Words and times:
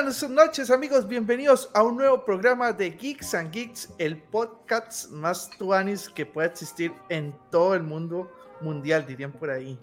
Buenas 0.00 0.30
noches 0.30 0.70
amigos, 0.70 1.06
bienvenidos 1.06 1.68
a 1.74 1.82
un 1.82 1.98
nuevo 1.98 2.24
programa 2.24 2.72
de 2.72 2.88
Geeks 2.88 3.34
and 3.34 3.52
Geeks, 3.52 3.90
el 3.98 4.16
podcast 4.16 5.10
más 5.10 5.50
tuanis 5.58 6.08
que 6.08 6.24
puede 6.24 6.48
existir 6.48 6.90
en 7.10 7.34
todo 7.50 7.74
el 7.74 7.82
mundo 7.82 8.32
mundial, 8.62 9.04
dirían 9.06 9.30
por 9.30 9.50
ahí. 9.50 9.78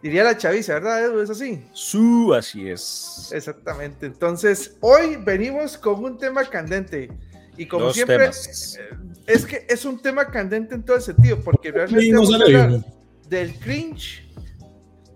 Diría 0.00 0.22
la 0.22 0.38
chaviza, 0.38 0.74
¿verdad, 0.74 1.06
Edu? 1.06 1.20
¿Es 1.22 1.30
así? 1.30 1.66
Su, 1.72 2.32
así 2.34 2.70
es. 2.70 3.30
Exactamente. 3.32 4.06
Entonces, 4.06 4.76
hoy 4.78 5.16
venimos 5.16 5.76
con 5.76 6.04
un 6.04 6.16
tema 6.18 6.44
candente. 6.44 7.10
Y 7.56 7.66
como 7.66 7.92
siempre, 7.92 8.26
eh, 8.26 8.30
es 9.26 9.44
que 9.44 9.66
es 9.68 9.84
un 9.84 9.98
tema 10.00 10.30
candente 10.30 10.76
en 10.76 10.84
todo 10.84 10.98
el 10.98 11.02
sentido, 11.02 11.40
porque 11.40 11.72
realmente 11.72 12.14
vamos 12.14 12.32
a 12.32 12.36
hablar 12.36 12.84
del 13.28 13.58
cringe 13.58 14.24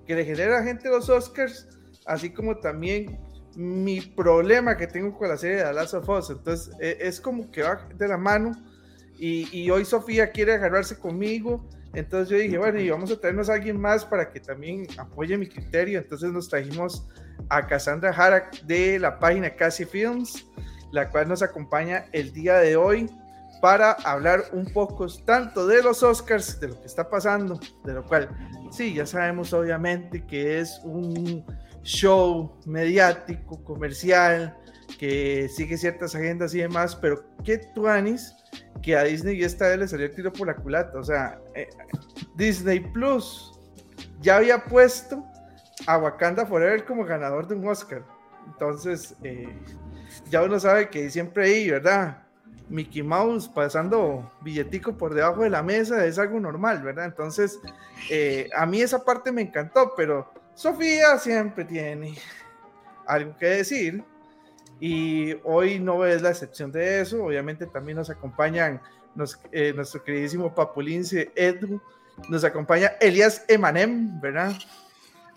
que 0.05 0.17
le 0.17 0.25
genera 0.25 0.57
a 0.57 0.61
la 0.63 0.67
gente 0.67 0.89
los 0.89 1.09
Oscars, 1.09 1.69
así 2.07 2.31
como 2.31 2.57
también 2.57 3.21
mi 3.57 4.01
problema 4.01 4.77
que 4.77 4.87
tengo 4.87 5.17
con 5.17 5.29
la 5.29 5.37
serie 5.37 5.59
de 5.59 5.65
The 5.65 5.73
Last. 5.73 5.95
Entonces, 6.31 6.71
e, 6.81 6.99
es 7.01 7.21
como 7.21 7.51
que 7.51 7.63
va 7.63 7.89
de 7.95 8.09
la 8.09 8.17
mano. 8.17 8.53
Y, 9.19 9.49
y, 9.57 9.71
hoy 9.71 9.85
Sofía 9.85 10.31
quiere 10.31 10.55
agarrarse 10.55 10.99
conmigo. 10.99 11.69
Entonces 11.95 12.31
yo 12.31 12.39
dije, 12.39 12.59
bueno, 12.59 12.81
y 12.81 12.89
vamos 12.91 13.11
a 13.11 13.21
traernos 13.21 13.51
a 13.51 13.55
alguien 13.55 13.79
más 13.79 14.05
para 14.05 14.31
que 14.31 14.41
también 14.41 14.87
apoye 14.99 15.37
mi 15.37 15.47
criterio. 15.47 15.99
Entonces 15.99 16.33
nos 16.33 16.49
trajimos 16.49 17.07
a 17.49 17.67
Cassandra 17.67 18.11
Harak 18.11 18.63
de 18.63 18.99
la 18.99 19.19
página 19.19 19.55
Casi 19.55 19.85
Films, 19.85 20.47
la 20.91 21.11
cual 21.11 21.29
nos 21.29 21.43
acompaña 21.43 22.07
el 22.13 22.33
día 22.33 22.57
de 22.59 22.77
hoy 22.77 23.11
para 23.61 23.93
hablar 23.93 24.45
un 24.53 24.65
poco 24.65 25.07
tanto 25.25 25.67
de 25.67 25.83
los 25.83 26.03
Oscars, 26.03 26.59
de 26.59 26.69
lo 26.69 26.81
que 26.81 26.87
está 26.87 27.09
pasando, 27.09 27.61
de 27.85 27.93
lo 27.93 28.05
cual 28.05 28.29
sí, 28.73 28.95
ya 28.95 29.07
sabemos 29.07 29.53
obviamente 29.53 30.27
que 30.27 30.59
es 30.59 30.81
un 30.83 31.45
show 31.83 32.59
mediático, 32.67 33.63
comercial, 33.65 34.57
que 34.99 35.49
sigue 35.49 35.77
ciertas 35.77 36.15
agendas 36.15 36.55
y 36.55 36.59
demás, 36.59 36.95
pero 36.97 37.25
¿qué 37.45 37.59
tuanis 37.59 38.35
que 38.83 38.97
a 38.97 39.05
Disney 39.05 39.43
esta 39.43 39.69
vez 39.69 39.79
le 39.79 39.89
salió 39.89 40.07
el 40.07 40.15
tiro 40.15 40.33
por 40.33 40.47
la 40.47 40.57
culata? 40.57 40.99
O 40.99 41.05
sea, 41.05 41.41
eh, 41.55 41.69
Disney 42.37 42.81
Plus 42.81 43.59
ya 44.21 44.37
había 44.37 44.65
puesto 44.65 45.25
a 45.87 45.99
Wakanda 45.99 46.47
Forever 46.47 46.85
como 46.85 47.05
ganador 47.05 47.49
de 47.49 47.55
un 47.55 47.67
Oscar. 47.67 48.05
Entonces, 48.47 49.15
eh, 49.23 49.53
ya 50.31 50.43
uno 50.43 50.59
sabe 50.61 50.89
que 50.89 51.11
siempre 51.11 51.47
ahí, 51.47 51.71
¿verdad? 51.71 52.23
Mickey 52.69 53.03
Mouse 53.03 53.49
pasando 53.49 54.33
billetico 54.41 54.97
por 54.97 55.15
debajo 55.15 55.43
de 55.43 55.51
la 55.51 55.63
mesa 55.63 56.07
es 56.07 56.19
algo 56.19 56.41
normal, 56.41 56.83
¿verdad? 56.83 57.07
Entonces, 57.07 57.59
eh, 58.11 58.49
a 58.57 58.65
mí 58.67 58.81
esa 58.81 59.05
parte 59.05 59.31
me 59.31 59.43
encantó, 59.43 59.93
pero 59.97 60.33
Sofía 60.55 61.19
siempre 61.19 61.65
tiene 61.65 62.15
algo 63.07 63.37
que 63.37 63.47
decir 63.47 64.05
y 64.81 65.35
hoy 65.45 65.79
no 65.79 66.05
es 66.05 66.23
la 66.23 66.31
excepción 66.31 66.73
de 66.73 67.01
eso. 67.01 67.25
Obviamente 67.25 67.67
también 67.67 67.99
nos 67.99 68.11
acompañan 68.11 68.81
eh, 69.53 69.73
nuestro 69.75 70.03
queridísimo 70.03 70.55
Papulince 70.55 71.31
Edu, 71.37 71.81
nos 72.29 72.45
acompaña 72.45 72.93
Elias 73.01 73.45
Emanem, 73.49 74.21
¿verdad? 74.21 74.53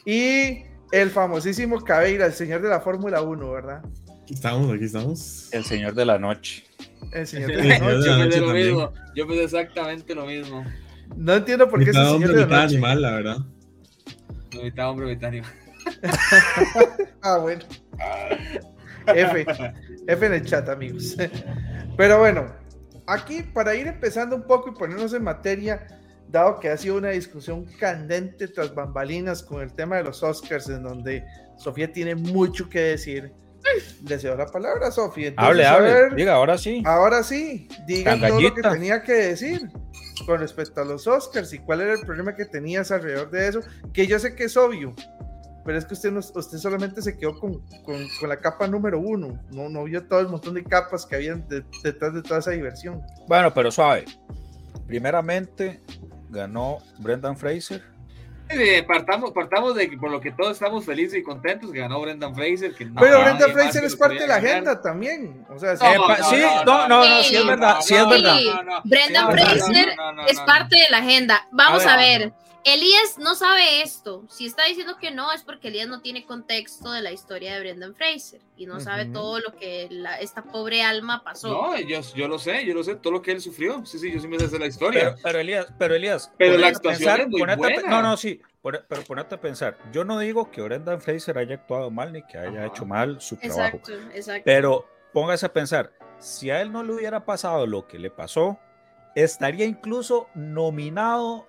Y 0.05 0.63
el 0.91 1.09
famosísimo 1.09 1.81
Cabeira, 1.81 2.25
el 2.25 2.33
señor 2.33 2.61
de 2.61 2.69
la 2.69 2.79
Fórmula 2.79 3.21
1, 3.21 3.51
¿verdad? 3.51 3.83
Aquí 4.23 4.33
estamos, 4.33 4.73
aquí 4.73 4.85
estamos. 4.85 5.49
El 5.51 5.63
señor 5.65 5.93
de 5.93 6.05
la 6.05 6.17
noche. 6.17 6.63
El 7.11 7.27
señor 7.27 7.51
de 7.55 7.63
la 7.63 7.79
noche. 7.79 8.07
Yo 8.07 8.17
pensé 8.17 8.39
lo 8.41 8.53
mismo. 8.53 8.93
Yo 9.15 9.27
pensé 9.27 9.43
exactamente 9.43 10.15
lo 10.15 10.25
mismo. 10.25 10.65
No 11.15 11.35
entiendo 11.35 11.69
por 11.69 11.83
qué 11.83 11.91
es 11.91 11.95
el 11.95 12.07
señor 12.07 12.33
de 12.33 12.41
la 12.41 12.47
noche. 12.47 12.75
animal, 12.75 13.01
la 13.01 13.11
verdad. 13.11 13.37
Mitad 14.63 14.89
hombre, 14.89 15.07
mitad 15.07 15.31
ah, 17.21 17.37
bueno. 17.37 17.63
F. 19.07 19.45
F 20.07 20.25
en 20.25 20.33
el 20.33 20.45
chat, 20.45 20.67
amigos. 20.69 21.15
Pero 21.95 22.19
bueno, 22.19 22.47
aquí 23.07 23.43
para 23.43 23.75
ir 23.75 23.87
empezando 23.87 24.35
un 24.35 24.43
poco 24.43 24.69
y 24.69 24.73
ponernos 24.73 25.13
en 25.13 25.23
materia, 25.23 25.85
dado 26.27 26.59
que 26.59 26.69
ha 26.69 26.77
sido 26.77 26.97
una 26.97 27.09
discusión 27.09 27.65
candente 27.79 28.47
tras 28.47 28.73
bambalinas 28.73 29.43
con 29.43 29.61
el 29.61 29.73
tema 29.73 29.97
de 29.97 30.03
los 30.03 30.23
Oscars, 30.23 30.69
en 30.69 30.83
donde 30.83 31.23
Sofía 31.57 31.91
tiene 31.91 32.15
mucho 32.15 32.67
que 32.69 32.79
decir. 32.79 33.31
Le 34.07 34.19
cedo 34.19 34.35
la 34.35 34.45
palabra, 34.45 34.91
Sofía. 34.91 35.33
Hable, 35.37 35.65
hable. 35.65 36.15
diga, 36.15 36.33
ahora 36.33 36.57
sí. 36.57 36.83
Ahora 36.85 37.23
sí. 37.23 37.67
Diga 37.87 38.15
todo 38.27 38.39
lo 38.39 38.53
que 38.53 38.61
tenía 38.61 39.01
que 39.01 39.13
decir 39.13 39.69
con 40.25 40.39
respecto 40.39 40.81
a 40.81 40.85
los 40.85 41.07
Oscars 41.07 41.53
y 41.53 41.59
cuál 41.59 41.81
era 41.81 41.93
el 41.93 42.05
problema 42.05 42.35
que 42.35 42.45
tenías 42.45 42.91
alrededor 42.91 43.29
de 43.31 43.47
eso, 43.47 43.61
que 43.93 44.07
yo 44.07 44.19
sé 44.19 44.35
que 44.35 44.45
es 44.45 44.55
obvio, 44.55 44.95
pero 45.65 45.77
es 45.77 45.85
que 45.85 45.95
usted, 45.95 46.11
no, 46.11 46.19
usted 46.19 46.57
solamente 46.57 47.01
se 47.01 47.17
quedó 47.17 47.39
con, 47.39 47.59
con, 47.83 48.07
con, 48.19 48.29
la 48.29 48.39
capa 48.39 48.67
número 48.67 48.99
uno, 48.99 49.39
no, 49.51 49.67
no 49.67 49.83
vio 49.83 50.07
todo 50.07 50.19
el 50.19 50.29
montón 50.29 50.53
de 50.53 50.63
capas 50.63 51.05
que 51.05 51.15
habían 51.15 51.45
detrás 51.83 52.13
de 52.13 52.21
toda 52.21 52.39
esa 52.39 52.51
diversión. 52.51 53.01
Bueno, 53.27 53.53
pero 53.53 53.71
suave. 53.71 54.05
Primeramente 54.85 55.81
ganó 56.29 56.77
Brendan 56.99 57.35
Fraser 57.35 57.94
eh, 58.49 58.83
partamos, 58.83 59.31
partamos 59.31 59.75
de 59.75 59.89
que 59.89 59.97
por 59.97 60.11
lo 60.11 60.21
que 60.21 60.31
todos 60.31 60.51
estamos 60.51 60.85
felices 60.85 61.19
y 61.19 61.23
contentos 61.23 61.71
que 61.71 61.79
ganó 61.79 62.01
Brendan 62.01 62.35
Fraser. 62.35 62.73
Que 62.73 62.85
Pero 62.85 63.21
Brendan 63.21 63.51
Fraser 63.51 63.83
es 63.83 63.95
parte 63.95 64.19
de 64.19 64.27
la 64.27 64.35
agenda 64.35 64.81
también. 64.81 65.45
O 65.49 65.57
sea, 65.57 65.75
sí, 65.75 65.85
no, 66.65 66.87
no, 66.87 67.05
no, 67.05 67.23
sí 67.23 67.35
es 67.35 67.45
verdad, 67.45 67.77
sí 67.81 67.95
es 67.95 68.07
verdad. 68.07 68.37
Brendan 68.83 69.31
Fraser 69.31 69.95
es 70.27 70.39
parte 70.41 70.77
de 70.77 70.89
la 70.89 70.97
agenda. 70.97 71.47
Vamos 71.51 71.85
a 71.85 71.97
ver. 71.97 72.33
Elías 72.65 73.19
no 73.19 73.35
sabe 73.35 73.83
esto. 73.83 74.23
Si 74.27 74.47
está 74.47 74.65
diciendo 74.65 74.97
que 74.99 75.11
no, 75.11 75.31
es 75.31 75.43
porque 75.43 75.67
Elías 75.67 75.87
no 75.87 76.01
tiene 76.01 76.25
contexto 76.25 76.91
de 76.91 77.03
la 77.03 77.11
historia 77.11 77.53
de 77.53 77.59
Brendan 77.59 77.93
Fraser 77.93 78.41
y 78.57 78.65
no 78.65 78.79
sabe 78.79 79.05
todo 79.05 79.39
lo 79.39 79.55
que 79.55 79.87
esta 80.19 80.41
pobre 80.41 80.81
alma 80.81 81.23
pasó. 81.23 81.49
No, 81.49 81.79
yo, 81.79 82.01
yo, 82.15 82.27
lo 82.27 82.39
sé, 82.39 82.65
yo 82.65 82.73
lo 82.73 82.83
sé, 82.83 82.95
todo 82.95 83.13
lo 83.13 83.21
que 83.21 83.33
él 83.33 83.41
sufrió. 83.41 83.85
Sí, 83.85 83.99
sí, 83.99 84.11
yo 84.11 84.19
sí 84.19 84.27
me 84.27 84.39
sé 84.39 84.57
la 84.57 84.65
historia. 84.65 85.15
Pero, 85.21 85.39
Elías, 85.39 85.67
pero 85.77 85.93
Elías. 85.93 86.31
Pero 86.39 86.57
la 86.57 86.69
actuación 86.69 87.21
es 87.21 87.27
muy 87.27 87.41
buena. 87.55 87.81
no, 87.87 88.01
no, 88.01 88.17
sí, 88.17 88.41
pero 88.63 89.03
ponerte 89.03 89.35
a 89.35 89.39
pensar. 89.39 89.77
Yo 89.91 90.03
no 90.03 90.17
digo 90.17 90.49
que 90.49 90.63
Brendan 90.63 90.99
Fraser 91.01 91.37
haya 91.37 91.53
actuado 91.53 91.91
mal 91.91 92.13
ni 92.13 92.23
que 92.23 92.39
haya 92.39 92.65
hecho 92.65 92.83
mal 92.83 93.21
su 93.21 93.37
trabajo. 93.37 93.77
Exacto, 93.77 93.93
exacto. 94.11 94.41
Pero 94.43 94.87
póngase 95.13 95.45
a 95.45 95.53
pensar, 95.53 95.93
si 96.17 96.49
a 96.49 96.61
él 96.61 96.71
no 96.71 96.81
le 96.81 96.93
hubiera 96.93 97.25
pasado 97.25 97.67
lo 97.67 97.87
que 97.87 97.99
le 97.99 98.09
pasó, 98.09 98.57
estaría 99.13 99.65
incluso 99.65 100.29
nominado 100.33 101.47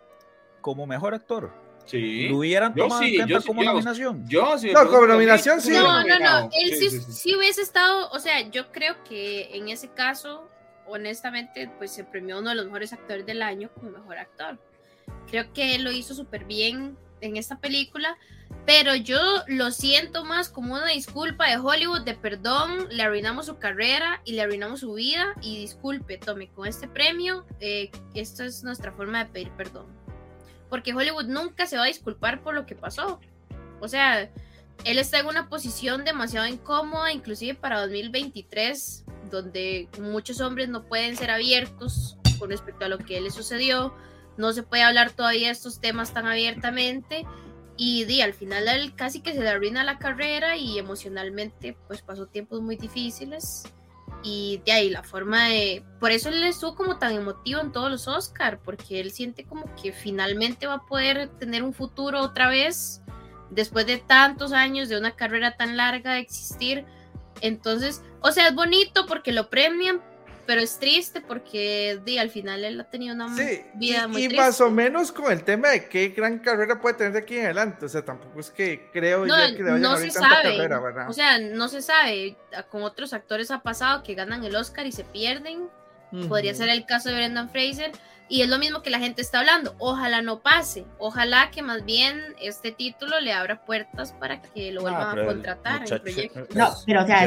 como 0.67 0.85
mejor 0.85 1.15
actor. 1.15 1.53
Sí. 1.85 2.29
¿Lo 2.29 2.39
hubieran 2.39 2.75
tomado 2.75 3.01
en 3.01 3.15
cuenta 3.15 3.41
como 3.47 3.63
nominación? 3.63 4.29
Yo 4.29 4.59
sí. 4.59 4.73
No, 4.73 4.85
como 4.89 5.07
nominación 5.07 5.61
sí. 5.61 5.71
No, 5.71 6.03
no, 6.03 6.19
no. 6.19 6.51
Él 6.61 6.75
sí, 6.77 6.91
sí, 6.91 7.37
hubiese 7.37 7.63
estado, 7.63 8.11
o 8.11 8.19
sea, 8.19 8.41
yo 8.51 8.73
creo 8.73 8.97
que 9.05 9.57
en 9.57 9.69
ese 9.69 9.87
caso, 9.91 10.51
honestamente, 10.89 11.71
pues 11.79 11.93
se 11.93 12.03
premió 12.03 12.41
uno 12.41 12.49
de 12.49 12.57
los 12.57 12.65
mejores 12.65 12.93
actores 12.93 13.25
del 13.27 13.43
año 13.43 13.71
como 13.75 13.91
mejor 13.91 14.19
actor. 14.19 14.59
Creo 15.31 15.53
que 15.53 15.77
él 15.77 15.85
lo 15.85 15.93
hizo 15.93 16.17
súper 16.17 16.47
bien 16.47 16.99
en 17.21 17.37
esta 17.37 17.61
película, 17.61 18.19
pero 18.67 18.97
yo 18.97 19.21
lo 19.47 19.71
siento 19.71 20.25
más 20.25 20.49
como 20.49 20.75
una 20.75 20.89
disculpa 20.89 21.49
de 21.49 21.59
Hollywood, 21.59 22.01
de 22.01 22.15
perdón, 22.15 22.89
le 22.91 23.05
arruinamos 23.05 23.47
su 23.47 23.59
carrera 23.59 24.21
y 24.25 24.33
le 24.33 24.43
arruinamos 24.43 24.81
su 24.81 24.95
vida 24.95 25.33
y 25.43 25.59
disculpe, 25.59 26.19
tome 26.19 26.49
con 26.49 26.67
este 26.67 26.89
premio, 26.89 27.47
eh, 27.61 27.93
esta 28.15 28.45
es 28.45 28.65
nuestra 28.65 28.91
forma 28.91 29.23
de 29.23 29.31
pedir 29.31 29.53
perdón 29.53 29.87
porque 30.69 30.95
Hollywood 30.95 31.27
nunca 31.27 31.67
se 31.67 31.77
va 31.77 31.85
a 31.85 31.89
disculpar 31.89 32.43
por 32.43 32.55
lo 32.55 32.67
que 32.67 32.75
pasó. 32.75 33.21
O 33.81 33.89
sea, 33.89 34.31
él 34.85 34.99
está 34.99 35.19
en 35.19 35.27
una 35.27 35.49
posición 35.49 36.05
demasiado 36.05 36.47
incómoda, 36.47 37.13
inclusive 37.13 37.55
para 37.55 37.81
2023, 37.81 39.05
donde 39.31 39.89
muchos 40.01 40.41
hombres 40.41 40.69
no 40.69 40.85
pueden 40.85 41.17
ser 41.17 41.31
abiertos 41.31 42.17
con 42.39 42.51
respecto 42.51 42.85
a 42.85 42.89
lo 42.89 42.99
que 42.99 43.21
le 43.21 43.31
sucedió, 43.31 43.95
no 44.37 44.53
se 44.53 44.63
puede 44.63 44.83
hablar 44.83 45.13
todavía 45.13 45.47
de 45.47 45.53
estos 45.53 45.81
temas 45.81 46.13
tan 46.13 46.27
abiertamente 46.27 47.25
y 47.77 48.05
di, 48.05 48.21
al 48.21 48.35
final 48.35 48.69
él 48.69 48.95
casi 48.95 49.21
que 49.21 49.33
se 49.33 49.41
le 49.41 49.49
arruina 49.49 49.85
la 49.85 49.99
carrera 49.99 50.57
y 50.57 50.79
emocionalmente 50.79 51.77
pues 51.87 52.03
pasó 52.03 52.27
tiempos 52.27 52.61
muy 52.61 52.77
difíciles 52.77 53.65
y 54.23 54.61
de 54.65 54.73
ahí 54.73 54.91
la 54.91 55.03
forma 55.03 55.49
de... 55.49 55.85
Por 56.01 56.11
eso 56.11 56.29
él 56.29 56.43
estuvo 56.45 56.75
como 56.75 56.99
tan 56.99 57.13
emotivo 57.13 57.61
en 57.61 57.73
todos 57.73 57.91
los 57.91 58.09
Oscar, 58.09 58.61
porque 58.63 59.01
él 59.01 59.13
siente 59.13 59.45
como 59.45 59.73
que 59.77 59.93
finalmente 59.93 60.67
va 60.67 60.75
a 60.75 60.87
poder 60.87 61.29
tener 61.39 61.63
un 61.63 61.73
futuro 61.73 62.21
otra 62.21 62.49
vez, 62.49 63.03
después 63.51 63.87
de 63.87 63.99
tantos 63.99 64.53
años 64.53 64.89
de 64.89 64.99
una 64.99 65.17
carrera 65.17 65.57
tan 65.57 65.77
larga 65.77 66.15
de 66.15 66.21
existir. 66.21 66.85
Entonces, 67.41 68.03
o 68.21 68.33
sea, 68.33 68.49
es 68.49 68.55
bonito 68.55 69.07
porque 69.07 69.33
lo 69.33 69.51
premian, 69.51 70.03
pero 70.47 70.61
es 70.61 70.79
triste 70.79 71.21
porque 71.21 72.01
di, 72.05 72.19
al 72.19 72.31
final 72.31 72.65
él 72.65 72.81
ha 72.81 72.85
tenido 72.85 73.15
una 73.15 73.35
vida 73.75 74.09
muy 74.09 74.25
y 74.25 74.29
más 74.31 74.61
o 74.61 74.71
menos 74.71 75.13
con 75.13 75.33
el 75.33 75.43
tema 75.45 75.69
de 75.69 75.89
qué 75.89 76.09
gran 76.09 76.39
carrera 76.39 76.81
puede 76.81 76.95
tener 76.95 77.13
de 77.13 77.19
aquí 77.19 77.37
en 77.37 77.47
adelante, 77.47 77.87
o 77.87 77.89
sea, 77.89 78.05
tampoco 78.05 78.41
es 78.41 78.51
que 78.51 78.89
creo 78.93 79.27
no, 79.27 79.49
yo 79.49 79.57
que 79.57 79.63
le 79.63 79.79
no 79.79 79.97
se 79.97 80.11
sabe, 80.11 80.57
carrera, 80.57 80.81
¿verdad? 80.81 81.11
O 81.11 81.13
sea, 81.13 81.39
no 81.39 81.69
se 81.69 81.83
sabe, 81.83 82.37
con 82.71 82.83
otros 82.83 83.13
actores 83.13 83.51
ha 83.51 83.63
pasado 83.63 84.03
que 84.03 84.15
ganan 84.15 84.45
el 84.45 84.55
Oscar 84.57 84.87
y 84.87 84.93
se 84.93 85.05
pierden, 85.05 85.69
podría 86.29 86.55
ser 86.55 86.69
el 86.69 86.87
caso 86.87 87.09
de 87.09 87.17
Brendan 87.17 87.51
Fraser, 87.51 87.93
Y 88.29 88.43
es 88.43 88.49
lo 88.49 88.59
mismo 88.59 88.83
que 88.83 88.91
la 88.91 88.99
gente 88.99 89.23
está 89.23 89.39
hablando. 89.39 89.77
Ojalá 89.79 90.21
no 90.21 90.41
pase. 90.41 90.85
Ojalá 90.99 91.51
que 91.53 91.63
más 91.63 91.85
bien 91.85 92.21
este 92.41 92.73
título 92.73 93.21
le 93.21 93.33
abra 93.33 93.65
puertas 93.65 94.13
para 94.13 94.43
que 94.43 94.73
lo 94.73 94.83
vuelvan 94.83 95.19
a 95.19 95.25
contratar 95.25 95.85
proyecto. 96.01 96.47
No, 96.55 96.75
pero 96.85 97.05
o 97.05 97.07
sea, 97.07 97.27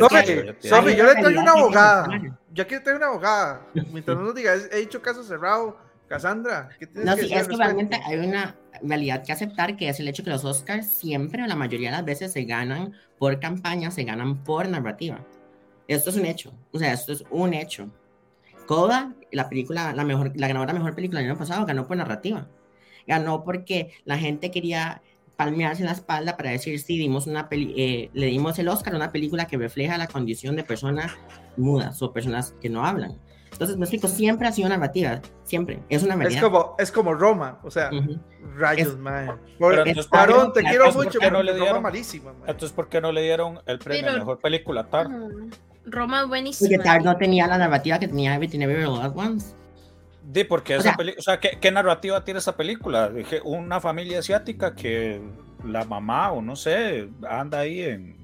Sofi, 0.62 0.96
yo 0.96 1.06
le 1.06 1.22
traigo 1.22 1.42
una 1.42 1.52
abogada. 1.52 2.08
Yo 2.52 2.68
quiero 2.68 2.84
tener 2.84 2.98
una 2.98 3.08
abogada. 3.08 3.66
Mientras 3.92 4.18
no 4.18 4.24
nos 4.24 4.36
diga, 4.36 4.54
he 4.56 4.80
dicho 4.80 5.02
caso 5.02 5.24
cerrado. 5.24 5.78
Cassandra, 6.08 6.70
¿qué 6.80 6.88
tienes 6.88 7.06
No, 7.06 7.16
sí, 7.16 7.32
es 7.32 7.48
que 7.48 7.56
realmente 7.56 8.02
hay 8.04 8.18
una 8.18 8.56
realidad 8.82 9.24
que 9.24 9.32
aceptar 9.32 9.78
que 9.78 9.90
es 9.90 10.00
el 10.00 10.08
hecho 10.08 10.24
que 10.24 10.32
los 10.32 10.44
Oscars 10.44 10.88
siempre, 10.88 11.44
o 11.44 11.46
la 11.46 11.56
mayoría 11.56 11.92
de 11.92 11.98
las 11.98 12.06
veces, 12.06 12.34
se 12.34 12.46
ganan 12.46 12.96
por 13.20 13.40
campaña, 13.40 13.92
se 13.92 14.04
ganan 14.04 14.44
por 14.44 14.68
narrativa. 14.68 15.24
Esto 15.88 16.10
es 16.10 16.16
un 16.16 16.26
hecho. 16.26 16.52
O 16.72 16.80
sea, 16.80 16.94
esto 16.94 17.14
es 17.14 17.24
un 17.30 17.54
hecho. 17.54 17.92
Coda, 18.66 19.14
la 19.32 19.50
película, 19.50 19.94
la 19.94 20.04
mejor, 20.04 20.32
la 20.36 20.48
ganadora 20.48 20.74
mejor 20.74 20.96
película 20.96 21.20
del 21.20 21.30
año 21.30 21.38
pasado, 21.38 21.66
ganó 21.66 21.88
por 21.88 21.98
narrativa. 21.98 22.48
Ganó 23.06 23.44
porque 23.44 23.94
la 24.06 24.18
gente 24.18 24.50
quería 24.50 25.04
palmearse 25.40 25.86
la 25.86 25.94
espalda 25.94 26.36
para 26.36 26.50
decir, 26.50 26.78
sí, 26.82 26.98
dimos 26.98 27.26
una 27.26 27.48
eh, 27.52 28.10
le 28.12 28.26
dimos 28.26 28.60
el 28.60 28.68
Oscar 28.68 28.92
a 28.94 28.98
una 28.98 29.14
película 29.14 29.46
que 29.46 29.56
refleja 29.56 29.98
la 29.98 30.08
condición 30.08 30.58
de 30.58 30.66
personas 30.66 31.14
mudas 31.56 32.02
o 32.02 32.12
personas 32.12 32.54
que 32.60 32.68
no 32.68 32.86
hablan. 32.86 33.18
Entonces, 33.50 33.78
me 33.78 33.86
explico, 33.86 34.10
siempre 34.10 34.50
ha 34.50 34.52
sido 34.52 34.68
narrativa, 34.68 35.22
siempre, 35.46 35.82
es 35.88 36.04
una 36.04 36.18
realidad. 36.18 36.44
Es 36.44 36.50
como, 36.50 36.76
es 36.78 36.92
como 36.92 37.14
Roma, 37.14 37.58
o 37.64 37.72
sea, 37.72 37.90
rayos, 38.58 38.98
man. 38.98 39.40
te 40.54 40.62
quiero 40.62 40.92
mucho, 40.92 41.20
pero 41.22 41.38
no 41.38 41.44
le 41.44 41.54
dieron, 41.54 41.76
Roma 41.76 41.90
malísima. 41.90 42.34
Entonces, 42.42 42.74
¿por 42.74 42.90
qué 42.90 43.00
no 43.00 43.14
le 43.14 43.22
dieron 43.22 43.62
el 43.66 43.80
premio 43.80 44.12
a 44.12 44.18
Mejor 44.18 44.40
Película 44.42 44.90
Tar? 44.90 45.08
Roma 45.86 46.26
buenísima. 46.26 46.68
Porque 46.68 46.84
Tar 46.84 47.02
no 47.02 47.16
tenía 47.16 47.48
la 47.48 47.58
narrativa 47.58 47.98
que 47.98 48.10
tenía 48.10 48.36
Everything 48.36 48.60
Everywhere 48.60 48.88
All 48.88 49.02
At 49.02 49.16
Once. 49.16 49.56
De 50.32 50.46
porque 50.46 50.76
esa 50.76 50.96
película, 50.96 51.20
o 51.20 51.24
sea, 51.24 51.40
¿qué, 51.40 51.72
narrativa 51.72 52.24
tiene 52.24 52.40
esa 52.40 52.56
película? 52.56 53.12
Una 53.44 53.82
familia 53.82 54.20
asiática 54.20 54.76
que 54.76 55.20
la 55.66 55.86
mamá 55.86 56.32
o 56.32 56.40
no 56.44 56.56
sé, 56.56 57.10
anda 57.28 57.62
ahí 57.62 57.82
en 57.82 58.16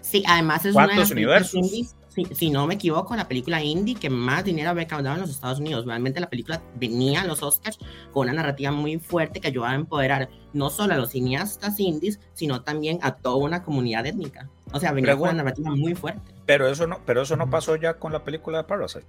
Sí, 0.00 0.22
además 0.28 0.64
es 0.64 0.72
¿Cuántos 0.72 1.10
universos? 1.10 1.68
si, 1.68 2.24
si, 2.32 2.50
no 2.50 2.68
me 2.68 2.74
equivoco, 2.74 3.16
la 3.16 3.26
película 3.26 3.60
indie 3.60 3.96
que 3.96 4.08
más 4.08 4.44
dinero 4.44 4.70
había 4.70 4.84
recaudado 4.84 5.16
en 5.16 5.22
los 5.22 5.30
Estados 5.30 5.58
Unidos. 5.58 5.84
Realmente 5.84 6.20
la 6.20 6.30
película 6.30 6.62
venía 6.76 7.22
a 7.22 7.26
los 7.26 7.42
Oscars 7.42 7.78
con 8.12 8.28
una 8.28 8.34
narrativa 8.34 8.70
muy 8.70 9.00
fuerte 9.00 9.40
que 9.40 9.48
ayudaba 9.48 9.72
a 9.72 9.76
empoderar 9.76 10.28
no 10.52 10.70
solo 10.70 10.94
a 10.94 10.96
los 10.96 11.10
cineastas 11.10 11.80
indies, 11.80 12.20
sino 12.34 12.62
también 12.62 13.00
a 13.02 13.16
toda 13.16 13.36
una 13.36 13.64
comunidad 13.64 14.06
étnica. 14.06 14.48
O 14.72 14.78
sea, 14.78 14.92
venía 14.92 15.16
con 15.16 15.30
una 15.30 15.42
narrativa 15.42 15.70
muy 15.72 15.96
fuerte. 15.96 16.32
Pero 16.46 16.68
eso 16.68 16.86
no, 16.86 17.00
pero 17.04 17.22
eso 17.22 17.34
no 17.34 17.50
pasó 17.50 17.74
ya 17.74 17.94
con 17.94 18.12
la 18.12 18.22
película 18.22 18.58
de 18.58 18.64
Parasite. 18.64 19.06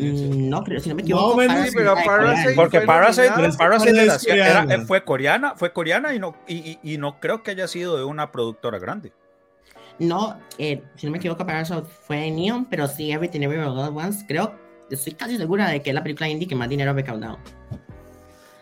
Mm, 0.00 0.48
no, 0.48 0.64
creo, 0.64 0.80
si 0.80 0.88
no 0.88 0.94
me 0.94 1.02
equivoco. 1.02 1.36
porque 2.56 2.80
Parasite, 2.80 3.32
Parasite 3.58 4.86
fue 4.86 5.04
coreana, 5.04 5.54
fue 5.56 5.72
coreana 5.72 6.14
y 6.14 6.18
no, 6.18 6.34
y, 6.48 6.78
y, 6.82 6.98
no 6.98 7.20
creo 7.20 7.42
que 7.42 7.50
haya 7.50 7.68
sido 7.68 7.96
de 7.98 8.04
una 8.04 8.32
productora 8.32 8.78
grande. 8.78 9.12
No, 9.98 10.38
eh, 10.56 10.82
si 10.96 11.06
no 11.06 11.12
me 11.12 11.18
equivoco, 11.18 11.46
Parasite 11.46 11.82
fue 12.06 12.30
Neon, 12.30 12.64
pero 12.64 12.88
sí 12.88 13.12
Everything 13.12 13.42
Everywhere 13.42 13.68
All 13.68 13.80
At 13.80 13.92
Once. 13.94 14.24
Creo, 14.26 14.54
estoy 14.90 15.12
casi 15.12 15.36
segura 15.36 15.68
de 15.68 15.82
que 15.82 15.90
es 15.90 15.94
la 15.94 16.02
película 16.02 16.28
indie 16.28 16.48
que 16.48 16.54
más 16.54 16.70
dinero 16.70 16.92
ha 16.92 16.94
recaudado. 16.94 17.38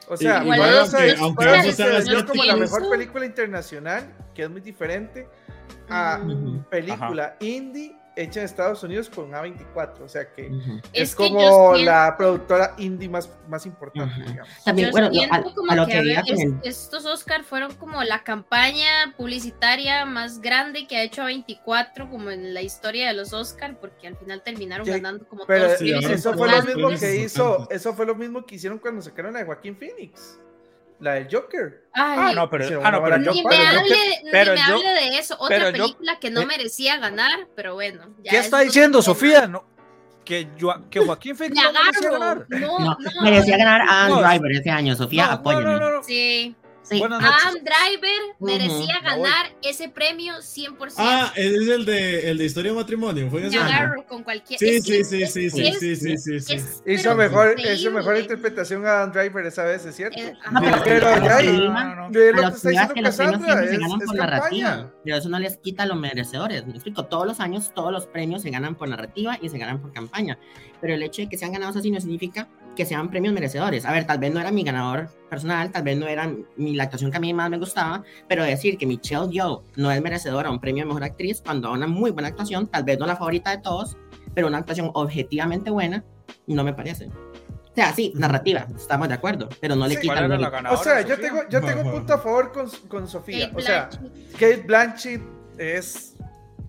O 0.08 0.16
sea, 0.16 0.44
Parasite, 0.44 1.12
es 1.12 2.24
como 2.24 2.44
la 2.44 2.56
mejor 2.56 2.90
película 2.90 3.24
internacional, 3.24 4.12
que 4.34 4.42
es 4.42 4.50
muy 4.50 4.60
diferente 4.60 5.28
a 5.88 6.20
película 6.70 7.36
indie 7.40 7.94
hecha 8.18 8.40
en 8.40 8.46
Estados 8.46 8.82
Unidos 8.82 9.08
con 9.08 9.30
A24, 9.30 10.00
o 10.02 10.08
sea 10.08 10.32
que 10.32 10.50
es, 10.92 11.14
como 11.14 11.74
la 11.74 12.16
productora 12.18 12.74
indie 12.78 13.08
más, 13.08 13.30
más 13.48 13.64
importante, 13.64 14.14
digamos. 14.20 14.48
También, 14.64 14.90
bueno, 14.90 15.10
a, 15.30 15.74
lo 15.76 15.86
que, 15.86 16.22
estos 16.64 17.06
Oscar 17.06 17.44
fueron 17.44 17.74
como 17.74 18.02
la 18.02 18.24
campaña 18.24 19.14
publicitaria 19.16 20.04
más 20.04 20.40
grande 20.40 20.86
que 20.86 20.96
ha 20.96 21.02
hecho 21.02 21.22
A24 21.22 22.10
como 22.10 22.30
en 22.30 22.52
la 22.54 22.62
historia 22.62 23.08
de 23.08 23.14
los 23.14 23.32
Oscar, 23.32 23.78
porque 23.80 24.08
al 24.08 24.16
final 24.16 24.42
terminaron 24.42 24.86
ganando 24.86 25.26
como 25.28 25.46
pero 25.46 25.66
todos. 25.66 25.80
eso 25.80 26.34
fue 26.34 26.50
lo 26.50 26.62
mismo 26.62 26.88
que 26.98 27.16
hizo, 27.16 27.68
eso 27.70 27.94
fue 27.94 28.06
lo 28.06 28.14
mismo 28.14 28.44
que 28.44 28.56
hicieron 28.56 28.78
cuando 28.78 29.00
sacaron 29.00 29.36
a 29.36 29.44
Joaquín 29.44 29.76
Phoenix. 29.76 30.40
La 31.00 31.14
del 31.14 31.28
Joker. 31.30 31.84
ah, 31.94 32.32
no, 32.34 32.50
pero, 32.50 32.82
ah, 32.84 32.90
no, 32.90 33.02
pero, 33.02 33.18
ni 33.18 33.42
me, 33.44 33.56
hable, 33.56 33.96
pero 34.32 34.54
ni 34.54 34.60
me 34.60 34.66
hable 34.66 34.90
de 34.90 35.18
eso. 35.18 35.36
Otra 35.38 35.70
película 35.70 36.18
que 36.18 36.30
no 36.30 36.44
merecía 36.44 36.98
ganar, 36.98 37.48
pero 37.54 37.74
bueno. 37.74 38.14
¿Qué 38.24 38.38
está 38.38 38.60
diciendo, 38.60 39.00
Sofía? 39.00 39.46
No, 39.46 39.64
que, 40.24 40.48
que 40.90 41.00
Joaquín 41.00 41.36
Phoenix 41.38 41.62
no 41.62 41.72
merecía 41.72 42.10
ganar. 42.10 42.46
No, 42.48 42.78
no, 42.78 43.22
merecía 43.22 43.56
ganar 43.56 43.80
a 43.82 44.06
Anne 44.06 44.22
Driver 44.22 44.52
ese 44.52 44.70
año, 44.70 44.94
Sofía, 44.94 45.32
apóyame. 45.32 45.78
Sí. 46.02 46.54
Adam 46.90 47.54
Driver 47.62 48.20
merecía 48.38 49.00
ganar 49.02 49.54
ese 49.62 49.88
premio 49.88 50.34
100%. 50.34 50.94
Ah, 50.98 51.32
es 51.36 51.68
el 51.68 51.84
de, 51.84 52.30
el 52.30 52.38
de 52.38 52.44
historia 52.44 52.72
de 52.72 52.78
matrimonio. 52.78 53.30
¿Fue 53.30 53.46
ese? 53.46 53.58
con 54.06 54.22
cualquier. 54.22 54.58
Sí, 54.58 54.80
sí, 54.80 55.04
sí, 55.04 55.26
sí, 55.26 55.50
sí, 55.50 55.96
sí, 55.96 56.16
sí, 56.16 56.40
sí, 56.40 56.56
Hizo 56.86 57.14
mejor, 57.14 57.56
hizo 57.60 57.90
mejor 57.90 58.16
interpretación 58.16 58.86
a 58.86 58.90
Adam 58.90 59.12
Driver 59.12 59.46
esa 59.46 59.64
vez, 59.64 59.84
es 59.84 59.96
cierto. 59.96 60.18
Eh, 60.18 60.34
pero 60.84 61.24
ya 61.24 61.36
ahí, 61.36 61.56
lo 61.56 62.10
que 62.10 62.28
está 62.28 62.68
diciendo 62.68 62.94
Cassandra 63.02 63.64
es, 63.64 63.70
se 63.70 63.76
ganan 63.78 63.98
por 64.00 64.16
narrativa. 64.16 64.92
Pero 65.04 65.16
eso 65.16 65.28
no 65.28 65.38
les 65.38 65.56
quita 65.58 65.82
a 65.84 65.86
los 65.86 65.96
merecedores. 65.96 66.66
Me 66.66 66.72
explico, 66.72 67.04
todos 67.06 67.26
los 67.26 67.40
años 67.40 67.72
todos 67.74 67.92
los 67.92 68.06
premios 68.06 68.42
se 68.42 68.50
ganan 68.50 68.74
por 68.74 68.88
narrativa 68.88 69.38
y 69.40 69.48
se 69.48 69.58
ganan 69.58 69.80
por 69.80 69.92
campaña. 69.92 70.38
Pero 70.80 70.94
el 70.94 71.02
hecho 71.02 71.22
de 71.22 71.28
que 71.28 71.36
sean 71.36 71.52
ganados 71.52 71.76
así 71.76 71.90
no 71.90 72.00
significa 72.00 72.48
que 72.78 72.86
sean 72.86 73.10
premios 73.10 73.34
merecedores. 73.34 73.84
A 73.84 73.90
ver, 73.90 74.06
tal 74.06 74.18
vez 74.20 74.32
no 74.32 74.38
era 74.38 74.52
mi 74.52 74.62
ganador 74.62 75.08
personal, 75.28 75.72
tal 75.72 75.82
vez 75.82 75.98
no 75.98 76.06
era 76.06 76.32
mi, 76.54 76.76
la 76.76 76.84
actuación 76.84 77.10
que 77.10 77.16
a 77.16 77.20
mí 77.20 77.34
más 77.34 77.50
me 77.50 77.58
gustaba, 77.58 78.04
pero 78.28 78.44
decir 78.44 78.78
que 78.78 78.86
Michelle 78.86 79.28
Yeoh 79.32 79.64
no 79.74 79.90
es 79.90 80.00
merecedora 80.00 80.48
a 80.48 80.52
un 80.52 80.60
premio 80.60 80.84
de 80.84 80.86
mejor 80.86 81.02
actriz 81.02 81.42
cuando 81.44 81.72
una 81.72 81.88
muy 81.88 82.12
buena 82.12 82.28
actuación, 82.28 82.68
tal 82.68 82.84
vez 82.84 82.96
no 83.00 83.06
la 83.06 83.16
favorita 83.16 83.50
de 83.50 83.58
todos, 83.58 83.96
pero 84.32 84.46
una 84.46 84.58
actuación 84.58 84.92
objetivamente 84.94 85.72
buena, 85.72 86.04
no 86.46 86.62
me 86.62 86.72
parece. 86.72 87.06
O 87.06 87.74
sea, 87.74 87.92
sí, 87.92 88.12
narrativa, 88.14 88.68
estamos 88.76 89.08
de 89.08 89.14
acuerdo, 89.14 89.48
pero 89.60 89.74
no 89.74 89.88
le 89.88 89.98
quita 89.98 90.20
el 90.20 90.32
O 90.70 90.76
sea, 90.76 91.00
yo 91.00 91.18
tengo, 91.18 91.48
yo 91.48 91.60
tengo 91.60 91.80
un 91.80 91.90
punto 91.90 92.14
a 92.14 92.18
favor 92.18 92.52
con, 92.52 92.70
con 92.86 93.08
Sofía. 93.08 93.50
o 93.56 93.60
sea, 93.60 93.90
Kate 94.34 94.62
Blanchett 94.64 95.20
es, 95.58 96.16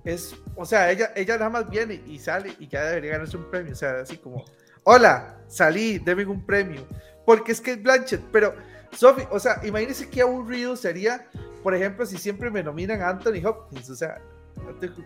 es, 0.04 0.36
o 0.56 0.66
sea, 0.66 0.90
ella, 0.90 1.12
ella 1.16 1.38
nada 1.38 1.52
más 1.52 1.70
viene 1.70 2.02
y 2.08 2.18
sale 2.18 2.56
y 2.58 2.68
ya 2.68 2.84
debería 2.86 3.12
ganarse 3.12 3.38
un 3.38 3.48
premio. 3.52 3.74
O 3.74 3.76
sea, 3.76 4.00
así 4.02 4.18
como, 4.18 4.44
hola, 4.92 5.38
salí, 5.48 6.00
deben 6.00 6.30
un 6.30 6.44
premio. 6.44 6.82
Porque 7.24 7.52
es 7.52 7.62
que 7.62 7.74
es 7.74 7.84
Blanchett, 7.84 8.24
pero 8.32 8.56
Sophie, 8.92 9.28
o 9.30 9.40
sea, 9.40 9.62
imagínense 9.64 10.10
qué 10.10 10.24
aburrido 10.24 10.76
sería, 10.76 11.28
por 11.62 11.76
ejemplo, 11.76 12.08
si 12.08 12.18
siempre 12.18 12.50
me 12.50 12.64
nominan 12.64 13.04
a 13.04 13.10
Anthony 13.10 13.46
Hopkins, 13.46 13.88
o 13.92 13.96
sea, 13.96 14.20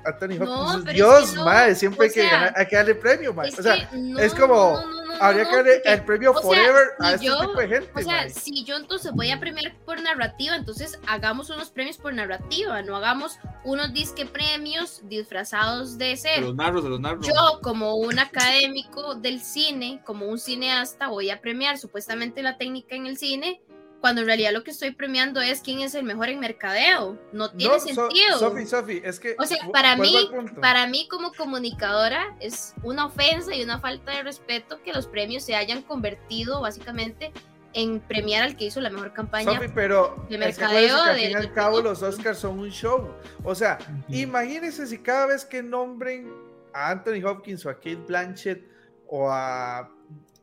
Anthony 0.06 0.42
Hopkins, 0.42 0.94
Dios, 0.94 1.36
madre, 1.36 1.76
siempre 1.76 2.08
hay, 2.08 2.14
que 2.14 2.24
ganar, 2.24 2.54
hay 2.56 2.66
que 2.66 2.76
darle 2.76 2.96
premio, 2.96 3.34
madre. 3.34 3.52
o 3.58 3.62
sea, 3.62 3.90
es 4.20 4.34
como, 4.34 4.80
habría 5.20 5.46
que 5.50 5.56
darle 5.56 5.82
el 5.86 6.06
premio 6.06 6.34
Forever 6.34 6.88
a 7.00 7.14
este 7.14 7.28
tipo 7.28 7.60
de 7.60 7.68
gente. 7.68 7.92
O 7.96 8.02
sea, 8.02 8.30
si 8.30 8.64
yo 8.64 8.78
entonces 8.78 9.12
voy 9.14 9.32
a 9.32 9.40
premiar 9.40 9.76
por 9.86 10.02
narrativa, 10.02 10.56
entonces 10.56 11.00
hagamos 11.08 11.50
unos 11.50 11.70
premios 11.70 11.98
por 11.98 12.14
narrativa, 12.14 12.82
no 12.82 12.96
hagamos 12.96 13.38
unos 13.64 13.94
disque 13.94 14.26
premios 14.26 15.02
disfrazados 15.04 15.98
de 15.98 16.18
ser. 16.18 16.42
De 16.42 16.48
los 16.48 16.56
narros, 16.56 16.84
de 16.84 16.90
los 16.90 17.00
narros. 17.00 17.26
Yo, 17.26 17.60
como 17.62 17.96
un 17.96 18.20
académico 18.20 19.16
del 19.16 19.42
cine, 19.42 20.02
como 20.06 20.28
un 20.28 20.40
cineasta, 20.40 21.08
voy 21.08 21.30
a 21.30 21.42
premiar 21.42 21.78
supuestamente 21.78 22.42
la 22.42 22.58
técnica 22.58 22.96
en 22.96 23.08
el 23.08 23.18
cine 23.18 23.62
cuando 24.04 24.20
en 24.20 24.28
realidad 24.28 24.52
lo 24.52 24.66
que 24.66 24.72
estoy 24.72 24.92
premiando 24.92 25.40
es 25.40 25.62
quién 25.62 25.80
es 25.80 25.96
el 25.96 26.04
mejor 26.04 26.28
en 26.28 26.42
mercadeo. 26.42 27.18
No 27.32 27.50
tiene 27.52 27.80
sentido. 27.80 28.38
Sofi, 28.38 28.66
Sofi, 28.66 29.02
es 29.02 29.18
que. 29.18 29.38
O 29.40 29.46
sea, 29.46 29.60
para 29.72 29.96
mí, 29.96 30.30
para 30.60 30.88
mí 30.88 31.08
como 31.08 31.32
comunicadora 31.32 32.36
es 32.42 32.74
una 32.84 33.06
ofensa 33.06 33.56
y 33.56 33.64
una 33.64 33.80
falta 33.80 34.12
de 34.12 34.24
respeto 34.24 34.82
que 34.84 34.92
los 34.92 35.08
premios 35.08 35.44
se 35.44 35.56
hayan 35.56 35.84
convertido 35.84 36.60
básicamente 36.60 37.32
en 37.72 38.02
premiar 38.02 38.44
al 38.44 38.58
que 38.58 38.66
hizo 38.66 38.82
la 38.82 38.90
mejor 38.90 39.14
campaña 39.14 39.54
Sophie, 39.54 39.70
pero 39.74 40.26
de 40.30 40.38
mercadeo. 40.38 41.02
al 41.02 41.16
fin 41.16 41.30
y 41.30 41.34
al 41.36 41.54
cabo, 41.54 41.80
los 41.80 42.04
Oscars 42.04 42.40
son 42.40 42.60
un 42.60 42.72
show. 42.72 43.10
O 43.46 43.56
sea, 43.56 43.78
imagínense 44.10 44.86
si 44.86 44.98
cada 44.98 45.28
vez 45.28 45.46
que 45.46 45.64
nombren 45.64 46.30
a 46.74 46.92
Anthony 46.92 47.26
Hopkins 47.26 47.66
o 47.66 47.70
a 47.70 47.76
Kate 47.76 48.04
Blanchett 48.06 48.68
o 49.08 49.32
a 49.32 49.90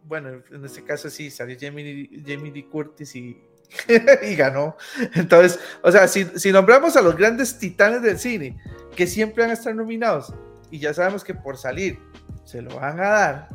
bueno, 0.04 0.42
en 0.50 0.64
este 0.64 0.82
caso 0.82 1.10
sí, 1.10 1.30
salió 1.30 1.56
Jamie, 1.60 2.08
Jamie 2.26 2.50
Lee 2.50 2.64
Curtis 2.64 3.14
y 3.14 3.49
y 4.22 4.34
ganó. 4.34 4.76
Entonces, 5.14 5.60
o 5.82 5.90
sea, 5.92 6.08
si, 6.08 6.24
si, 6.36 6.52
nombramos 6.52 6.96
a 6.96 7.02
los 7.02 7.16
grandes 7.16 7.58
titanes 7.58 8.02
del 8.02 8.18
cine, 8.18 8.58
que 8.96 9.06
siempre 9.06 9.42
van 9.42 9.50
a 9.50 9.54
estar 9.54 9.74
nominados, 9.74 10.32
y 10.70 10.78
ya 10.78 10.94
sabemos 10.94 11.24
que 11.24 11.34
por 11.34 11.56
salir 11.56 11.98
se 12.44 12.62
lo 12.62 12.76
van 12.76 13.00
a 13.00 13.08
dar, 13.08 13.48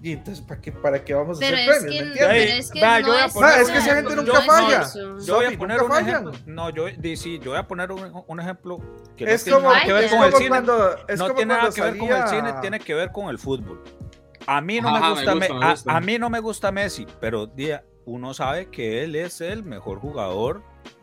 y 0.00 0.12
entonces, 0.12 0.44
¿para 0.44 0.60
qué, 0.60 0.70
para 0.70 1.04
qué 1.04 1.12
vamos 1.12 1.42
a 1.42 1.44
hacer 1.44 1.58
premios? 1.66 1.94
es 1.94 2.70
que, 2.70 2.80
no 2.80 3.14
es, 3.14 3.34
es 3.60 3.70
que 3.70 3.78
esa 3.78 3.96
gente 3.96 4.14
nunca 4.14 4.42
falla. 4.42 4.86
Yo 4.94 5.34
voy 5.36 5.46
a 5.46 5.58
poner 5.58 5.82
un 5.82 5.96
ejemplo. 5.96 6.32
No, 6.46 6.70
yo, 6.70 6.86
sí, 7.16 7.40
yo 7.40 7.50
voy 7.50 7.58
a 7.58 7.66
poner 7.66 7.90
un, 7.90 8.22
un 8.26 8.40
ejemplo 8.40 8.78
que 9.16 9.24
no 9.26 9.36
tiene 9.36 9.60
nada 9.60 9.82
que 9.82 9.92
ver 9.92 10.10
con 10.10 10.22
el 10.22 10.32
cine. 10.34 10.60
no 11.16 11.34
tiene 11.34 11.54
nada 11.54 11.70
que 11.70 11.80
ver 11.80 11.98
con 11.98 12.08
el 12.12 12.28
cine, 12.28 12.54
tiene 12.60 12.80
que 12.80 12.94
ver 12.94 13.10
con 13.10 13.28
el 13.28 13.38
fútbol. 13.38 13.82
A 14.46 14.60
mí 14.60 14.80
no 14.80 14.92
me, 14.92 15.10
gusta, 15.10 15.84
A, 15.86 16.00
mí 16.00 16.18
no 16.18 16.30
me 16.30 16.40
gusta 16.40 16.72
Messi, 16.72 17.06
pero 17.20 17.46
uno 18.08 18.32
sabe 18.32 18.66
que 18.66 19.04
él 19.04 19.14
es 19.14 19.40
el 19.40 19.62
mejor 19.62 19.98
jugador 19.98 20.62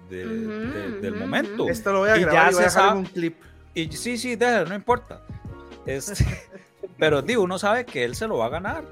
del 0.10 1.16
momento. 1.16 1.68
Esto 1.70 1.94
lo 1.94 2.00
voy 2.00 2.10
a 2.10 2.18
grabar 2.18 2.52
y, 2.52 2.56
voy 2.56 2.64
a 2.64 2.68
dejar 2.68 2.98
un 2.98 3.06
clip. 3.06 3.38
Y 3.74 3.92
sí, 3.92 4.18
sí, 4.18 4.36
déjalo, 4.36 4.70
no 4.70 4.76
importa. 4.76 5.22
Este, 5.86 6.26
pero 6.98 7.22
digo, 7.22 7.44
uno 7.44 7.60
sabe 7.60 7.86
que 7.86 8.04
él 8.04 8.16
se 8.16 8.28
lo 8.28 8.38
va 8.38 8.48
a 8.48 8.50
ganar. 8.50 8.86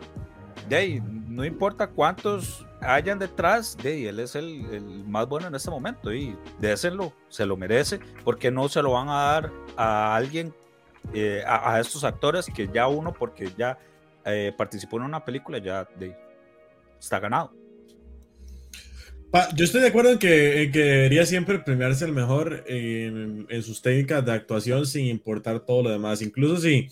De 0.70 0.76
ahí, 0.76 1.02
no 1.02 1.44
importa 1.44 1.88
cuántos 1.88 2.66
hayan 2.82 3.18
detrás, 3.18 3.76
de 3.78 3.94
ahí, 3.94 4.06
él 4.06 4.20
es 4.20 4.36
el, 4.36 5.04
más 5.06 5.28
bueno 5.28 5.48
en 5.48 5.56
este 5.56 5.72
momento 5.72 6.14
y 6.14 6.38
déselo, 6.60 7.14
se 7.30 7.46
lo 7.46 7.58
merece, 7.58 8.00
porque 8.24 8.52
no 8.52 8.70
se 8.70 8.82
lo 8.82 8.92
van 8.92 9.10
a 9.10 9.14
dar 9.14 9.52
a 9.76 10.16
alguien, 10.16 10.54
eh, 11.14 11.44
a, 11.46 11.80
estos 11.80 12.04
actores 12.04 12.46
que 12.54 12.68
ya 12.68 12.88
uno, 12.88 13.14
porque 13.14 13.52
ya 13.58 13.78
eh, 14.26 14.54
participó 14.56 14.98
en 14.98 15.04
una 15.04 15.26
película, 15.26 15.58
ya 15.58 15.86
de, 15.98 16.16
está 17.00 17.20
ganado. 17.20 17.63
Yo 19.56 19.66
estoy 19.66 19.82
de 19.82 19.88
acuerdo 19.88 20.12
en 20.12 20.20
que, 20.20 20.70
debería 20.74 21.26
siempre 21.26 21.60
premiarse 21.60 22.06
el 22.06 22.12
mejor 22.12 22.64
en, 22.68 23.46
en, 23.50 23.64
sus 23.64 23.82
técnicas 23.82 24.26
de 24.26 24.32
actuación 24.32 24.86
sin 24.86 25.08
importar 25.08 25.60
todo 25.62 25.84
lo 25.84 25.90
demás. 25.90 26.22
Incluso 26.22 26.58
si 26.58 26.90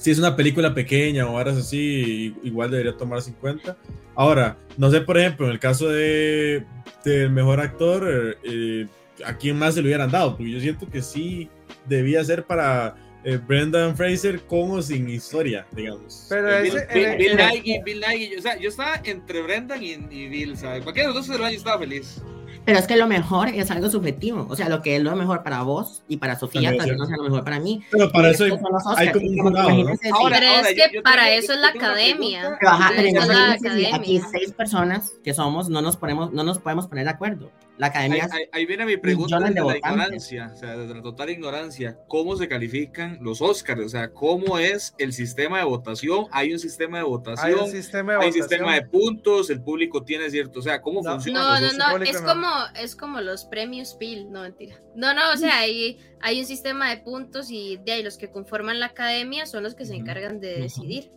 si 0.00 0.10
es 0.10 0.18
una 0.18 0.34
película 0.34 0.74
pequeña 0.74 1.26
o 1.26 1.34
horas 1.34 1.58
así, 1.58 2.34
igual 2.42 2.70
debería 2.70 2.96
tomar 2.96 3.20
50. 3.20 3.76
Ahora, 4.14 4.56
no 4.78 4.90
sé, 4.90 5.02
por 5.02 5.18
ejemplo, 5.18 5.46
en 5.46 5.52
el 5.52 5.58
caso 5.58 5.88
de 5.90 6.64
del 7.04 7.30
mejor 7.30 7.60
actor, 7.60 8.38
eh, 8.42 8.86
¿a 9.24 9.36
quién 9.36 9.58
más 9.58 9.74
se 9.74 9.82
lo 9.82 9.86
hubieran 9.86 10.10
dado? 10.10 10.36
Porque 10.36 10.52
yo 10.52 10.60
siento 10.60 10.88
que 10.88 11.02
sí 11.02 11.50
debía 11.86 12.24
ser 12.24 12.44
para 12.44 12.96
eh, 13.24 13.36
Brendan 13.36 13.96
Fraser 13.96 14.40
como 14.42 14.80
sin 14.82 15.08
historia, 15.08 15.66
digamos. 15.72 16.26
Pero 16.28 16.50
eh, 16.50 16.62
Bill, 16.62 17.16
Bill, 17.18 17.36
Nighy, 17.36 17.82
Bill 17.82 18.00
Nighy, 18.00 18.36
o 18.36 18.42
sea, 18.42 18.58
yo 18.58 18.68
estaba 18.70 19.00
entre 19.04 19.42
Brendan 19.42 19.82
y, 19.82 19.92
y 20.10 20.28
Bill, 20.28 20.56
¿sabes? 20.56 20.82
Cualquiera 20.82 21.08
de 21.08 21.14
los 21.14 21.26
dos 21.26 21.38
yo 21.38 21.46
estaba 21.46 21.78
feliz. 21.78 22.22
Pero 22.64 22.78
es 22.78 22.86
que 22.86 22.96
lo 22.96 23.06
mejor 23.06 23.48
es 23.48 23.70
algo 23.70 23.88
subjetivo. 23.90 24.46
O 24.48 24.56
sea, 24.56 24.68
lo 24.68 24.82
que 24.82 24.96
es 24.96 25.02
lo 25.02 25.16
mejor 25.16 25.42
para 25.42 25.62
vos 25.62 26.02
y 26.08 26.18
para 26.18 26.38
Sofía 26.38 26.70
vez 26.70 26.96
no 26.96 27.06
sea 27.06 27.16
lo 27.16 27.24
mejor 27.24 27.42
para 27.42 27.58
mí. 27.58 27.82
Pero 27.90 28.10
para 28.12 28.30
eso 28.30 28.44
hay, 28.44 28.50
como 28.50 29.26
un 29.26 29.38
jurado. 29.38 29.68
Pero 29.70 30.46
es 30.68 30.90
que 30.90 31.02
para 31.02 31.30
eso 31.30 31.52
es 31.52 31.60
la 31.60 31.68
academia. 31.68 32.58
Pero, 32.60 33.94
aquí 33.94 34.20
seis 34.30 34.52
personas 34.52 35.14
que 35.24 35.34
somos 35.34 35.68
no 35.68 35.80
nos 35.82 35.96
ponemos, 35.96 36.32
no 36.32 36.44
nos 36.44 36.58
podemos 36.58 36.86
poner 36.86 37.04
de 37.04 37.10
acuerdo. 37.10 37.50
La 37.80 37.86
academia. 37.86 38.28
Ahí, 38.52 38.66
viene 38.66 38.84
mi 38.84 38.98
pregunta 38.98 39.40
desde 39.40 39.64
la 39.64 39.78
ignorancia, 39.78 40.52
o 40.54 40.58
sea, 40.58 40.76
desde 40.76 40.94
la 40.94 41.00
total 41.00 41.30
ignorancia. 41.30 41.98
¿Cómo 42.08 42.36
se 42.36 42.46
califican 42.46 43.16
los 43.22 43.40
Oscars? 43.40 43.80
O 43.80 43.88
sea, 43.88 44.12
¿cómo 44.12 44.58
es 44.58 44.94
el 44.98 45.14
sistema 45.14 45.60
de 45.60 45.64
votación? 45.64 46.26
Hay 46.30 46.52
un 46.52 46.58
sistema 46.58 46.98
de 46.98 47.04
votación, 47.04 47.48
hay 47.48 47.54
un 47.54 47.70
sistema 47.70 48.18
de, 48.18 48.24
hay 48.26 48.32
sistema 48.32 48.74
de 48.74 48.82
puntos, 48.82 49.48
el 49.48 49.62
público 49.62 50.04
tiene 50.04 50.28
cierto, 50.28 50.58
o 50.58 50.62
sea, 50.62 50.82
¿cómo 50.82 51.02
funciona? 51.02 51.40
No, 51.40 51.58
no, 51.58 51.98
no, 51.98 52.04
es 52.04 52.20
como, 52.20 52.50
es 52.78 52.94
como 52.94 53.22
los 53.22 53.46
premios 53.46 53.94
PIL, 53.94 54.30
no 54.30 54.42
mentira. 54.42 54.76
No, 54.94 55.14
no, 55.14 55.32
o 55.32 55.36
sea, 55.38 55.60
hay, 55.60 55.98
hay 56.20 56.38
un 56.38 56.44
sistema 56.44 56.90
de 56.90 56.98
puntos 56.98 57.50
y 57.50 57.78
de 57.78 57.92
ahí 57.92 58.02
los 58.02 58.18
que 58.18 58.30
conforman 58.30 58.78
la 58.78 58.86
academia 58.86 59.46
son 59.46 59.62
los 59.62 59.74
que 59.74 59.86
se 59.86 59.94
encargan 59.94 60.38
de 60.38 60.60
decidir. 60.60 61.10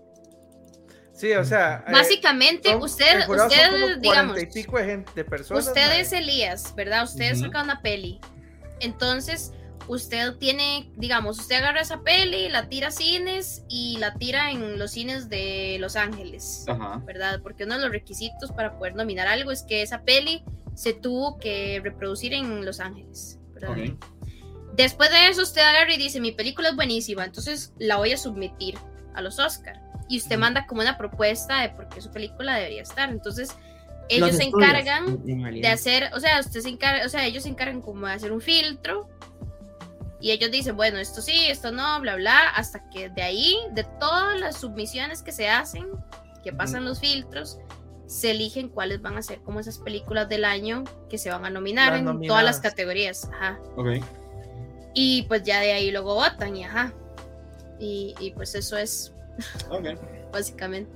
Sí, 1.14 1.32
o 1.34 1.46
sea. 1.46 1.84
Eh, 1.88 1.92
Básicamente, 1.92 2.76
usted, 2.76 3.30
usted 3.30 4.00
digamos. 4.00 4.42
Y 4.42 4.48
pico 4.48 4.78
de, 4.78 4.86
gente, 4.86 5.24
personas, 5.24 5.68
usted 5.68 6.00
es 6.00 6.12
Elías, 6.12 6.74
¿verdad? 6.76 7.04
Usted 7.04 7.36
saca 7.36 7.62
una 7.62 7.82
peli. 7.82 8.20
Entonces, 8.80 9.54
usted 9.88 10.34
tiene, 10.38 10.92
digamos, 10.96 11.40
usted 11.40 11.58
agarra 11.58 11.82
esa 11.82 12.02
peli, 12.02 12.50
la 12.50 12.68
tira 12.68 12.88
a 12.88 12.92
cines 12.92 13.64
y 13.70 13.98
la 14.00 14.16
tira 14.16 14.52
en 14.52 14.80
los 14.80 14.92
cines 14.92 15.30
de 15.30 15.78
Los 15.80 15.96
Ángeles, 15.96 16.66
¿verdad? 17.06 17.40
Porque 17.44 17.66
uno 17.66 17.76
de 17.76 17.82
los 17.82 17.92
requisitos 17.92 18.52
para 18.52 18.78
poder 18.78 18.96
nominar 18.96 19.28
algo 19.28 19.52
es 19.52 19.62
que 19.62 19.84
esa 19.84 20.02
peli 20.02 20.44
se 20.74 20.94
tuvo 20.94 21.38
que 21.38 21.80
reproducir 21.84 22.34
en 22.34 22.66
Los 22.66 22.80
Ángeles, 22.80 23.40
¿verdad? 23.54 23.78
Después 24.76 25.12
de 25.12 25.28
eso, 25.28 25.44
usted 25.44 25.62
agarra 25.62 25.94
y 25.94 25.98
dice: 25.98 26.20
Mi 26.20 26.32
película 26.32 26.70
es 26.70 26.76
buenísima, 26.76 27.24
entonces 27.24 27.72
la 27.78 27.98
voy 27.98 28.12
a 28.14 28.18
submitir 28.18 28.76
a 29.14 29.22
los 29.22 29.38
Oscars 29.38 29.83
y 30.08 30.18
usted 30.18 30.38
manda 30.38 30.66
como 30.66 30.82
una 30.82 30.98
propuesta 30.98 31.62
de 31.62 31.70
por 31.70 31.88
qué 31.90 32.02
su 32.02 32.12
película 32.12 32.56
debería 32.56 32.82
estar. 32.82 33.10
Entonces, 33.10 33.56
ellos 34.10 34.36
se 34.36 34.44
encargan 34.44 35.24
de 35.24 35.68
hacer, 35.68 36.10
o 36.14 36.20
sea, 36.20 36.40
usted 36.40 36.62
se 36.62 36.70
encarga, 36.70 37.06
o 37.06 37.10
sea, 37.10 37.26
ellos 37.26 37.44
se 37.44 37.50
encargan 37.50 37.82
como 37.82 38.08
de 38.08 38.14
hacer 38.14 38.32
un 38.32 38.42
filtro 38.42 39.10
y 40.20 40.32
ellos 40.32 40.52
dicen, 40.52 40.76
bueno, 40.76 41.00
esto 41.00 41.22
sí, 41.22 41.48
esto 41.48 41.72
no, 41.72 42.00
bla, 42.00 42.16
bla, 42.16 42.50
hasta 42.56 42.90
que 42.90 43.10
de 43.10 43.22
ahí, 43.22 43.58
de 43.74 43.84
todas 44.00 44.40
las 44.40 44.58
submisiones 44.58 45.22
que 45.22 45.32
se 45.32 45.50
hacen, 45.50 45.88
que 46.44 46.54
pasan 46.54 46.86
los 46.86 47.00
filtros, 47.00 47.60
se 48.06 48.32
eligen 48.32 48.70
cuáles 48.70 49.02
van 49.02 49.18
a 49.18 49.22
ser 49.22 49.42
como 49.42 49.60
esas 49.60 49.80
películas 49.80 50.30
del 50.30 50.46
año 50.46 50.84
que 51.10 51.18
se 51.18 51.30
van 51.30 51.46
a 51.46 51.50
nominar 51.50 51.96
en 51.96 52.22
todas 52.22 52.44
las 52.44 52.60
categorías. 52.60 53.30
Ajá. 53.34 53.60
Y 54.94 55.24
pues 55.24 55.44
ya 55.44 55.60
de 55.60 55.74
ahí 55.74 55.92
luego 55.92 56.16
votan 56.16 56.56
y 56.56 56.64
ajá. 56.64 56.94
Y, 57.80 58.16
y 58.20 58.32
pues 58.32 58.56
eso 58.56 58.78
es 58.78 59.14
Básicamente. 60.32 60.92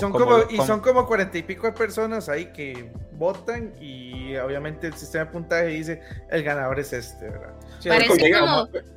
son 0.00 0.12
como, 0.12 0.38
y 0.50 0.56
son 0.58 0.80
como 0.80 1.06
cuarenta 1.06 1.38
y 1.38 1.42
pico 1.42 1.66
de 1.66 1.72
personas 1.72 2.28
ahí 2.28 2.46
que 2.52 2.92
votan 3.12 3.74
y 3.80 4.36
obviamente 4.36 4.86
el 4.86 4.94
sistema 4.94 5.26
de 5.26 5.30
puntaje 5.30 5.66
dice 5.66 6.02
el 6.30 6.42
ganador 6.42 6.78
es 6.80 6.92
este, 6.92 7.28
¿verdad? 7.28 7.54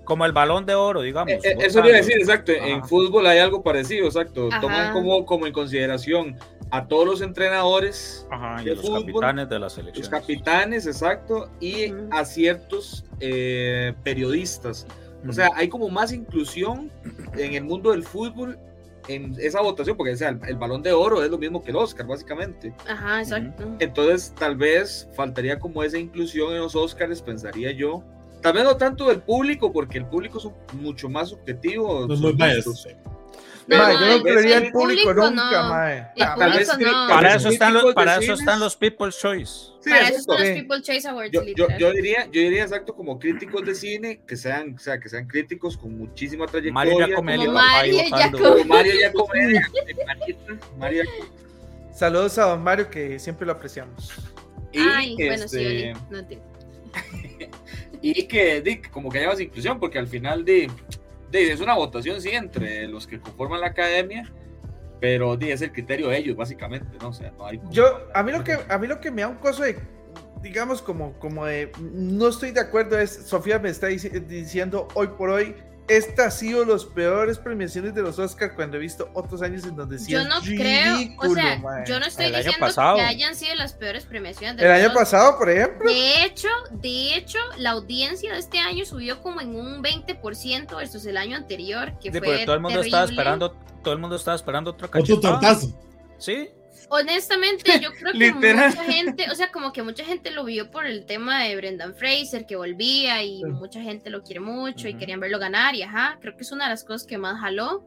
como... 0.05 0.25
el 0.25 0.31
balón 0.31 0.65
de 0.65 0.75
oro, 0.75 1.01
digamos. 1.01 1.31
Eh, 1.31 1.39
eh, 1.43 1.55
eso 1.59 1.81
quiere 1.81 1.97
decir, 1.97 2.17
exacto. 2.17 2.51
En 2.51 2.83
fútbol 2.83 3.25
hay 3.27 3.39
algo 3.39 3.63
parecido, 3.63 4.05
exacto. 4.05 4.49
Toman 4.61 4.93
como, 4.93 5.25
como 5.25 5.47
en 5.47 5.53
consideración 5.53 6.37
a 6.71 6.87
todos 6.87 7.05
los 7.05 7.21
entrenadores 7.21 8.27
y 8.63 8.65
los 8.65 8.89
capitanes 8.89 9.49
de 9.49 9.59
la 9.59 9.69
selección. 9.69 10.01
Los 10.01 10.09
capitanes, 10.09 10.87
exacto, 10.87 11.49
y 11.59 11.93
a 12.11 12.25
ciertos 12.25 13.05
eh, 13.19 13.93
periodistas. 14.03 14.87
O 15.27 15.33
sea, 15.33 15.49
hay 15.55 15.69
como 15.69 15.89
más 15.89 16.11
inclusión 16.11 16.91
en 17.37 17.53
el 17.53 17.63
mundo 17.63 17.91
del 17.91 18.03
fútbol 18.03 18.57
en 19.07 19.35
esa 19.39 19.61
votación, 19.61 19.97
porque 19.97 20.15
sea, 20.15 20.29
el, 20.29 20.55
balón 20.55 20.81
de 20.81 20.93
oro 20.93 21.23
es 21.23 21.29
lo 21.29 21.37
mismo 21.37 21.61
que 21.61 21.71
el 21.71 21.77
Oscar, 21.77 22.07
básicamente. 22.07 22.73
Ajá, 22.87 23.21
exacto. 23.21 23.75
Entonces, 23.79 24.33
tal 24.37 24.55
vez 24.55 25.09
faltaría 25.13 25.59
como 25.59 25.83
esa 25.83 25.97
inclusión 25.97 26.53
en 26.53 26.59
los 26.59 26.75
Oscars, 26.75 27.21
pensaría 27.21 27.71
yo. 27.71 28.03
Tal 28.41 28.53
vez 28.53 28.63
no 28.63 28.75
tanto 28.75 29.07
del 29.07 29.21
público, 29.21 29.71
porque 29.71 29.97
el 29.97 30.05
público 30.05 30.37
es 30.37 30.75
mucho 30.75 31.09
más 31.09 31.29
subjetivo. 31.29 32.07
Pues 32.07 32.19
muy 32.19 32.33
no, 33.67 33.99
yo 33.99 34.17
no 34.17 34.23
creería 34.23 34.57
el 34.57 34.71
público, 34.71 35.13
nunca, 35.13 35.63
mae. 35.63 36.07
Para 36.17 36.59
eso 37.35 37.49
están 37.49 37.73
los, 37.73 37.93
para 37.93 38.17
eso 38.17 38.33
están 38.33 38.59
los 38.59 38.75
People's 38.75 39.19
Choice. 39.19 39.71
para 39.83 40.09
eso 40.09 40.19
están 40.19 40.39
los 40.39 40.59
People's 40.59 40.83
Choice 40.83 41.07
Awards. 41.07 41.31
Yo, 41.31 41.43
yo, 41.43 41.67
yo, 41.77 41.91
diría, 41.91 42.25
yo 42.25 42.41
diría 42.41 42.63
exacto 42.63 42.95
como 42.95 43.19
críticos 43.19 43.65
de 43.65 43.75
cine 43.75 44.21
que 44.27 44.35
sean, 44.35 44.75
o 44.75 44.79
sea, 44.79 44.99
que 44.99 45.09
sean 45.09 45.27
críticos 45.27 45.77
con 45.77 45.97
muchísima 45.97 46.45
trayectoria. 46.45 46.73
Mario 46.73 46.97
Giacomelli, 46.97 47.47
Mario 47.47 47.97
Mario 48.65 48.93
Giacomelli, 48.97 49.59
Mario 50.77 51.03
Saludos 51.93 52.37
a 52.39 52.45
don 52.45 52.63
Mario 52.63 52.89
que 52.89 53.19
siempre 53.19 53.45
lo 53.45 53.53
apreciamos. 53.53 54.11
Y 54.71 54.79
Ay, 54.79 55.15
bueno, 55.15 55.47
sí, 55.47 55.63
este, 55.63 55.93
no 56.09 56.25
te... 56.25 56.39
y 58.01 58.27
que, 58.27 58.61
Dick, 58.61 58.89
como 58.89 59.11
que 59.11 59.19
haya 59.19 59.27
más 59.27 59.39
inclusión, 59.39 59.79
porque 59.79 59.99
al 59.99 60.07
final 60.07 60.43
de 60.43 60.69
es 61.33 61.59
una 61.59 61.75
votación, 61.75 62.21
sí, 62.21 62.29
entre 62.29 62.87
los 62.87 63.07
que 63.07 63.19
conforman 63.19 63.61
la 63.61 63.67
academia, 63.67 64.31
pero 64.99 65.37
es 65.39 65.61
el 65.61 65.71
criterio 65.71 66.09
de 66.09 66.17
ellos, 66.17 66.35
básicamente, 66.35 66.97
¿no? 67.01 67.09
O 67.09 67.13
sea, 67.13 67.31
no 67.37 67.45
hay... 67.45 67.59
Yo, 67.69 68.07
a 68.13 68.23
mí 68.23 68.31
lo 68.31 68.43
que, 68.43 68.57
a 68.69 68.77
mí 68.77 68.87
lo 68.87 68.99
que 68.99 69.11
me 69.11 69.21
da 69.21 69.27
un 69.27 69.35
coso 69.35 69.63
de, 69.63 69.77
digamos, 70.41 70.81
como, 70.81 71.13
como 71.19 71.45
de, 71.45 71.71
no 71.79 72.29
estoy 72.29 72.51
de 72.51 72.61
acuerdo 72.61 72.99
es, 72.99 73.11
Sofía 73.11 73.59
me 73.59 73.69
está 73.69 73.87
diciendo 73.87 74.87
hoy 74.93 75.07
por 75.17 75.29
hoy, 75.29 75.55
esta 75.87 76.27
ha 76.27 76.31
sido 76.31 76.63
los 76.63 76.85
peores 76.85 77.37
premiaciones 77.37 77.93
de 77.93 78.01
los 78.01 78.17
Oscars 78.17 78.53
cuando 78.53 78.77
he 78.77 78.79
visto 78.79 79.09
otros 79.13 79.41
años 79.41 79.65
en 79.65 79.75
donde 79.75 79.99
sí 79.99 80.11
Yo 80.11 80.23
no 80.25 80.39
creo, 80.41 80.97
o 81.17 81.33
sea, 81.33 81.83
yo 81.85 81.99
no 81.99 82.05
estoy 82.05 82.31
diciendo 82.31 82.67
que 82.95 83.01
hayan 83.01 83.35
sido 83.35 83.55
las 83.55 83.73
peores 83.73 84.05
premiaciones. 84.05 84.57
De 84.57 84.65
el 84.65 84.71
año 84.71 84.93
pasado, 84.93 85.37
por 85.37 85.49
ejemplo. 85.49 85.89
De 85.89 86.23
hecho, 86.23 86.47
de 86.71 87.15
hecho, 87.15 87.39
la 87.57 87.71
audiencia 87.71 88.33
de 88.33 88.39
este 88.39 88.59
año 88.59 88.85
subió 88.85 89.21
como 89.21 89.41
en 89.41 89.55
un 89.55 89.83
20% 89.83 90.75
versus 90.75 91.05
el 91.05 91.17
año 91.17 91.35
anterior, 91.35 91.93
que 91.99 92.11
fue 92.11 92.45
todo 92.45 92.55
el 92.55 92.61
mundo 92.61 92.81
estaba 92.81 93.05
esperando, 93.05 93.51
todo 93.83 93.93
el 93.93 93.99
mundo 93.99 94.15
estaba 94.15 94.35
esperando 94.35 94.71
otro 94.71 94.89
cachetazo. 94.89 95.17
Otro 95.17 95.31
tortazo. 95.31 95.79
Sí. 96.17 96.49
Honestamente, 96.89 97.79
yo 97.79 97.91
creo 97.99 98.13
que 98.13 98.33
mucha 98.33 98.83
gente, 98.83 99.29
o 99.31 99.35
sea, 99.35 99.51
como 99.51 99.71
que 99.73 99.83
mucha 99.83 100.03
gente 100.03 100.31
lo 100.31 100.43
vio 100.45 100.69
por 100.71 100.85
el 100.85 101.05
tema 101.05 101.43
de 101.43 101.55
Brendan 101.55 101.95
Fraser, 101.95 102.45
que 102.45 102.55
volvía 102.55 103.23
y 103.23 103.43
mucha 103.43 103.81
gente 103.81 104.09
lo 104.09 104.23
quiere 104.23 104.39
mucho 104.39 104.87
y 104.87 104.95
querían 104.95 105.19
verlo 105.19 105.39
ganar 105.39 105.75
y 105.75 105.83
ajá, 105.83 106.17
creo 106.21 106.35
que 106.35 106.43
es 106.43 106.51
una 106.51 106.65
de 106.65 106.71
las 106.71 106.83
cosas 106.83 107.07
que 107.07 107.17
más 107.17 107.39
jaló. 107.39 107.83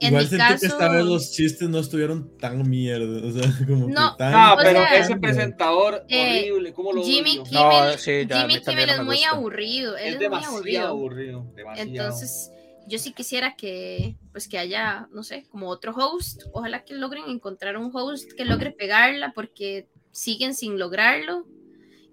En 0.00 0.10
Igual 0.10 0.28
mi 0.30 0.38
caso, 0.38 0.60
que 0.60 0.66
esta 0.66 0.88
vez 0.90 1.04
los 1.04 1.32
chistes 1.32 1.68
no 1.68 1.80
estuvieron 1.80 2.38
tan 2.38 2.68
mierda, 2.68 3.26
o 3.26 3.32
sea, 3.32 3.52
como 3.66 3.88
no, 3.88 4.12
que 4.12 4.18
tan... 4.18 4.32
Ah, 4.32 4.56
pero 4.62 4.80
ese 4.94 5.16
presentador 5.16 6.04
eh, 6.08 6.50
horrible, 6.52 6.72
¿cómo 6.72 6.92
lo 6.92 7.02
Jimmy 7.02 7.42
Kimmel, 7.42 7.52
no, 7.52 7.98
sí, 7.98 8.26
Jimmy 8.30 8.60
Kimmel 8.60 8.90
es 8.90 9.02
muy 9.02 9.24
aburrido, 9.24 9.96
él 9.96 10.14
es, 10.14 10.20
demasiado 10.20 10.62
muy 10.62 10.76
aburrido. 10.76 11.38
aburrido 11.38 11.52
demasiado. 11.56 11.90
Entonces, 11.90 12.52
yo 12.86 12.98
sí 12.98 13.12
quisiera 13.12 13.56
que 13.56 14.16
pues 14.38 14.46
que 14.46 14.56
haya, 14.56 15.08
no 15.10 15.24
sé, 15.24 15.48
como 15.50 15.68
otro 15.68 15.92
host. 15.92 16.42
Ojalá 16.52 16.84
que 16.84 16.94
logren 16.94 17.24
encontrar 17.26 17.76
un 17.76 17.90
host 17.92 18.30
que 18.36 18.44
logre 18.44 18.70
pegarla 18.70 19.32
porque 19.34 19.88
siguen 20.12 20.54
sin 20.54 20.78
lograrlo 20.78 21.48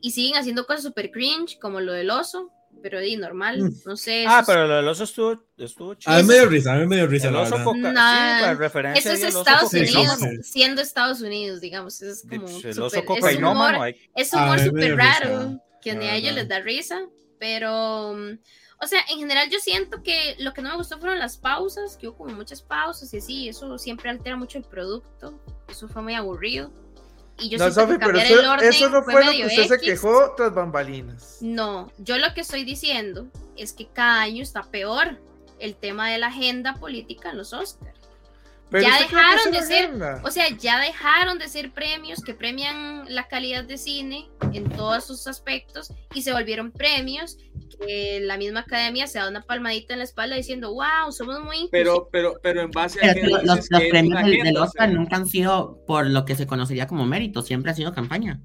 y 0.01 0.09
siguen 0.09 0.35
haciendo 0.35 0.65
cosas 0.65 0.81
super 0.81 1.11
cringe 1.11 1.59
como 1.59 1.81
lo 1.81 1.93
del 1.93 2.09
oso 2.09 2.51
pero 2.81 2.99
di 2.99 3.15
normal, 3.15 3.61
mm. 3.61 3.73
no 3.85 3.95
sé. 3.95 4.25
Ah, 4.27 4.43
pero 4.45 4.67
lo 4.67 4.75
del 4.75 4.87
oso 4.87 5.05
estuvo, 5.05 5.43
estuvo 5.57 5.93
chido. 5.95 6.15
A 6.15 6.17
mí 6.17 6.23
me 6.23 6.33
dio 6.33 6.45
risa, 6.47 6.73
a 6.73 6.77
mí 6.77 6.85
me 6.85 6.95
dio 6.97 7.07
risa. 7.07 7.29
El 7.29 7.35
oso 7.35 7.63
coca, 7.63 7.93
sí, 8.93 8.99
Eso 8.99 9.11
es 9.11 9.23
Estados 9.23 9.73
Unidos, 9.73 10.19
siendo 10.41 10.81
Estados 10.81 11.21
Unidos, 11.21 11.61
digamos. 11.61 12.01
Es 12.01 12.25
como 12.27 12.47
el 12.47 12.79
oso 12.79 13.05
cocainómano. 13.05 13.85
Es 14.15 14.33
un 14.33 14.41
humor 14.41 14.59
súper 14.59 14.97
raro, 14.97 15.59
que 15.81 15.95
ni 15.95 16.07
a 16.07 16.15
ellos 16.15 16.33
les 16.33 16.47
da 16.47 16.59
risa, 16.59 17.07
pero... 17.39 18.13
Mm, 18.13 18.39
o 18.85 18.87
sea, 18.87 19.01
en 19.09 19.17
general 19.17 19.49
yo 19.49 19.59
siento 19.59 20.03
que 20.03 20.35
lo 20.37 20.53
que 20.53 20.61
no 20.61 20.69
me 20.69 20.77
gustó 20.77 20.99
fueron 20.99 21.17
las 21.17 21.37
pausas, 21.37 21.97
que 21.97 22.07
hubo 22.07 22.17
como 22.17 22.35
muchas 22.35 22.61
pausas 22.61 23.11
y 23.15 23.17
así, 23.17 23.49
eso 23.49 23.79
siempre 23.79 24.11
altera 24.11 24.35
mucho 24.37 24.59
el 24.59 24.63
producto, 24.63 25.39
eso 25.67 25.87
fue 25.87 26.03
muy 26.03 26.13
aburrido. 26.13 26.69
Y 27.39 27.49
yo 27.49 27.57
no, 27.57 27.69
Sophie, 27.71 27.97
pero 27.97 28.17
eso, 28.19 28.89
no 28.89 29.03
fue, 29.03 29.25
lo 29.25 29.31
que 29.31 29.45
usted 29.47 29.67
se 29.67 29.79
quejó 29.79 30.35
tras 30.37 30.53
bambalinas. 30.53 31.39
No, 31.41 31.91
yo 31.97 32.17
lo 32.19 32.31
que 32.35 32.41
estoy 32.41 32.63
diciendo 32.63 33.27
es 33.57 33.73
que 33.73 33.87
cada 33.87 34.21
año 34.21 34.43
está 34.43 34.61
peor 34.61 35.17
el 35.59 35.75
tema 35.75 36.11
de 36.11 36.19
la 36.19 36.27
agenda 36.27 36.75
política 36.75 37.31
en 37.31 37.37
los 37.37 37.53
Oscars. 37.53 37.94
Ya 38.71 38.99
dejaron 38.99 39.51
de 39.51 39.61
ser, 39.61 39.91
o 40.23 40.31
sea, 40.31 40.49
ya 40.49 40.79
dejaron 40.79 41.37
de 41.37 41.47
ser 41.47 41.71
premios 41.71 42.21
que 42.21 42.33
premian 42.33 43.05
la 43.13 43.27
calidad 43.27 43.63
de 43.63 43.77
cine 43.77 44.29
en 44.53 44.69
todos 44.69 45.05
sus 45.05 45.27
aspectos 45.27 45.93
y 46.13 46.23
se 46.23 46.33
volvieron 46.33 46.71
premios 46.71 47.37
que 47.79 48.19
la 48.21 48.37
misma 48.37 48.61
academia 48.61 49.07
se 49.07 49.19
da 49.19 49.29
una 49.29 49.41
palmadita 49.41 49.93
en 49.93 49.99
la 49.99 50.05
espalda 50.05 50.35
diciendo, 50.35 50.73
wow, 50.73 51.11
somos 51.11 51.41
muy 51.41 51.69
Pero, 51.71 52.09
pero, 52.11 52.35
pero 52.41 52.61
en 52.61 52.71
base 52.71 52.99
a 53.01 53.13
los, 53.43 53.67
premios 53.67 54.23
del, 54.23 54.57
Oscar 54.57 54.89
nunca 54.89 55.17
han 55.17 55.27
sido 55.27 55.83
por 55.85 56.07
lo 56.07 56.25
que 56.25 56.35
se 56.35 56.47
conocería 56.47 56.87
como 56.87 57.05
mérito, 57.05 57.41
siempre 57.41 57.71
ha 57.71 57.75
sido 57.75 57.93
campaña. 57.93 58.41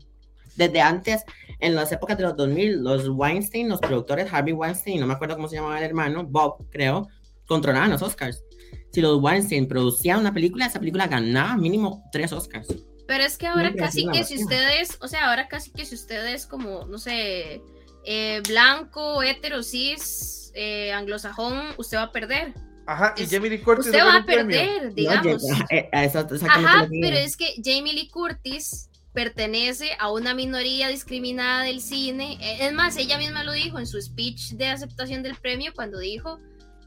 Desde 0.57 0.81
antes, 0.81 1.25
en 1.61 1.75
las 1.75 1.93
épocas 1.93 2.19
de 2.19 2.25
los 2.25 2.37
2000, 2.37 2.83
los 2.83 3.09
Weinstein, 3.09 3.69
los 3.69 3.81
productores 3.81 4.33
Harvey 4.33 4.53
Weinstein, 4.53 5.01
no 5.01 5.07
me 5.07 5.15
acuerdo 5.15 5.37
cómo 5.37 5.49
se 5.49 5.57
llamaba 5.57 5.79
el 5.79 5.85
hermano, 5.85 6.25
Bob, 6.25 6.69
creo, 6.71 7.09
controlaban 7.47 7.91
los 7.91 8.03
Oscars. 8.03 8.45
Si 8.93 9.01
los 9.01 9.21
Weinstein 9.23 9.69
producían 9.69 10.21
una 10.21 10.35
película, 10.35 10.67
esa 10.67 10.81
película 10.81 11.07
ganaba 11.07 11.57
mínimo 11.57 12.09
tres 12.13 12.33
Oscars. 12.33 12.69
Pero 13.07 13.25
es 13.25 13.39
que 13.39 13.47
ahora 13.47 13.73
casi 13.75 14.07
que 14.09 14.25
si 14.25 14.43
ustedes, 14.43 14.97
o 15.01 15.09
sea, 15.09 15.31
ahora 15.31 15.49
casi 15.49 15.73
que 15.73 15.85
si 15.85 15.95
ustedes 15.95 16.47
como, 16.47 16.87
no 16.87 16.99
sé, 16.99 17.61
eh, 18.05 18.41
blanco, 18.47 19.23
hetero, 19.23 19.63
cis, 19.63 20.53
eh, 20.55 20.93
anglosajón, 20.93 21.61
usted 21.77 21.99
va 21.99 22.05
a 22.05 22.13
perder. 22.13 22.55
Ajá, 22.87 23.15
y 23.17 23.27
Jamie 23.27 23.51
Lee 23.51 23.61
Curtis. 23.61 23.87
Usted 23.87 24.01
va 24.01 24.17
a 24.17 24.25
perder, 24.25 24.95
digamos. 24.95 25.43
Eh, 25.71 25.89
Ajá, 25.93 26.89
pero 26.89 27.17
es 27.17 27.37
que 27.37 27.55
Jamie 27.65 27.95
Lee 27.95 28.09
Curtis 28.09 28.89
pertenece 29.13 29.91
a 29.99 30.11
una 30.11 30.35
minoría 30.35 30.89
discriminada 30.89 31.65
del 31.65 31.81
cine. 31.81 32.39
Es 32.61 32.73
más, 32.73 32.97
ella 32.97 33.19
misma 33.19 33.45
lo 33.45 33.53
dijo 33.53 33.79
en 33.79 33.87
su 33.87 34.01
speech 34.01 34.53
de 34.53 34.69
aceptación 34.69 35.23
del 35.23 35.37
premio 35.37 35.73
cuando 35.75 35.99
dijo, 35.99 36.39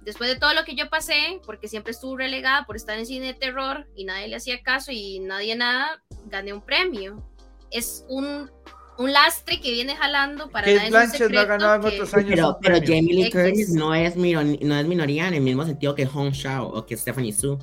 después 0.03 0.29
de 0.29 0.37
todo 0.37 0.53
lo 0.53 0.63
que 0.63 0.75
yo 0.75 0.89
pasé, 0.89 1.41
porque 1.45 1.67
siempre 1.67 1.91
estuvo 1.91 2.17
relegada 2.17 2.65
por 2.65 2.75
estar 2.75 2.97
en 2.97 3.05
cine 3.05 3.27
de 3.27 3.33
terror 3.33 3.87
y 3.95 4.05
nadie 4.05 4.27
le 4.27 4.35
hacía 4.35 4.61
caso 4.61 4.91
y 4.91 5.19
nadie 5.19 5.55
nada, 5.55 6.01
gané 6.25 6.53
un 6.53 6.61
premio. 6.61 7.23
Es 7.71 8.05
un 8.07 8.49
un 8.97 9.11
lastre 9.11 9.59
que 9.59 9.71
viene 9.71 9.95
jalando 9.95 10.49
para 10.49 10.65
Kate 10.65 10.89
Blanchett 10.89 11.31
no 11.31 11.39
ha 11.39 11.45
ganado 11.45 11.87
en 11.87 11.93
otros 11.93 12.13
años. 12.13 12.29
Pero, 12.29 12.57
pero 12.61 12.77
Jamie 12.79 13.13
Lee 13.13 13.31
Curtis 13.31 13.69
no 13.69 13.93
es, 13.93 14.15
no 14.15 14.41
es 14.41 14.87
minoría 14.87 15.27
en 15.27 15.35
el 15.35 15.41
mismo 15.41 15.65
sentido 15.65 15.95
que 15.95 16.05
Hong 16.05 16.31
Shao 16.31 16.67
o 16.67 16.85
que 16.85 16.95
Stephanie 16.97 17.33
Su. 17.33 17.57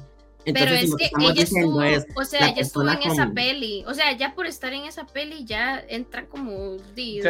pero 0.45 0.73
es 0.73 0.95
que, 0.97 1.11
ella 1.21 1.43
estuvo, 1.43 1.79
o 2.17 2.25
sea, 2.25 2.49
ella 2.49 2.63
estuvo 2.63 2.89
en 2.91 3.03
esa 3.03 3.31
peli. 3.33 3.85
O 3.87 3.95
sea, 3.95 4.17
ya 4.17 4.35
por 4.35 4.47
estar 4.47 4.73
en 4.73 4.85
esa 4.85 5.07
peli 5.07 5.45
ya 5.45 5.83
entra 5.89 6.27
como. 6.27 6.77
Di, 6.95 7.21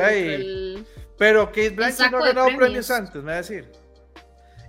pero 1.18 1.46
Kate 1.48 1.70
Blanchett 1.70 2.10
no 2.10 2.18
ha 2.18 2.26
ganado 2.28 2.56
premios. 2.56 2.90
antes, 2.90 3.16
me 3.16 3.22
va 3.22 3.32
a 3.32 3.36
decir. 3.36 3.70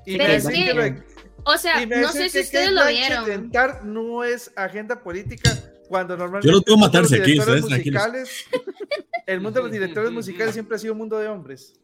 Y 0.05 0.17
pero 0.17 0.33
es 0.33 0.47
que, 0.47 1.03
o 1.43 1.57
sea, 1.57 1.85
no 1.85 2.11
sé 2.11 2.29
si 2.29 2.39
ustedes 2.39 2.71
lo 2.71 2.87
vieron. 2.87 3.51
no 3.83 4.23
es 4.23 4.51
agenda 4.55 5.01
política 5.01 5.51
cuando 5.87 6.15
normalmente. 6.15 6.47
Yo 6.47 6.53
lo 6.53 6.61
tengo 6.61 6.77
matarse 6.77 7.21
aquí, 7.21 7.39
musicales, 7.39 8.45
El 9.27 9.41
mundo 9.41 9.59
de 9.59 9.63
los 9.63 9.71
directores 9.71 10.11
musicales 10.11 10.53
siempre 10.53 10.75
ha 10.75 10.79
sido 10.79 10.93
un 10.93 10.99
mundo 10.99 11.19
de 11.19 11.27
hombres. 11.27 11.79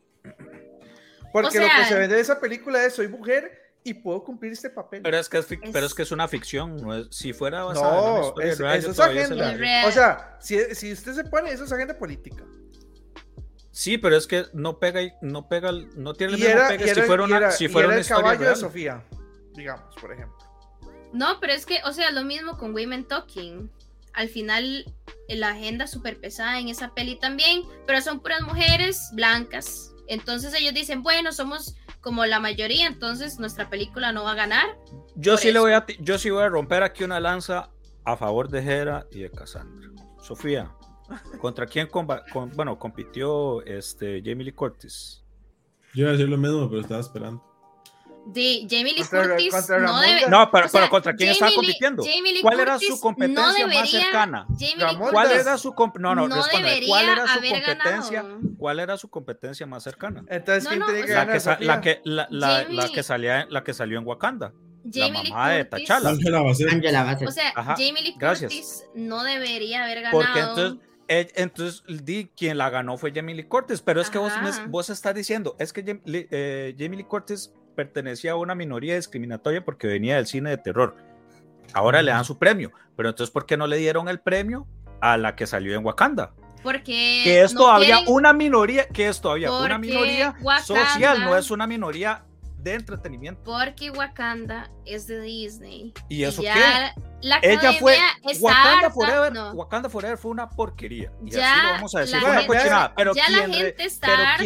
Porque 1.32 1.60
lo 1.60 1.67
que 1.67 1.86
se 1.88 1.95
ve 1.95 2.08
de 2.08 2.19
esa 2.19 2.39
película 2.39 2.84
es: 2.86 2.93
soy 2.93 3.08
mujer 3.08 3.67
y 3.84 3.93
puedo 3.93 4.23
cumplir 4.23 4.51
este 4.51 4.69
papel. 4.69 5.01
Pero 5.01 5.17
es 5.17 5.30
que 5.30 5.38
es, 5.38 5.47
pero 5.71 5.86
es, 5.86 5.93
que 5.93 6.03
es 6.03 6.12
una 6.12 6.27
ficción, 6.27 6.77
no 6.77 6.95
es, 6.95 7.08
si 7.10 7.34
fuera 7.34 7.63
basada 7.63 8.01
no, 8.01 8.41
es, 8.41 8.60
eso 8.60 8.91
es 8.91 8.99
agenda. 8.99 9.56
O 9.86 9.91
sea, 9.91 10.38
si, 10.39 10.58
si 10.75 10.91
usted 10.91 11.13
se 11.13 11.23
pone, 11.23 11.51
eso 11.51 11.63
es 11.63 11.71
agenda 11.71 11.97
política. 11.97 12.43
Sí, 13.78 14.00
pero 14.00 14.18
es 14.18 14.26
que 14.26 14.48
no 14.54 14.80
pega, 14.80 15.02
no 15.22 15.48
pega, 15.48 15.72
no 15.96 16.16
tiene 16.16 16.34
el 16.34 16.40
mismo 16.40 16.68
pega 16.68 16.96
si 16.96 17.02
fuera 17.04 17.24
una, 17.24 17.52
si 17.52 17.68
fuera 17.68 17.90
una 17.90 17.98
el 17.98 18.08
caballo 18.08 18.50
de 18.50 18.56
Sofía, 18.56 19.06
digamos, 19.54 19.94
por 20.02 20.12
ejemplo. 20.12 20.36
No, 21.13 21.40
pero 21.40 21.54
es 21.54 21.68
que, 21.68 21.82
o 21.86 21.94
sea, 21.94 22.10
lo 22.10 22.24
mismo 22.24 22.58
con 22.58 22.74
Women 22.74 23.06
Talking 23.06 23.70
al 24.13 24.30
final 24.30 24.92
la 25.30 25.50
agenda 25.50 25.86
súper 25.86 26.20
pesada 26.20 26.58
en 26.58 26.70
esa 26.70 26.96
peli 26.96 27.20
también, 27.20 27.62
pero 27.86 28.02
son 28.02 28.20
puras 28.20 28.42
mujeres 28.42 29.12
blancas. 29.13 29.94
Entonces 30.08 30.56
ellos 30.56 30.74
dicen, 30.74 31.04
bueno, 31.04 31.32
somos 31.32 31.76
como 32.02 32.26
la 32.26 32.40
mayoría, 32.40 32.88
entonces 32.88 33.38
nuestra 33.38 33.70
película 33.70 34.12
no 34.12 34.24
va 34.24 34.32
a 34.32 34.36
ganar. 34.36 34.66
Yo 35.13 35.38
sí 35.38 35.52
le 35.52 35.60
voy 35.60 35.74
a 35.74 35.86
yo 36.00 36.18
sí 36.18 36.32
voy 36.32 36.42
a 36.42 36.50
romper 36.50 36.82
aquí 36.82 37.04
una 37.04 37.20
lanza 37.20 37.70
a 38.06 38.18
favor 38.18 38.50
de 38.50 38.60
Hera 38.60 39.06
y 39.12 39.20
de 39.20 39.30
Cassandra. 39.30 39.92
Sofía, 40.20 40.76
¿contra 41.39 41.65
quién 41.65 41.89
bueno, 42.56 42.78
compitió 42.78 43.63
este 43.65 44.22
Jamie 44.24 44.46
Lee 44.46 44.52
Curtis? 44.52 45.24
Yo 45.93 46.02
iba 46.02 46.10
a 46.10 46.12
decir 46.13 46.30
lo 46.30 46.38
mismo, 46.38 46.70
pero 46.70 46.82
estaba 46.82 47.00
esperando 47.00 47.48
de 48.28 48.67
Jamie 48.70 48.93
Lee 48.93 49.04
Curtis 49.04 49.70
no 49.70 50.02
debe, 50.02 50.30
No, 50.30 50.50
pero, 50.52 50.67
pero 50.72 50.89
¿contra 50.89 51.15
quién 51.15 51.30
estaba 51.30 51.52
compitiendo? 51.54 52.04
¿Cuál 52.41 52.60
era 52.60 52.80
su 52.80 53.00
competencia 53.00 53.67
más 53.67 53.89
cercana? 53.89 54.48
¿Cuál 55.12 55.32
era 55.32 55.58
su 55.58 55.74
no, 56.00 56.15
no, 56.15 56.28
no 56.28 56.36
¿Cuál 56.88 57.06
era 57.10 57.28
su 57.28 57.39
competencia? 57.39 58.26
¿Cuál 58.58 58.80
era 58.80 58.98
su 58.98 59.10
competencia 59.10 59.65
más 59.65 59.84
cercana? 59.84 60.24
Entonces, 60.28 60.67
¿quién 60.67 60.84
tiene 60.86 61.04
que 61.04 61.13
la, 61.13 61.28
que 61.28 61.65
la, 61.65 61.82
que, 61.82 62.02
la, 62.04 62.28
la, 62.30 62.63
la, 62.70 62.89
que 62.89 63.04
salía, 63.04 63.46
la 63.50 63.63
que 63.63 63.74
salió 63.74 63.98
en 63.98 64.06
Wakanda. 64.06 64.54
Jamie 64.91 65.24
la 65.24 65.30
mamá 65.30 65.50
de 65.52 65.65
T'Challa. 65.65 66.10
Angela 66.10 66.41
O 66.41 67.32
sea, 67.32 67.52
Jamie 67.54 68.04
Lee 68.04 68.15
Curtis 68.17 68.86
no 68.96 69.24
debería 69.24 69.84
haber 69.84 70.02
ganado. 70.02 70.24
Porque 70.24 70.39
entonces 70.39 70.87
entonces, 71.08 71.84
di, 71.88 72.30
quien 72.36 72.58
la 72.58 72.70
ganó 72.70 72.98
fue 72.98 73.12
Jamie 73.13 73.36
Lee 73.36 73.43
Curtis, 73.43 73.82
pero 73.82 74.02
es 74.02 74.10
que 74.10 74.17
vos, 74.17 74.34
vos 74.67 74.89
estás 74.89 75.15
diciendo, 75.15 75.56
es 75.60 75.74
que 75.74 75.84
Jamie, 75.84 76.28
eh, 76.32 76.76
Jamie 76.78 76.98
Lee 76.98 77.04
Curtis 77.04 77.54
pertenecía 77.76 78.34
a 78.34 78.36
una 78.36 78.56
minoría 78.56 78.96
discriminatoria 78.96 79.63
porque 79.63 79.88
venía 79.88 80.15
del 80.15 80.28
cine 80.28 80.50
de 80.50 80.58
terror. 80.58 80.96
Ahora 81.74 82.02
le 82.02 82.12
dan 82.12 82.26
su 82.26 82.38
premio, 82.38 82.72
pero 82.96 83.10
entonces, 83.10 83.32
¿por 83.32 83.46
qué 83.46 83.58
no 83.58 83.67
le 83.67 83.78
dieron 83.78 84.10
el 84.10 84.20
premio 84.20 84.67
a 85.00 85.17
la 85.17 85.36
que 85.36 85.48
salió 85.48 85.76
en 85.76 85.86
Wakanda? 85.86 86.34
Porque 86.63 87.22
que 87.24 87.41
es 87.41 87.54
todavía 87.54 88.00
una 88.08 88.34
minoría, 88.34 88.88
que 88.88 89.08
es 89.08 89.22
todavía 89.22 89.52
una 89.52 89.78
minoría 89.78 90.36
social, 90.63 91.24
no 91.24 91.38
es 91.38 91.52
una 91.52 91.67
minoría 91.67 92.26
de 92.58 92.74
entretenimiento. 92.74 93.41
Porque 93.43 93.91
Wakanda 93.91 94.70
es 94.86 95.08
de 95.08 95.22
Disney. 95.22 95.93
¿Y 96.10 96.24
eso 96.24 96.41
qué? 96.41 96.50
La 97.22 97.39
Ella 97.41 97.74
fue 97.74 97.98
Wakanda 98.39 98.91
Forever, 98.91 99.34
Wakanda 99.54 99.89
Forever 99.89 100.17
fue 100.17 100.32
una 100.32 100.50
porquería. 100.50 101.12
Y 101.26 101.32
ya 101.32 101.54
así 101.54 101.65
lo 101.65 101.72
vamos 101.74 101.96
a 101.96 102.00
decir, 102.02 102.20
fue 102.20 102.30
una 102.30 102.48
cochinada. 102.48 102.93
Pero 102.96 103.13
ya 103.15 103.30
la 103.30 103.50
gente 103.50 103.84
está 103.84 104.38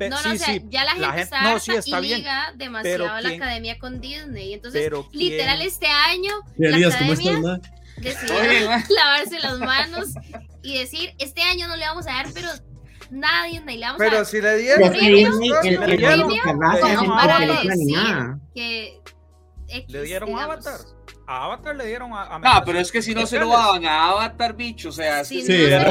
no, 0.00 0.08
no, 0.08 0.16
o 0.16 0.36
sea, 0.36 0.60
ya 0.68 0.84
la 0.84 0.92
gente, 0.92 1.20
está 1.20 1.42
no, 1.42 1.58
sí, 1.60 1.72
está 1.72 2.00
y 2.00 2.16
liga 2.16 2.52
demasiado 2.56 3.06
la 3.20 3.28
academia 3.28 3.78
con 3.78 4.00
Disney. 4.00 4.54
Entonces, 4.54 4.90
literal, 5.12 5.62
este 5.62 5.86
año 5.86 6.32
la 6.56 6.76
academia 6.76 7.60
decidió 7.96 8.36
lavarse 8.88 9.38
las 9.40 9.58
manos 9.60 10.08
y 10.62 10.78
decir, 10.78 11.14
este 11.18 11.42
año 11.42 11.68
no 11.68 11.76
le 11.76 11.86
vamos 11.86 12.06
a 12.06 12.10
dar, 12.10 12.26
pero 12.34 12.48
le 13.10 13.80
vamos 13.80 13.98
pero 13.98 14.18
a 14.18 14.24
si 14.24 14.40
le 14.40 14.56
dieron, 14.58 14.92
le 14.92 14.98
dieron, 14.98 15.40
que 15.62 15.70
le 19.88 20.02
dieron 20.02 20.38
Avatar. 20.38 20.78
A 21.26 21.44
Avatar 21.44 21.74
le 21.76 21.86
dieron 21.86 22.12
a, 22.12 22.38
No, 22.38 22.62
pero 22.66 22.78
es 22.78 22.92
que 22.92 23.00
si 23.00 23.14
no 23.14 23.26
se 23.26 23.38
lo 23.38 23.48
daban 23.48 23.84
a 23.86 24.10
Avatar, 24.10 24.54
bicho, 24.54 24.90
o 24.90 24.92
sea, 24.92 25.24
sí, 25.24 25.42
era 25.48 25.90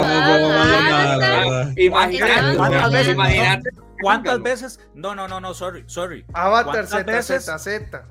Imagínate, 1.75 3.69
¿Cuántas 4.01 4.41
veces? 4.41 4.79
No, 4.93 5.15
no, 5.15 5.27
no, 5.27 5.39
no, 5.39 5.53
sorry, 5.53 5.83
sorry. 5.87 6.25
Avatar 6.33 6.87
Z, 6.87 8.05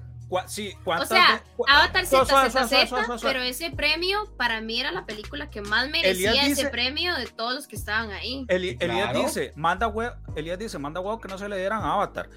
Sí, 0.46 0.74
¿cuántas 0.84 1.10
O 1.10 1.14
sea, 1.14 1.44
Avatar 1.68 2.06
Z, 2.06 3.18
pero 3.22 3.40
ese 3.40 3.70
premio 3.70 4.32
para 4.36 4.60
mí 4.60 4.80
era 4.80 4.92
la 4.92 5.04
película 5.04 5.50
que 5.50 5.60
más 5.60 5.88
merecía 5.90 6.46
ese 6.46 6.68
premio 6.68 7.14
de 7.16 7.26
todos 7.26 7.54
los 7.54 7.66
que 7.66 7.76
estaban 7.76 8.10
ahí. 8.10 8.44
Elías 8.48 9.14
dice, 9.14 9.52
manda 9.56 9.88
huevo, 9.88 10.14
Elías 10.34 10.58
dice, 10.58 10.78
manda 10.78 11.00
huevo 11.00 11.20
que 11.20 11.28
no 11.28 11.38
se 11.38 11.48
le 11.48 11.58
dieran 11.58 11.82
a 11.82 11.94
Avatar. 11.94 12.28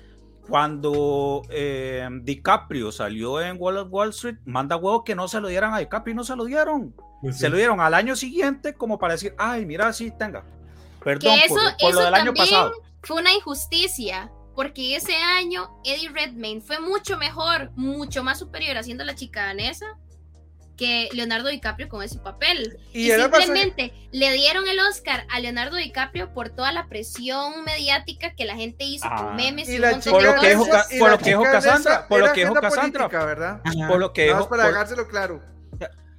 cuando 0.47 1.41
eh, 1.49 2.07
DiCaprio 2.21 2.91
salió 2.91 3.41
en 3.41 3.57
Wall 3.59 3.77
of 3.77 3.87
Wall 3.91 4.09
Street, 4.09 4.37
manda 4.45 4.75
huevo 4.75 5.03
que 5.03 5.15
no 5.15 5.27
se 5.27 5.41
lo 5.41 5.47
dieran 5.47 5.73
a 5.73 5.79
DiCaprio 5.79 6.13
y 6.13 6.15
no 6.15 6.23
se 6.23 6.35
lo 6.35 6.45
dieron. 6.45 6.95
Pues 7.21 7.39
se 7.39 7.49
lo 7.49 7.57
dieron 7.57 7.79
al 7.81 7.93
año 7.93 8.15
siguiente 8.15 8.75
como 8.75 8.99
para 8.99 9.13
decir, 9.13 9.33
ay, 9.37 9.65
mira, 9.65 9.91
sí, 9.93 10.11
tenga. 10.11 10.43
Perdón 11.03 11.39
por, 11.79 11.93
lo 11.93 12.01
del 12.01 12.13
año 12.13 12.33
pasado. 12.33 12.73
Fue 13.01 13.19
una 13.21 13.33
injusticia, 13.33 14.31
porque 14.55 14.95
ese 14.95 15.15
año 15.15 15.69
Eddie 15.83 16.09
Redmayne 16.09 16.61
fue 16.61 16.79
mucho 16.79 17.17
mejor, 17.17 17.71
mucho 17.75 18.23
más 18.23 18.39
superior 18.39 18.77
haciendo 18.77 19.03
la 19.03 19.15
chica 19.15 19.45
danesa 19.45 19.97
que 20.75 21.09
Leonardo 21.13 21.49
DiCaprio 21.49 21.89
con 21.89 22.03
ese 22.03 22.19
papel. 22.19 22.77
Y, 22.93 23.09
simplemente 23.09 23.93
le 24.11 24.31
dieron 24.33 24.67
el 24.67 24.79
Oscar 24.79 25.25
a 25.29 25.39
Leonardo 25.39 25.77
DiCaprio 25.77 26.33
por 26.33 26.49
toda 26.49 26.71
la 26.71 26.87
presión 26.87 27.63
mediática 27.63 28.33
que 28.35 28.45
la 28.45 28.55
gente 28.55 28.83
hizo 28.83 29.07
con 29.07 29.27
ah. 29.27 29.33
memes 29.35 29.69
y, 29.69 29.79
un 29.79 30.01
por, 30.01 30.23
lo 30.23 30.35
que 30.35 30.49
dijo, 30.49 30.67
por 30.99 31.11
lo 31.11 31.17
que 31.17 31.29
dijo 31.29 31.43
Cassandra, 31.43 32.07
por 32.07 32.19
lo 32.19 32.33
que 32.33 32.41
dijo 32.41 32.53
Cassandra, 32.55 33.07
¿verdad? 33.07 33.61
Por 33.87 33.99
lo 33.99 34.13
que 34.13 34.25
dijo, 34.25 34.49
para 34.49 34.69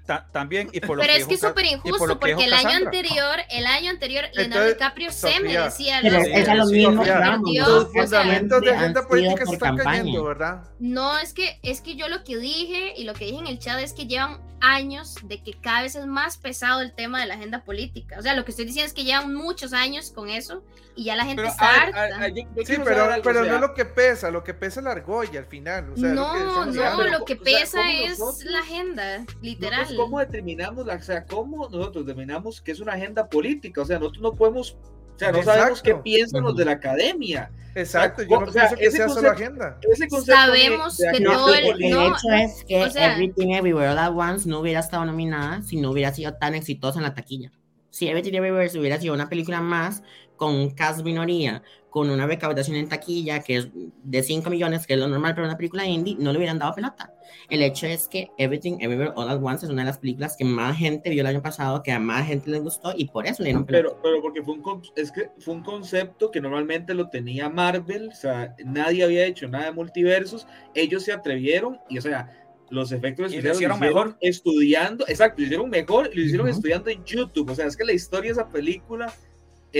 también 0.07 0.69
y 0.73 0.81
por 0.81 0.97
lo 0.97 1.03
pero 1.03 1.15
que 1.15 1.21
es 1.21 1.27
que 1.27 1.35
es 1.35 1.41
súper 1.41 1.65
injusto 1.67 2.19
porque 2.19 2.45
el 2.45 2.53
año 2.53 2.77
anterior 2.87 3.41
el 3.51 3.67
año 3.67 3.91
anterior 3.91 4.25
Leonardo 4.33 4.69
DiCaprio 4.69 5.11
se 5.11 5.41
merecía 5.41 5.99
pero 6.03 6.19
es 6.19 6.49
lo 6.49 6.67
mismo 6.67 7.05
los 7.05 7.93
fundamentos 7.93 8.61
de 8.61 8.71
agenda 8.71 9.07
política 9.07 9.47
se 9.47 9.55
están 9.55 9.77
cayendo 9.77 10.25
verdad 10.25 10.63
no 10.79 11.19
es 11.19 11.33
que 11.33 11.59
es 11.63 11.81
que 11.81 11.97
yo 11.97 12.09
lo 12.09 12.25
que 12.25 12.37
dije 12.37 12.95
y 12.97 13.05
lo 13.05 13.15
que 13.15 13.27
dije 13.27 13.39
en 13.39 13.47
el 13.47 13.59
chat 13.59 13.81
es 13.81 13.93
que 13.93 14.07
llevan 14.07 14.41
años 14.61 15.17
de 15.25 15.43
que 15.43 15.53
cada 15.53 15.83
vez 15.83 15.97
es 15.97 16.07
más 16.07 16.39
pesado 16.39 16.81
el 16.81 16.93
tema 16.93 17.21
de 17.21 17.27
la 17.27 17.35
agenda 17.35 17.65
política. 17.65 18.17
O 18.19 18.23
sea 18.23 18.35
lo 18.35 18.45
que 18.45 18.51
estoy 18.51 18.65
diciendo 18.65 18.89
es 18.89 18.95
que 18.95 19.05
llevan 19.05 19.35
muchos 19.35 19.73
años 19.73 20.11
con 20.11 20.29
eso 20.29 20.65
y 20.95 21.05
ya 21.05 21.17
la 21.17 21.25
gente 21.25 21.45
está 21.45 21.83
harta. 21.83 22.27
sí 22.65 22.79
pero, 22.85 23.09
pero 23.23 23.45
no 23.45 23.55
es 23.57 23.61
lo 23.61 23.75
que 23.75 23.85
pesa 23.85 24.31
lo 24.31 24.43
que 24.43 24.55
pesa 24.55 24.81
es 24.81 24.85
la 24.85 24.93
argolla 24.93 25.41
al 25.41 25.47
final 25.47 25.91
o 25.91 25.97
sea, 25.97 26.09
no 26.13 26.65
no 26.65 27.05
lo 27.05 27.25
que 27.27 27.37
pesa 27.37 27.93
es 27.93 28.19
la 28.47 28.61
agenda 28.61 29.27
literal 29.43 29.87
cómo 29.95 30.21
determinamos, 30.21 30.87
o 30.87 31.03
sea, 31.03 31.25
cómo 31.25 31.69
nosotros 31.69 32.07
determinamos 32.07 32.61
que 32.61 32.73
es 32.73 32.81
una 32.81 32.93
agenda 32.93 33.29
política, 33.29 33.83
o 33.83 33.85
sea, 33.85 33.99
nosotros 33.99 34.23
no 34.23 34.35
podemos, 34.35 34.77
o 35.17 35.19
sea, 35.19 35.33
no 35.33 35.43
sabemos 35.43 35.83
qué 35.83 35.95
piensan 35.95 36.43
los 36.43 36.57
de 36.57 36.65
la 36.65 36.73
academia. 36.73 37.51
Exacto, 37.75 38.23
yo 38.23 38.41
no 38.41 38.47
pienso 38.51 38.77
que 38.77 38.91
sea 38.91 39.09
solo 39.09 39.31
agenda. 39.31 39.79
Sabemos 40.25 40.97
que 40.97 41.21
no, 41.21 41.53
el, 41.55 41.83
hecho 41.83 42.31
es 42.33 42.65
que 42.65 42.83
Everything 42.83 43.51
Everywhere 43.51 43.91
All 43.91 43.99
At 43.99 44.13
Once 44.15 44.49
no 44.49 44.61
hubiera 44.61 44.81
estado 44.81 45.05
nominada 45.05 45.63
si 45.63 45.81
no 45.81 45.91
hubiera 45.91 46.13
sido 46.13 46.35
tan 46.35 46.55
exitosa 46.55 46.99
en 46.99 47.05
la 47.05 47.15
taquilla. 47.15 47.53
Si 47.91 48.09
Everything 48.09 48.35
Everywhere 48.35 48.79
hubiera 48.79 48.99
sido 48.99 49.15
una 49.15 49.29
película 49.29 49.61
más 49.61 50.03
con 50.37 50.55
un 50.55 50.71
cast 50.71 51.03
minoría, 51.03 51.63
con 51.97 52.11
una 52.11 52.27
recaudación 52.27 52.77
en 52.77 52.89
taquilla 52.89 53.41
que 53.41 53.57
es 53.57 53.69
de 53.73 54.23
5 54.23 54.51
millones, 54.51 54.87
que 54.87 54.93
es 54.93 55.01
lo 55.01 55.09
normal 55.09 55.35
para 55.35 55.47
una 55.47 55.57
película 55.57 55.87
indie, 55.87 56.15
no 56.19 56.31
le 56.31 56.37
hubieran 56.37 56.59
dado 56.59 56.75
pelota. 56.75 57.15
El 57.49 57.63
hecho 57.63 57.87
es 57.87 58.07
que 58.07 58.31
Everything 58.37 58.79
Everywhere 58.81 59.13
All 59.17 59.31
at 59.31 59.43
Once 59.43 59.65
es 59.65 59.73
una 59.73 59.83
de 59.83 59.87
las 59.87 59.99
películas 59.99 60.37
que 60.37 60.45
más 60.45 60.77
gente 60.77 61.09
vio 61.09 61.23
el 61.23 61.27
año 61.27 61.41
pasado, 61.41 61.83
que 61.83 61.93
a 61.93 61.99
más 61.99 62.27
gente 62.27 62.51
le 62.51 62.59
gustó 62.59 62.93
y 62.95 63.07
por 63.07 63.27
eso 63.27 63.43
le 63.43 63.49
dieron 63.49 63.65
pelota. 63.65 63.89
Pero, 63.89 64.01
pero 64.03 64.21
porque 64.21 64.43
fue 64.43 64.55
un, 64.55 64.83
es 64.95 65.11
que 65.11 65.31
fue 65.39 65.55
un 65.55 65.63
concepto 65.63 66.31
que 66.31 66.41
normalmente 66.41 66.93
lo 66.93 67.09
tenía 67.09 67.49
Marvel, 67.49 68.09
o 68.09 68.15
sea, 68.15 68.55
nadie 68.65 69.03
había 69.03 69.25
hecho 69.25 69.49
nada 69.49 69.65
de 69.65 69.73
multiversos, 69.73 70.47
ellos 70.75 71.03
se 71.03 71.13
atrevieron 71.13 71.79
y, 71.89 71.97
o 71.97 72.03
sea, 72.03 72.47
los 72.71 72.93
efectos 72.93 73.27
especiales 73.27 73.45
lo 73.45 73.55
hicieron, 73.55 73.81
mejor 73.81 74.17
estudiando, 74.21 75.07
exacto, 75.09 75.41
lo 75.41 75.47
hicieron 75.47 75.71
mejor, 75.71 76.11
lo 76.13 76.21
hicieron 76.21 76.49
estudiando 76.49 76.91
en 76.91 77.05
YouTube, 77.05 77.51
o 77.51 77.55
sea, 77.55 77.67
es 77.67 77.77
que 77.77 77.85
la 77.85 77.93
historia 77.93 78.29
de 78.29 78.41
esa 78.41 78.49
película 78.49 79.13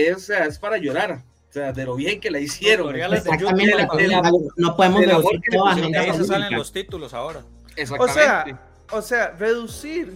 es, 0.01 0.29
es 0.29 0.59
para 0.59 0.77
llorar 0.77 1.23
de 1.53 1.85
lo 1.85 1.95
bien 1.95 2.19
que 2.19 2.31
la 2.31 2.39
hicieron. 2.39 2.93
no 4.57 4.75
podemos 4.75 5.01
decir 5.01 5.41
que 5.49 6.23
salen 6.23 6.53
los 6.55 6.71
títulos 6.71 7.13
ahora. 7.13 7.43
O 7.99 8.07
sea, 8.07 8.45
o 8.91 9.01
sea, 9.01 9.31
reducir 9.37 10.15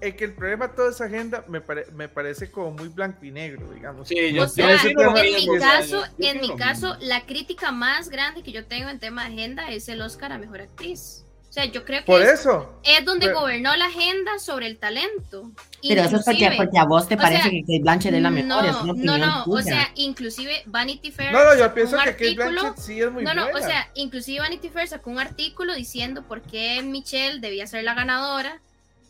el 0.00 0.14
que 0.14 0.24
el 0.26 0.34
problema 0.34 0.68
de 0.68 0.74
toda 0.74 0.90
esa 0.90 1.06
agenda 1.06 1.42
me, 1.48 1.62
me 1.94 2.08
parece 2.08 2.50
como 2.50 2.70
muy 2.72 2.88
blanco 2.88 3.24
y 3.24 3.30
negro, 3.30 3.72
digamos. 3.72 4.10
en 4.10 4.34
mi 4.34 5.58
caso, 5.58 6.04
en 6.18 6.40
mi 6.40 6.54
caso, 6.56 6.96
la 7.00 7.24
crítica 7.24 7.72
más 7.72 8.10
grande 8.10 8.42
que 8.42 8.52
yo 8.52 8.66
tengo 8.66 8.90
en 8.90 8.98
tema 8.98 9.26
de 9.26 9.34
agenda 9.34 9.70
es 9.70 9.88
el 9.88 10.02
Oscar 10.02 10.32
a 10.32 10.38
Mejor 10.38 10.60
Actriz 10.60 11.25
sea, 11.56 11.64
yo 11.64 11.84
creo 11.84 12.00
que 12.00 12.06
Por 12.06 12.22
es, 12.22 12.40
eso. 12.40 12.80
es 12.84 13.04
donde 13.04 13.32
gobernó 13.32 13.74
la 13.76 13.86
agenda 13.86 14.38
sobre 14.38 14.66
el 14.66 14.78
talento. 14.78 15.50
Pero 15.82 16.02
eso 16.02 16.16
es 16.16 16.24
porque, 16.24 16.52
porque, 16.56 16.78
a 16.78 16.84
vos 16.84 17.08
te 17.08 17.16
parece 17.16 17.50
que 17.50 17.62
Kate 17.62 17.80
Blanchett 17.80 18.14
es 18.14 18.22
la 18.22 18.30
mejor. 18.30 18.64
No, 18.84 18.94
no, 18.94 19.18
no, 19.18 19.44
o 19.46 19.62
sea, 19.62 19.90
inclusive 19.94 20.62
Vanity 20.66 21.10
Fair. 21.10 21.32
No, 21.32 21.42
no, 21.44 21.58
yo 21.58 21.72
pienso 21.72 21.96
que 21.96 22.12
Kate 22.12 22.34
Blanchett 22.34 22.76
sí 22.76 23.00
es 23.00 23.10
muy 23.10 23.24
No, 23.24 23.34
no, 23.34 23.46
o 23.48 23.58
sea, 23.58 23.88
inclusive 23.94 24.40
Vanity 24.40 24.68
Fair 24.68 24.86
sacó 24.88 25.10
un 25.10 25.18
artículo 25.18 25.74
diciendo 25.74 26.22
por 26.26 26.42
qué 26.42 26.82
Michelle 26.82 27.40
debía 27.40 27.66
ser 27.66 27.84
la 27.84 27.94
ganadora 27.94 28.60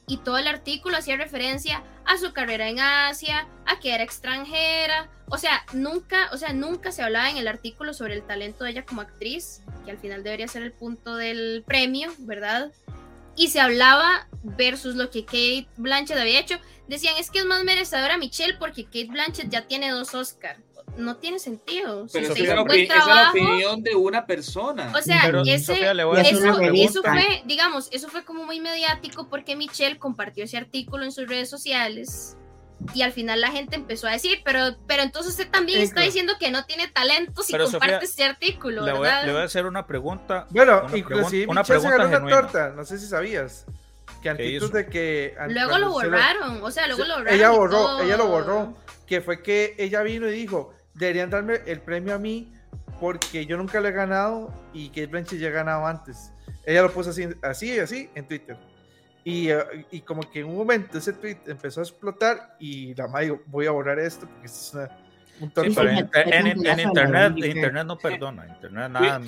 y 0.06 0.18
todo 0.18 0.38
el 0.38 0.46
artículo 0.46 0.96
hacía 0.96 1.16
referencia 1.16 1.82
a 2.04 2.16
su 2.16 2.32
carrera 2.32 2.68
en 2.68 2.78
Asia, 2.78 3.48
a 3.66 3.80
que 3.80 3.92
era 3.92 4.04
extranjera, 4.04 5.08
o 5.28 5.38
sea, 5.38 5.64
nunca, 5.72 6.28
o 6.32 6.36
sea, 6.36 6.52
nunca 6.52 6.92
se 6.92 7.02
hablaba 7.02 7.28
en 7.30 7.36
el 7.36 7.48
artículo 7.48 7.92
sobre 7.92 8.14
el 8.14 8.22
talento 8.22 8.64
de 8.64 8.70
ella 8.70 8.84
como 8.84 9.00
actriz, 9.00 9.62
que 9.86 9.92
al 9.92 9.98
final 9.98 10.22
debería 10.22 10.48
ser 10.48 10.62
el 10.62 10.72
punto 10.72 11.16
del 11.16 11.64
premio, 11.66 12.12
¿verdad? 12.18 12.70
Y 13.36 13.48
se 13.48 13.60
hablaba 13.60 14.28
versus 14.42 14.96
lo 14.96 15.10
que 15.10 15.24
Kate 15.24 15.68
Blanchett 15.78 16.18
había 16.18 16.40
hecho. 16.40 16.56
Decían, 16.88 17.14
es 17.18 17.30
que 17.30 17.38
es 17.38 17.46
más 17.46 17.64
merecedora 17.64 18.18
Michelle 18.18 18.56
porque 18.58 18.84
Kate 18.84 19.08
Blanchett 19.08 19.48
ya 19.48 19.66
tiene 19.66 19.90
dos 19.90 20.14
Oscars 20.14 20.60
no 20.96 21.16
tiene 21.16 21.38
sentido. 21.38 22.06
Pero 22.12 22.32
esa, 22.32 22.42
es 22.42 22.48
la 22.48 23.30
opinión 23.30 23.82
de 23.82 23.94
una 23.94 24.26
persona. 24.26 24.92
O 24.96 25.02
sea, 25.02 25.28
ese, 25.46 25.74
eso, 25.74 26.60
eso 26.60 27.02
fue, 27.02 27.42
digamos, 27.44 27.88
eso 27.92 28.08
fue 28.08 28.24
como 28.24 28.44
muy 28.44 28.60
mediático 28.60 29.28
porque 29.28 29.56
Michelle 29.56 29.98
compartió 29.98 30.44
ese 30.44 30.56
artículo 30.56 31.04
en 31.04 31.12
sus 31.12 31.28
redes 31.28 31.50
sociales 31.50 32.36
y 32.94 33.02
al 33.02 33.12
final 33.12 33.40
la 33.40 33.50
gente 33.50 33.76
empezó 33.76 34.06
a 34.06 34.12
decir, 34.12 34.40
pero, 34.44 34.76
pero 34.86 35.02
entonces 35.02 35.32
usted 35.32 35.50
también 35.50 35.80
está 35.80 36.02
diciendo 36.02 36.34
que 36.38 36.50
no 36.50 36.64
tiene 36.64 36.88
talento 36.88 37.42
si 37.42 37.56
comparte 37.56 38.04
este 38.04 38.24
artículo, 38.24 38.84
le 38.84 38.92
voy, 38.92 39.08
le 39.24 39.32
voy, 39.32 39.40
a 39.40 39.44
hacer 39.44 39.66
una 39.66 39.86
pregunta. 39.86 40.46
Bueno, 40.50 40.86
inclusive 40.94 41.46
una 41.46 41.64
pregunta, 41.64 42.06
una, 42.06 42.18
una 42.18 42.28
torta, 42.28 42.70
no 42.70 42.84
sé 42.84 42.98
si 42.98 43.06
sabías. 43.06 43.66
Que 44.22 44.30
antes 44.30 44.70
de 44.72 44.86
que... 44.86 45.36
Luego 45.48 45.78
lo 45.78 45.90
borraron, 45.90 46.62
o 46.62 46.70
sea, 46.70 46.86
luego 46.86 47.04
lo 47.04 47.14
borraron. 47.16 47.34
Ella 47.34 47.50
borró, 47.50 48.00
ella 48.00 48.16
lo 48.16 48.26
borró, 48.26 48.74
que 49.06 49.20
fue 49.20 49.42
que 49.42 49.74
ella 49.78 50.02
vino 50.02 50.28
y 50.28 50.32
dijo, 50.32 50.74
deberían 50.94 51.30
darme 51.30 51.60
el 51.66 51.80
premio 51.80 52.14
a 52.14 52.18
mí 52.18 52.52
porque 53.00 53.46
yo 53.46 53.56
nunca 53.56 53.80
lo 53.80 53.88
he 53.88 53.92
ganado 53.92 54.52
y 54.72 54.88
Kate 54.88 55.06
Blanchett 55.06 55.38
ya 55.38 55.48
ha 55.48 55.52
ganado 55.52 55.86
antes. 55.86 56.32
Ella 56.64 56.82
lo 56.82 56.92
puso 56.92 57.10
así, 57.10 57.28
así, 57.42 57.78
así 57.78 58.10
en 58.14 58.26
Twitter. 58.26 58.56
Y, 59.28 59.50
eh, 59.50 59.58
y 59.90 60.02
como 60.02 60.22
que 60.30 60.38
en 60.38 60.46
un 60.46 60.56
momento 60.56 60.98
ese 60.98 61.12
tweet 61.12 61.38
empezó 61.48 61.80
a 61.80 61.82
explotar 61.82 62.54
y 62.60 62.94
la 62.94 63.08
madre 63.08 63.24
dijo, 63.24 63.40
voy 63.46 63.66
a 63.66 63.72
borrar 63.72 63.98
esto 63.98 64.28
porque 64.28 64.46
es 64.46 64.70
una, 64.72 64.88
un 65.40 65.52
en, 65.56 66.46
en, 66.64 66.78
internet, 66.78 67.32
internet 67.36 67.84
no 67.84 67.98
perdona, 67.98 68.46
internet 68.46 68.88
nada. 68.88 69.20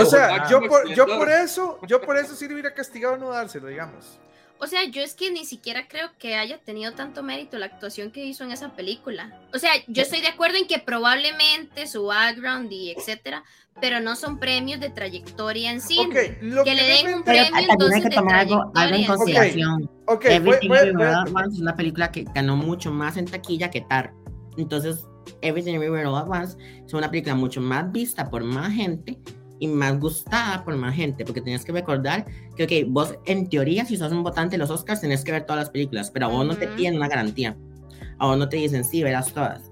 o 0.00 0.06
sea, 0.06 0.48
yo 0.48 0.62
por, 0.62 0.88
yo 0.94 1.04
por 1.04 1.28
eso, 1.28 1.78
yo 1.86 2.00
por 2.00 2.16
eso 2.16 2.34
sí 2.34 2.48
le 2.48 2.54
hubiera 2.54 2.72
castigado 2.72 3.18
no 3.18 3.28
dárselo, 3.28 3.66
digamos. 3.66 4.18
O 4.60 4.66
sea, 4.66 4.84
yo 4.84 5.02
es 5.02 5.14
que 5.14 5.30
ni 5.30 5.44
siquiera 5.44 5.86
creo 5.88 6.10
que 6.18 6.34
haya 6.34 6.58
tenido 6.58 6.92
tanto 6.92 7.22
mérito 7.22 7.58
la 7.58 7.66
actuación 7.66 8.10
que 8.10 8.24
hizo 8.24 8.44
en 8.44 8.50
esa 8.50 8.72
película. 8.74 9.40
O 9.54 9.58
sea, 9.58 9.70
yo 9.86 10.02
estoy 10.02 10.20
de 10.20 10.28
acuerdo 10.28 10.56
en 10.56 10.66
que 10.66 10.78
probablemente 10.78 11.86
su 11.86 12.06
background 12.06 12.72
y 12.72 12.90
etcétera, 12.90 13.44
pero 13.80 14.00
no 14.00 14.16
son 14.16 14.38
premios 14.38 14.80
de 14.80 14.90
trayectoria 14.90 15.70
en 15.70 15.80
sí. 15.80 15.96
que, 16.12 16.38
le 16.40 16.82
den 16.82 17.14
un 17.14 17.22
premio 17.22 17.52
entonces 17.70 18.02
que 18.02 18.10
tomar 18.10 18.40
algo, 18.40 18.72
en 18.74 19.06
consideración. 19.06 19.90
Okay, 20.06 20.36
Everything 20.36 20.70
es 20.72 21.58
una 21.60 21.76
película 21.76 22.10
que 22.10 22.24
ganó 22.34 22.56
mucho 22.56 22.90
más 22.90 23.16
en 23.16 23.26
taquilla 23.26 23.70
que 23.70 23.82
Tar. 23.82 24.12
Entonces, 24.56 25.06
Everything 25.40 25.74
Everywhere 25.74 26.06
All 26.06 26.16
At 26.16 26.28
Once 26.28 26.56
es 26.84 26.92
una 26.92 27.10
película 27.10 27.36
mucho 27.36 27.60
más 27.60 27.92
vista 27.92 28.28
por 28.28 28.42
más 28.42 28.72
gente 28.72 29.18
y 29.60 29.68
más 29.68 29.98
gustada 29.98 30.64
por 30.64 30.76
más 30.76 30.94
gente, 30.94 31.24
porque 31.24 31.40
tenías 31.40 31.64
que 31.64 31.72
recordar 31.72 32.24
que, 32.56 32.64
ok, 32.64 32.90
vos 32.90 33.14
en 33.26 33.48
teoría, 33.48 33.84
si 33.84 33.96
sos 33.96 34.12
un 34.12 34.22
votante 34.22 34.52
de 34.52 34.58
los 34.58 34.70
Oscars, 34.70 35.00
tenés 35.00 35.24
que 35.24 35.32
ver 35.32 35.44
todas 35.44 35.62
las 35.62 35.70
películas, 35.70 36.10
pero 36.10 36.26
a 36.26 36.28
vos 36.28 36.46
no 36.46 36.56
te 36.56 36.68
piden 36.68 36.96
una 36.96 37.08
garantía, 37.08 37.56
a 38.18 38.26
vos 38.26 38.38
no 38.38 38.48
te 38.48 38.56
dicen, 38.56 38.84
sí, 38.84 39.02
verás 39.02 39.32
todas. 39.32 39.70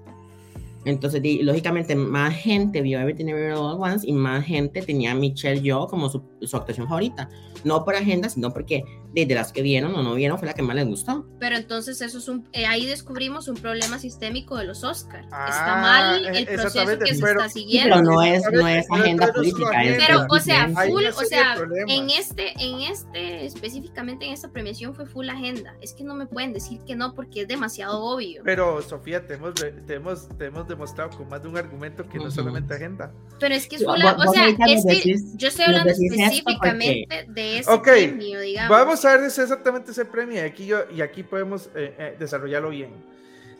Entonces, 0.87 1.21
lógicamente, 1.41 1.95
más 1.95 2.33
gente 2.33 2.81
vio 2.81 2.99
Everything 2.99 3.25
Everywhere 3.25 3.55
All 3.55 3.73
At 3.73 3.93
Once 3.93 4.07
y 4.07 4.13
más 4.13 4.45
gente 4.45 4.81
tenía 4.81 5.11
a 5.11 5.15
Michelle 5.15 5.61
Yeoh 5.61 5.87
como 5.87 6.09
su, 6.09 6.23
su, 6.41 6.55
actuación 6.55 6.87
favorita. 6.87 7.29
No 7.63 7.83
por 7.83 7.95
agenda, 7.95 8.29
sino 8.29 8.53
porque 8.53 8.83
desde 9.13 9.33
las 9.35 9.51
que 9.51 9.61
vieron 9.61 9.95
o 9.95 10.03
no 10.03 10.15
vieron 10.15 10.37
fue 10.37 10.47
la 10.47 10.53
que 10.53 10.61
más 10.61 10.75
les 10.75 10.85
gustó. 10.85 11.25
Pero 11.39 11.57
entonces 11.57 11.99
eso 12.01 12.19
es 12.19 12.27
un, 12.27 12.47
eh, 12.53 12.65
ahí 12.65 12.85
descubrimos 12.85 13.47
un 13.47 13.55
problema 13.55 13.99
sistémico 13.99 14.57
de 14.57 14.65
los 14.65 14.83
Oscars. 14.83 15.25
está 15.25 15.79
ah, 15.79 15.81
mal 15.81 16.25
el 16.25 16.43
eh, 16.43 16.45
proceso 16.45 16.99
que 16.99 17.15
se 17.15 17.25
está 17.25 17.49
siguiendo. 17.49 17.95
pero 17.95 18.11
no 18.11 18.21
es, 18.21 18.43
no 18.51 18.67
es 18.67 18.89
agenda 18.91 19.33
política. 19.33 19.71
pero, 20.05 20.25
o 20.29 20.39
sea, 20.39 20.69
full, 20.69 21.03
o 21.05 21.25
sea, 21.25 21.57
en 21.87 22.09
este, 22.11 22.53
en 22.63 22.81
este, 22.81 23.45
específicamente 23.45 24.25
en 24.25 24.33
esta 24.33 24.51
premiación 24.51 24.93
fue 24.93 25.05
full 25.05 25.27
agenda. 25.29 25.75
Es 25.81 25.93
que 25.93 26.03
no 26.03 26.13
me 26.13 26.27
pueden 26.27 26.53
decir 26.53 26.79
que 26.85 26.95
no 26.95 27.13
porque 27.13 27.41
es 27.41 27.47
demasiado 27.47 28.01
obvio. 28.03 28.41
Pero, 28.45 28.81
Sofía, 28.81 29.25
tenemos, 29.25 29.55
tenemos, 29.85 30.27
tenemos 30.37 30.67
demostrado 30.77 31.09
con 31.17 31.27
más 31.27 31.41
de 31.41 31.49
un 31.49 31.57
argumento 31.57 32.07
que 32.07 32.19
no 32.19 32.29
solamente 32.29 32.75
agenda. 32.75 33.11
Pero 33.39 33.55
es 33.55 33.67
que 33.67 33.77
es 33.77 33.81
una, 33.81 34.13
o 34.13 34.31
sea, 34.31 34.47
es 34.47 34.85
que 34.85 35.15
yo 35.35 35.47
estoy 35.47 35.65
hablando 35.65 35.89
específicamente 35.89 37.25
de 37.27 37.59
ese 37.59 37.79
premio, 37.79 38.39
digamos. 38.39 38.69
Vamos 38.69 39.03
a 39.05 39.17
ver 39.17 39.25
exactamente 39.25 39.91
ese 39.91 40.05
premio 40.05 40.35
y 40.35 40.45
aquí, 40.45 40.67
yo, 40.67 40.79
y 40.91 41.01
aquí 41.01 41.23
podemos 41.23 41.67
eh, 41.75 41.95
eh, 41.97 42.15
desarrollarlo 42.19 42.69
bien. 42.69 42.91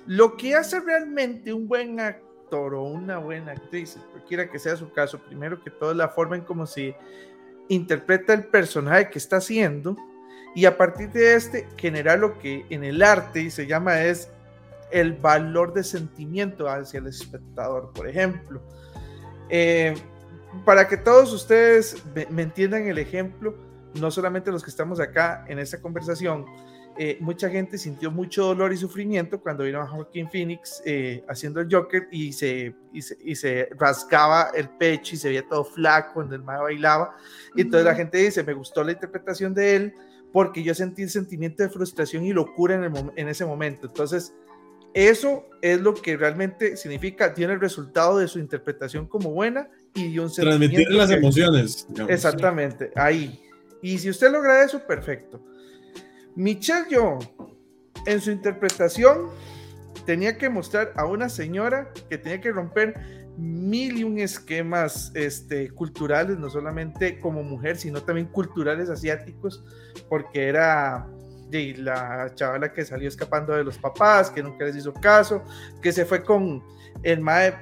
Lo 0.06 0.38
que 0.38 0.56
hace 0.56 0.80
realmente 0.80 1.52
un 1.52 1.68
buen 1.68 2.00
actor 2.00 2.76
o 2.76 2.84
una 2.84 3.18
buena 3.18 3.54
actriz, 3.54 3.98
cualquiera 4.12 4.50
que 4.50 4.60
sea 4.60 4.78
su 4.78 4.92
caso, 4.92 5.20
primero 5.20 5.62
que 5.62 5.72
todo 5.72 5.94
la 5.94 6.10
forma 6.10 6.36
en 6.36 6.44
cómo 6.44 6.68
se 6.68 6.96
interpreta 7.68 8.34
el 8.34 8.46
personaje 8.46 9.10
que 9.10 9.18
está 9.18 9.38
haciendo 9.38 9.98
y 10.56 10.66
a 10.66 10.78
partir 10.78 11.12
de 11.12 11.34
este 11.34 11.68
generar 11.78 12.20
lo 12.20 12.40
que 12.40 12.66
en 12.70 12.84
el 12.84 13.02
arte 13.04 13.50
se 13.50 13.68
llama 13.68 14.04
es 14.04 14.30
el 14.91 15.13
valor 15.13 15.73
de 15.73 15.84
sentimiento 15.84 16.67
hacia 16.67 17.00
el 17.00 17.08
espectador, 17.08 17.91
por 17.93 18.08
ejemplo. 18.08 18.62
Eh, 19.50 19.95
para 20.65 20.88
que 20.88 20.97
todos 20.97 21.32
ustedes 21.34 22.04
me, 22.30 22.41
entiendan 22.41 22.88
el 22.88 22.97
ejemplo, 22.97 23.56
no 24.00 24.12
solamente 24.12 24.52
los 24.52 24.63
que 24.63 24.69
estamos 24.69 25.00
acá 25.00 25.45
en 25.47 25.60
esta 25.60 25.82
conversación, 25.82 26.45
eh, 27.00 27.17
mucha 27.19 27.47
gente 27.50 27.78
sintió 27.78 28.10
mucho 28.10 28.45
dolor 28.45 28.73
y 28.73 28.78
sufrimiento 28.78 29.39
cuando 29.39 29.63
vino 29.63 29.80
a 29.80 29.88
Joaquín 29.88 30.30
Phoenix 30.32 30.82
eh, 30.84 31.23
haciendo 31.30 31.62
el 31.62 31.67
Joker 31.71 32.08
y 32.12 32.34
se, 32.34 32.76
y 32.91 33.36
se, 33.36 33.69
rasgaba 33.78 34.50
el 34.56 34.67
pecho 34.69 35.13
y 35.13 35.17
se 35.17 35.30
veía 35.30 35.47
todo 35.47 35.63
flaco 35.63 36.15
cuando 36.15 36.34
el 36.34 36.41
mago 36.41 36.63
bailaba. 36.63 37.15
Y 37.56 37.62
entonces 37.62 37.86
la 37.86 37.93
gente 37.93 38.17
dice, 38.17 38.43
me 38.43 38.54
gustó 38.54 38.84
la 38.84 38.93
interpretación 38.93 39.54
de 39.54 39.76
él 39.76 39.93
porque 40.34 40.63
yo 40.63 40.73
sentí 40.73 41.04
el 41.04 41.10
sentimiento 41.12 41.62
de 41.62 41.69
frustración 41.69 42.26
y 42.26 42.34
locura 42.34 42.76
en, 42.76 42.84
el, 42.84 43.12
en 43.15 43.28
ese 43.30 43.45
momento. 43.45 43.88
Entonces, 43.88 44.34
eso 45.06 45.46
es 45.62 45.80
lo 45.80 45.94
que 45.94 46.18
realmente 46.18 46.76
significa, 46.78 47.34
tiene 47.34 47.54
el 47.54 47.60
resultado 47.60 48.18
de 48.18 48.28
su 48.28 48.40
interpretación 48.40 49.08
como 49.08 49.32
buena 49.32 49.70
y 49.94 50.18
un 50.18 50.32
Transmitir 50.32 50.90
las 50.92 51.12
emociones. 51.12 51.88
Exactamente, 52.08 52.92
ahí. 52.96 53.40
Y 53.82 53.98
si 54.00 54.10
usted 54.10 54.32
logra 54.32 54.64
eso, 54.64 54.80
perfecto. 54.88 55.44
Michelle 56.36 56.88
yo 56.90 57.20
en 58.08 58.22
su 58.22 58.32
interpretación, 58.32 59.28
tenía 60.06 60.38
que 60.38 60.50
mostrar 60.50 60.94
a 60.96 61.06
una 61.06 61.30
señora 61.30 61.92
que 62.10 62.18
tenía 62.18 62.40
que 62.40 62.52
romper 62.52 62.94
mil 63.38 63.98
y 63.98 64.04
un 64.04 64.18
esquemas 64.18 65.12
este, 65.14 65.70
culturales, 65.70 66.40
no 66.40 66.50
solamente 66.50 67.20
como 67.20 67.44
mujer, 67.44 67.78
sino 67.78 68.02
también 68.02 68.28
culturales 68.28 68.90
asiáticos, 68.90 69.64
porque 70.10 70.48
era 70.48 71.08
y 71.52 71.76
la 71.76 72.32
chavala 72.36 72.74
que 72.74 72.84
salió 72.84 73.08
escapando 73.08 73.54
de 73.54 73.64
los 73.64 73.78
papás, 73.78 74.30
que 74.30 74.44
nunca 74.44 74.66
les 74.66 74.76
hizo 74.76 74.94
caso, 74.94 75.44
que 75.82 75.92
se 75.92 76.06
fue 76.06 76.24
con 76.24 76.64
el 77.04 77.22
mae, 77.22 77.56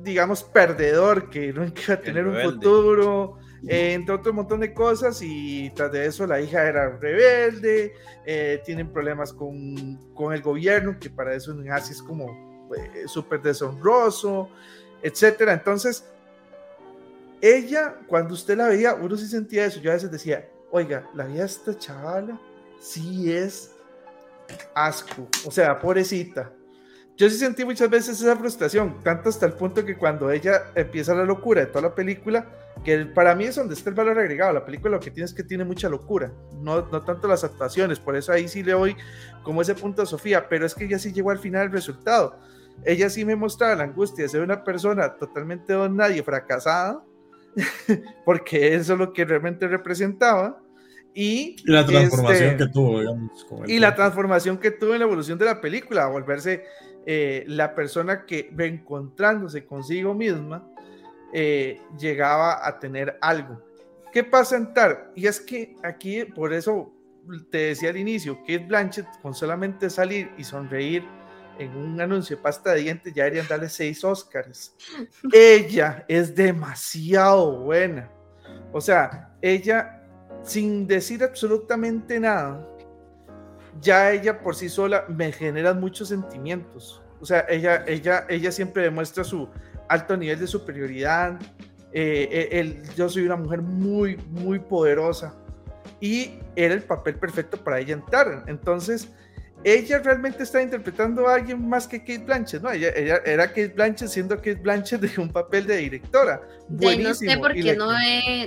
digamos, 0.00 0.42
perdedor, 0.44 1.28
que 1.30 1.52
nunca 1.52 1.82
iba 1.86 1.94
a 1.94 2.00
tener 2.00 2.26
un 2.26 2.40
futuro, 2.40 3.38
eh, 3.66 3.92
entre 3.94 4.14
otro 4.14 4.32
montón 4.32 4.60
de 4.60 4.72
cosas, 4.72 5.20
y 5.22 5.70
tras 5.70 5.92
de 5.92 6.06
eso 6.06 6.26
la 6.26 6.40
hija 6.40 6.64
era 6.64 6.96
rebelde, 6.96 7.92
eh, 8.24 8.62
tienen 8.64 8.92
problemas 8.92 9.32
con, 9.32 9.96
con, 10.14 10.32
el 10.32 10.42
gobierno, 10.42 10.98
que 10.98 11.10
para 11.10 11.34
eso 11.34 11.52
en 11.52 11.70
Asia 11.70 11.92
es 11.92 12.02
como 12.02 12.70
eh, 12.76 13.04
súper 13.06 13.42
deshonroso, 13.42 14.48
etcétera. 15.02 15.52
Entonces, 15.52 16.04
ella, 17.40 17.96
cuando 18.06 18.34
usted 18.34 18.56
la 18.56 18.68
veía, 18.68 18.94
uno 18.94 19.16
sí 19.16 19.26
sentía 19.26 19.64
eso. 19.64 19.80
Yo 19.80 19.90
a 19.90 19.94
veces 19.94 20.10
decía, 20.10 20.48
oiga, 20.70 21.08
la 21.14 21.24
vida 21.24 21.40
de 21.40 21.46
esta 21.46 21.78
chavala 21.78 22.40
sí 22.80 23.32
es 23.32 23.72
asco. 24.74 25.28
O 25.44 25.50
sea, 25.50 25.78
pobrecita. 25.78 26.52
Yo 27.16 27.28
sí 27.28 27.36
sentí 27.36 27.64
muchas 27.64 27.90
veces 27.90 28.20
esa 28.20 28.36
frustración, 28.36 29.02
tanto 29.02 29.28
hasta 29.28 29.44
el 29.44 29.54
punto 29.54 29.84
que 29.84 29.96
cuando 29.96 30.30
ella 30.30 30.70
empieza 30.76 31.14
la 31.14 31.24
locura 31.24 31.62
de 31.62 31.66
toda 31.66 31.88
la 31.88 31.94
película, 31.94 32.46
que 32.84 33.06
para 33.06 33.34
mí 33.34 33.44
es 33.44 33.56
donde 33.56 33.74
está 33.74 33.90
el 33.90 33.96
valor 33.96 34.20
agregado. 34.20 34.52
La 34.52 34.64
película 34.64 34.92
lo 34.92 35.00
que 35.00 35.10
tiene 35.10 35.24
es 35.24 35.34
que 35.34 35.42
tiene 35.42 35.64
mucha 35.64 35.88
locura, 35.88 36.32
no, 36.60 36.86
no 36.86 37.02
tanto 37.02 37.26
las 37.26 37.42
actuaciones, 37.42 37.98
por 37.98 38.14
eso 38.14 38.30
ahí 38.30 38.46
sí 38.46 38.62
le 38.62 38.70
doy 38.70 38.96
como 39.42 39.62
ese 39.62 39.74
punto 39.74 40.02
a 40.02 40.06
Sofía, 40.06 40.48
pero 40.48 40.64
es 40.64 40.76
que 40.76 40.84
ella 40.84 41.00
sí 41.00 41.12
llegó 41.12 41.32
al 41.32 41.40
final 41.40 41.62
del 41.62 41.72
resultado. 41.72 42.38
Ella 42.84 43.10
sí 43.10 43.24
me 43.24 43.34
mostraba 43.34 43.74
la 43.74 43.82
angustia 43.82 44.22
de 44.22 44.28
ser 44.28 44.40
una 44.40 44.62
persona 44.62 45.16
totalmente 45.16 45.72
don 45.72 45.96
nadie, 45.96 46.22
fracasada, 46.22 47.02
porque 48.24 48.76
eso 48.76 48.92
es 48.92 48.98
lo 48.98 49.12
que 49.12 49.24
realmente 49.24 49.66
representaba 49.66 50.62
y, 51.14 51.56
la 51.64 51.84
transformación 51.84 52.50
este, 52.50 52.64
que 52.64 52.70
tuvo, 52.70 53.00
digamos. 53.00 53.46
y 53.66 53.78
la 53.78 53.94
transformación 53.94 54.58
que 54.58 54.70
tuvo 54.70 54.92
en 54.92 55.00
la 55.00 55.06
evolución 55.06 55.38
de 55.38 55.46
la 55.46 55.60
película, 55.60 56.04
a 56.04 56.08
volverse 56.08 56.64
eh, 57.06 57.44
la 57.46 57.74
persona 57.74 58.24
que 58.26 58.50
reencontrándose 58.54 59.66
consigo 59.66 60.14
misma, 60.14 60.68
eh, 61.32 61.80
llegaba 61.98 62.66
a 62.66 62.78
tener 62.78 63.18
algo. 63.20 63.62
¿Qué 64.12 64.24
pasa 64.24 64.56
en 64.56 64.72
Tar? 64.72 65.12
Y 65.14 65.26
es 65.26 65.40
que 65.40 65.76
aquí, 65.82 66.24
por 66.24 66.52
eso 66.52 66.92
te 67.50 67.58
decía 67.58 67.90
al 67.90 67.96
inicio, 67.96 68.38
Kate 68.40 68.66
Blanchett, 68.66 69.06
con 69.20 69.34
solamente 69.34 69.90
salir 69.90 70.30
y 70.38 70.44
sonreír 70.44 71.04
en 71.58 71.76
un 71.76 72.00
anuncio 72.00 72.36
de 72.36 72.42
pasta 72.42 72.72
de 72.72 72.82
dientes, 72.82 73.12
ya 73.12 73.24
deberían 73.24 73.48
darle 73.48 73.68
seis 73.68 74.02
Oscars. 74.04 74.74
ella 75.32 76.04
es 76.08 76.34
demasiado 76.34 77.60
buena. 77.60 78.10
O 78.72 78.80
sea, 78.80 79.34
ella 79.42 79.97
sin 80.42 80.86
decir 80.86 81.22
absolutamente 81.22 82.18
nada, 82.20 82.66
ya 83.80 84.12
ella 84.12 84.40
por 84.40 84.54
sí 84.54 84.68
sola 84.68 85.04
me 85.08 85.32
genera 85.32 85.74
muchos 85.74 86.08
sentimientos. 86.08 87.02
O 87.20 87.26
sea, 87.26 87.44
ella, 87.48 87.84
ella, 87.86 88.26
ella 88.28 88.52
siempre 88.52 88.82
demuestra 88.82 89.24
su 89.24 89.48
alto 89.88 90.16
nivel 90.16 90.38
de 90.38 90.46
superioridad. 90.46 91.38
Eh, 91.92 92.82
yo 92.96 93.08
soy 93.08 93.24
una 93.24 93.36
mujer 93.36 93.62
muy, 93.62 94.16
muy 94.30 94.58
poderosa. 94.58 95.34
Y 96.00 96.38
era 96.54 96.74
el 96.74 96.82
papel 96.82 97.16
perfecto 97.16 97.56
para 97.56 97.80
ella 97.80 97.94
entrar. 97.94 98.44
Entonces, 98.46 99.12
ella 99.64 99.98
realmente 99.98 100.44
está 100.44 100.62
interpretando 100.62 101.28
a 101.28 101.34
alguien 101.34 101.68
más 101.68 101.88
que 101.88 101.98
Kate 101.98 102.24
Blanchett, 102.24 102.62
¿no? 102.62 102.70
Ella, 102.70 102.90
era 103.24 103.48
Kate 103.48 103.72
Blanchett 103.74 104.08
siendo 104.08 104.36
Kate 104.36 104.54
Blanchett 104.56 105.00
de 105.00 105.20
un 105.20 105.30
papel 105.30 105.66
de 105.66 105.78
directora. 105.78 106.40
Buenísimo. 106.68 107.08
no 107.08 107.14
sé 107.14 107.38
porque 107.38 107.76
no, 107.76 107.90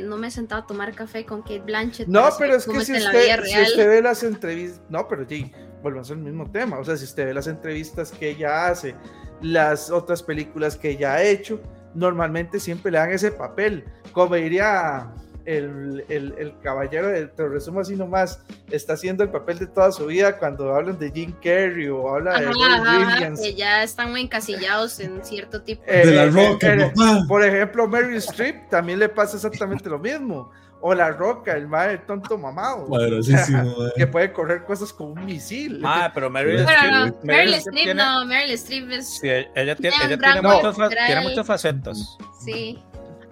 no 0.07 0.17
me 0.17 0.27
he 0.27 0.31
sentado 0.31 0.63
a 0.63 0.67
tomar 0.67 0.95
café 0.95 1.25
con 1.25 1.41
Kate 1.41 1.59
Blanchett. 1.59 2.07
No, 2.07 2.29
pero 2.39 2.55
es 2.55 2.65
que 2.65 2.85
si 2.85 2.93
usted, 2.93 3.43
si 3.43 3.61
usted, 3.61 3.87
ve 3.87 4.01
las 4.01 4.23
entrevistas, 4.23 4.81
no, 4.89 5.07
pero 5.07 5.27
sí, 5.27 5.51
volvemos 5.83 6.09
al 6.11 6.17
mismo 6.17 6.49
tema, 6.49 6.79
o 6.79 6.83
sea, 6.85 6.95
si 6.95 7.03
usted 7.03 7.25
ve 7.25 7.33
las 7.33 7.47
entrevistas 7.47 8.11
que 8.11 8.29
ella 8.29 8.67
hace, 8.67 8.95
las 9.41 9.89
otras 9.89 10.23
películas 10.23 10.77
que 10.77 10.91
ella 10.91 11.15
ha 11.15 11.23
hecho, 11.23 11.61
normalmente 11.93 12.59
siempre 12.59 12.91
le 12.91 12.99
dan 12.99 13.11
ese 13.11 13.31
papel, 13.31 13.83
como 14.13 14.35
diría 14.35 15.11
el, 15.45 16.05
el, 16.09 16.33
el 16.37 16.59
caballero, 16.59 17.09
te 17.29 17.43
lo 17.43 17.49
resumo 17.49 17.81
así 17.81 17.95
nomás, 17.95 18.43
está 18.69 18.93
haciendo 18.93 19.23
el 19.23 19.29
papel 19.29 19.59
de 19.59 19.67
toda 19.67 19.91
su 19.91 20.05
vida 20.07 20.37
cuando 20.37 20.73
hablan 20.73 20.97
de 20.97 21.11
Jim 21.11 21.33
Carrey 21.43 21.87
o 21.87 22.15
habla 22.15 22.39
de 22.39 22.47
Williams. 22.47 23.41
Que 23.41 23.53
ya 23.53 23.83
están 23.83 24.11
muy 24.11 24.21
encasillados 24.21 24.99
en 24.99 25.23
cierto 25.23 25.61
tipo 25.61 25.83
de... 25.85 26.05
de 26.05 26.11
la 26.11 26.25
roca, 26.27 26.73
eh, 26.73 26.93
por 27.27 27.43
ejemplo, 27.43 27.87
Mary 27.87 28.15
Streep 28.17 28.69
también 28.69 28.99
le 28.99 29.09
pasa 29.09 29.35
exactamente 29.35 29.89
lo 29.89 29.99
mismo. 29.99 30.51
O 30.83 30.95
la 30.95 31.11
roca, 31.11 31.55
el 31.55 31.67
madre 31.67 31.99
tonto 31.99 32.39
mamado. 32.39 32.87
que 33.95 34.07
puede 34.07 34.33
correr 34.33 34.63
cosas 34.63 34.91
como 34.91 35.11
un 35.11 35.25
misil. 35.25 35.79
Ah, 35.85 36.09
pero 36.11 36.27
Meryl 36.27 36.61
Streep. 36.61 36.91
No, 36.91 37.15
Meryl 37.23 37.53
Streep 37.53 37.95
no, 37.95 38.25
Meryl 38.25 38.51
Streep 38.53 38.89
es. 38.89 39.19
Sí, 39.19 39.27
ella 39.27 39.75
tiene, 39.75 39.95
ella 40.03 40.17
tiene, 40.17 40.41
muchas, 40.41 40.75
tiene 41.05 41.43
facetas. 41.43 42.17
Sí. 42.43 42.81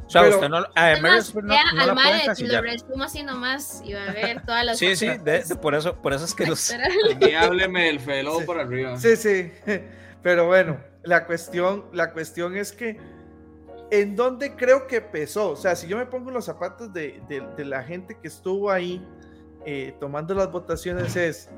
O 0.09 0.11
sea, 0.11 0.27
usted 0.27 0.49
no, 0.49 0.57
a 0.57 0.71
Además, 0.73 1.35
no, 1.35 1.41
no 1.43 1.85
la 1.85 1.93
puede 1.93 2.23
encasillar. 2.23 2.63
Lo 2.63 2.71
resumo 2.71 3.03
así 3.03 3.21
nomás 3.21 3.83
y 3.85 3.93
va 3.93 4.05
a 4.05 4.11
ver 4.11 4.41
todas 4.43 4.65
las 4.65 4.79
Sí, 4.79 4.95
sí, 4.95 5.05
de, 5.05 5.43
de, 5.43 5.55
por, 5.55 5.75
eso, 5.75 5.95
por 6.01 6.13
eso 6.13 6.25
es 6.25 6.33
que 6.33 6.47
los... 6.47 6.75
Y 7.19 7.31
hábleme 7.35 7.85
del 7.85 7.99
felo 7.99 8.39
sí. 8.39 8.45
por 8.45 8.59
arriba. 8.59 8.97
Sí, 8.97 9.15
sí, 9.15 9.51
pero 10.23 10.47
bueno, 10.47 10.79
la 11.03 11.27
cuestión, 11.27 11.85
la 11.93 12.11
cuestión 12.11 12.57
es 12.57 12.71
que 12.71 12.97
en 13.91 14.15
dónde 14.15 14.55
creo 14.55 14.87
que 14.87 14.99
pesó, 14.99 15.51
o 15.51 15.55
sea, 15.55 15.75
si 15.75 15.87
yo 15.87 15.95
me 15.95 16.07
pongo 16.07 16.31
los 16.31 16.45
zapatos 16.45 16.91
de, 16.91 17.21
de, 17.29 17.41
de 17.55 17.65
la 17.65 17.83
gente 17.83 18.17
que 18.19 18.29
estuvo 18.29 18.71
ahí 18.71 19.05
eh, 19.63 19.93
tomando 19.99 20.33
las 20.33 20.51
votaciones 20.51 21.15
es, 21.15 21.49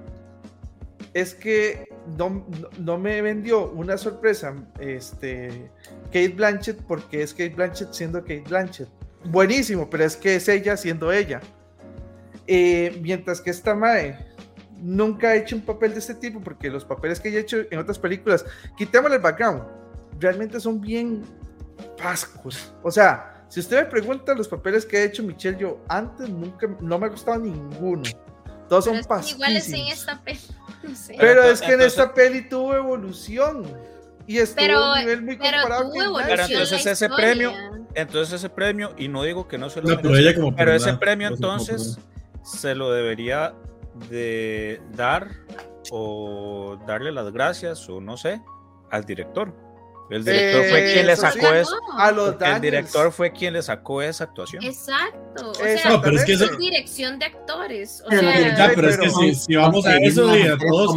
es 1.14 1.34
que 1.34 1.88
no, 2.18 2.46
no, 2.80 2.98
me 2.98 3.22
vendió 3.22 3.70
una 3.70 3.98
sorpresa 3.98 4.56
este, 4.80 5.72
Kate 6.12 6.30
Blanchett 6.30 6.82
porque 6.84 7.24
es 7.24 7.34
Kate 7.34 7.56
Blanchett 7.56 7.94
siendo 7.94 8.22
Kate 8.22 8.44
Blanchett. 8.48 8.90
Buenísimo, 9.26 9.90
pero 9.90 10.04
es 10.04 10.16
que 10.16 10.36
es 10.36 10.48
ella 10.48 10.76
siendo 10.76 11.12
ella. 11.12 11.42
Eh, 12.48 13.00
mientras 13.02 13.40
que 13.40 13.52
esta 13.52 13.76
Mae 13.76 14.18
nunca 14.78 15.30
ha 15.30 15.36
hecho 15.36 15.56
un 15.56 15.62
papel 15.62 15.94
de 15.94 16.00
este 16.00 16.16
tipo 16.16 16.42
porque 16.42 16.70
los 16.70 16.84
papeles 16.84 17.20
que 17.20 17.30
ella 17.30 17.38
ha 17.38 17.42
hecho 17.42 17.58
en 17.70 17.80
otras 17.80 18.00
películas, 18.00 18.46
quitémosle 18.78 19.18
el 19.18 19.22
background, 19.22 19.64
realmente 20.20 20.60
son 20.60 20.82
bien 20.82 21.24
pascos. 22.02 22.74
O 22.82 22.92
sea, 22.92 23.46
si 23.48 23.60
usted 23.60 23.84
me 23.84 23.86
pregunta 23.86 24.34
los 24.34 24.48
papeles 24.48 24.86
que 24.86 24.98
ha 24.98 25.04
hecho 25.04 25.24
Michelle, 25.24 25.58
yo 25.58 25.80
antes 25.88 26.30
nunca, 26.30 26.68
no 26.80 26.98
me 26.98 27.06
ha 27.06 27.10
gustado 27.10 27.40
ninguno. 27.40 28.04
Todos 28.68 28.86
son 28.86 29.04
pascos. 29.04 29.34
Igual 29.34 29.58
es 29.58 29.68
en 29.68 29.88
esta 29.88 30.22
peli. 30.22 30.40
Pero 31.20 31.44
es 31.44 31.62
que 31.62 31.74
en 31.74 31.82
esta 31.82 32.14
peli 32.14 32.48
tuvo 32.48 32.76
evolución. 32.76 33.66
Y 34.32 34.38
estuvo 34.40 34.66
pero, 34.66 34.78
a 34.78 34.94
un 34.94 35.00
nivel 35.00 35.22
muy 35.24 35.38
comparado 35.38 35.92
pero, 35.94 36.14
pero 36.26 36.44
entonces 36.44 36.86
ese 36.86 37.10
premio, 37.10 37.54
entonces 37.94 38.36
ese 38.36 38.50
premio, 38.50 38.94
y 38.98 39.10
no 39.10 39.24
digo 39.24 39.48
que 39.48 39.58
no 39.58 39.70
se 39.70 39.82
lo 39.82 39.90
no, 39.90 40.02
pero, 40.02 40.56
pero 40.56 40.74
ese 40.74 40.94
premio 40.94 41.28
entonces 41.28 41.98
se 42.44 42.74
lo 42.74 42.94
debería 42.94 43.54
de 44.10 44.82
dar 44.96 45.28
o 45.92 46.80
darle 46.88 47.12
las 47.12 47.32
gracias 47.34 47.90
o 47.90 48.00
no 48.00 48.16
sé 48.16 48.42
al 48.90 49.04
director. 49.04 49.54
El 50.10 50.26
director 50.26 50.66
fue 50.66 50.94
quien 50.94 51.08
le 51.08 51.16
sacó 51.16 51.54
eso. 51.54 51.76
A 51.98 52.12
los 52.12 52.36
el 52.42 52.62
director 52.62 53.12
fue 53.12 53.32
quien 53.32 53.54
le 53.54 53.62
sacó 53.62 54.02
esa 54.02 54.26
actuación. 54.26 54.64
Exacto. 54.64 55.52
O 55.52 55.54
sea, 55.56 55.90
no, 55.90 56.02
pero 56.02 56.18
es 56.18 56.26
que 56.26 56.34
es 56.34 56.58
dirección 56.58 57.20
de 57.20 57.26
actores. 57.26 58.02
O 58.06 58.10
pero, 58.10 58.30
sea, 58.30 58.72
pero, 58.76 58.90
es 58.90 58.98
que 58.98 59.10
si, 59.10 59.36
si 59.36 59.56
vamos 59.56 59.86
a 59.86 59.98
eso 59.98 60.36
y 60.36 60.44
a 60.44 60.58
todos 60.58 60.96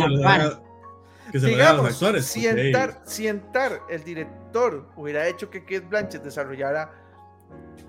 que 1.35 1.41
se 1.41 1.49
digamos, 1.49 1.83
los 1.83 1.95
actores. 1.95 2.27
Si 2.27 2.47
entrar, 2.47 3.03
si 3.03 3.27
entrar 3.27 3.81
el 3.91 4.05
director 4.05 4.89
hubiera 4.95 5.27
hecho 5.27 5.51
que 5.51 5.63
Kate 5.63 5.81
Blanchett 5.81 6.23
desarrollara 6.23 6.93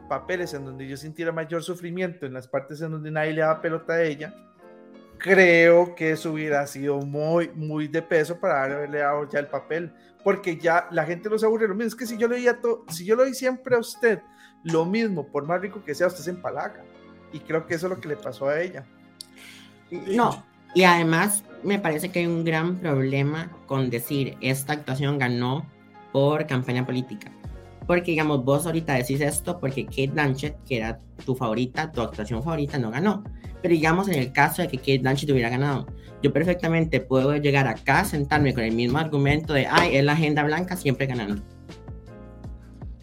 papeles 0.09 0.55
en 0.55 0.65
donde 0.65 0.87
yo 0.87 0.97
sintiera 0.97 1.31
mayor 1.31 1.61
sufrimiento 1.61 2.25
en 2.25 2.33
las 2.33 2.47
partes 2.47 2.81
en 2.81 2.89
donde 2.89 3.11
nadie 3.11 3.33
le 3.33 3.41
daba 3.41 3.61
pelota 3.61 3.93
a 3.93 4.01
ella, 4.01 4.33
creo 5.19 5.93
que 5.93 6.09
eso 6.09 6.31
hubiera 6.31 6.65
sido 6.65 6.97
muy, 7.01 7.49
muy 7.49 7.87
de 7.87 8.01
peso 8.01 8.39
para 8.39 8.63
haberle 8.63 8.97
dado 8.97 9.29
ya 9.29 9.37
el 9.37 9.47
papel, 9.47 9.93
porque 10.23 10.57
ya 10.57 10.87
la 10.89 11.05
gente 11.05 11.29
los 11.29 11.43
aburre 11.43 11.67
lo 11.67 11.75
mismo. 11.75 11.89
Es 11.89 11.95
que 11.95 12.07
si 12.07 12.17
yo 12.17 12.27
le 12.27 12.51
todo, 12.55 12.83
si 12.89 13.05
yo 13.05 13.15
doy 13.15 13.35
siempre 13.35 13.75
a 13.75 13.79
usted 13.79 14.21
lo 14.63 14.85
mismo, 14.85 15.27
por 15.27 15.45
más 15.45 15.61
rico 15.61 15.83
que 15.85 15.93
sea, 15.93 16.07
usted 16.07 16.23
se 16.23 16.31
empalaga. 16.31 16.83
Y 17.31 17.41
creo 17.41 17.67
que 17.67 17.75
eso 17.75 17.85
es 17.85 17.91
lo 17.91 18.01
que 18.01 18.07
le 18.07 18.15
pasó 18.15 18.49
a 18.49 18.59
ella. 18.59 18.87
No, 19.91 20.43
y 20.73 20.83
además 20.83 21.43
me 21.65 21.79
parece 21.79 22.09
que 22.09 22.19
hay 22.19 22.27
un 22.27 22.43
gran 22.43 22.77
problema 22.77 23.51
con 23.65 23.89
decir 23.89 24.37
esta 24.41 24.73
actuación 24.73 25.17
ganó 25.17 25.65
por 26.11 26.45
campaña 26.47 26.85
política. 26.85 27.31
Porque, 27.87 28.11
digamos, 28.11 28.43
vos 28.43 28.65
ahorita 28.65 28.93
decís 28.93 29.21
esto 29.21 29.59
porque 29.59 29.85
Kate 29.85 30.07
Blanchett, 30.07 30.55
que 30.63 30.77
era 30.77 30.99
tu 31.25 31.35
favorita, 31.35 31.91
tu 31.91 32.01
actuación 32.01 32.41
favorita, 32.41 32.79
no 32.79 32.89
ganó. 32.89 33.23
Pero 33.61 33.73
digamos, 33.73 34.07
en 34.07 34.15
el 34.15 34.31
caso 34.31 34.61
de 34.61 34.67
que 34.67 34.77
Kate 34.77 34.99
Blanchett 34.99 35.29
hubiera 35.31 35.49
ganado, 35.49 35.85
yo 36.23 36.33
perfectamente 36.33 36.99
puedo 36.99 37.35
llegar 37.37 37.67
acá, 37.67 38.05
sentarme 38.05 38.53
con 38.53 38.63
el 38.63 38.73
mismo 38.73 38.97
argumento 38.97 39.53
de, 39.53 39.67
ay, 39.67 39.97
es 39.97 40.03
la 40.03 40.13
agenda 40.13 40.43
blanca, 40.43 40.75
siempre 40.75 41.05
ganando. 41.05 41.41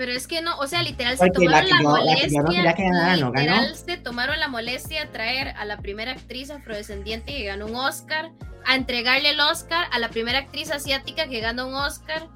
Pero 0.03 0.15
es 0.15 0.27
que 0.27 0.43
no, 0.43 0.59
o 0.59 0.67
sea, 0.67 0.83
literal 0.83 1.17
se 1.17 1.31
tomaron 1.31 1.71
la, 1.71 1.81
molestia. 1.81 2.43
literal 2.43 3.77
se 3.77 3.97
tomaron 3.99 4.41
la 4.41 4.49
molestia 4.49 5.03
de 5.03 5.07
traer 5.13 5.55
a 5.57 5.65
la 5.65 5.77
primera 5.77 6.11
actriz 6.11 6.51
afrodescendiente 6.51 7.33
que 7.33 7.45
ganó 7.45 7.67
un 7.67 7.77
Oscar, 7.77 8.33
a 8.67 8.75
entregarle 8.75 9.31
el 9.31 9.39
Oscar 9.39 9.87
a 9.93 10.01
la 10.01 10.09
primera 10.09 10.41
actriz 10.41 10.73
asiática 10.73 11.29
que 11.29 11.39
ganó 11.39 11.69
un 11.69 11.77
Oscar 11.77 12.27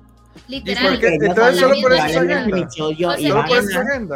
Literal. 0.49 1.01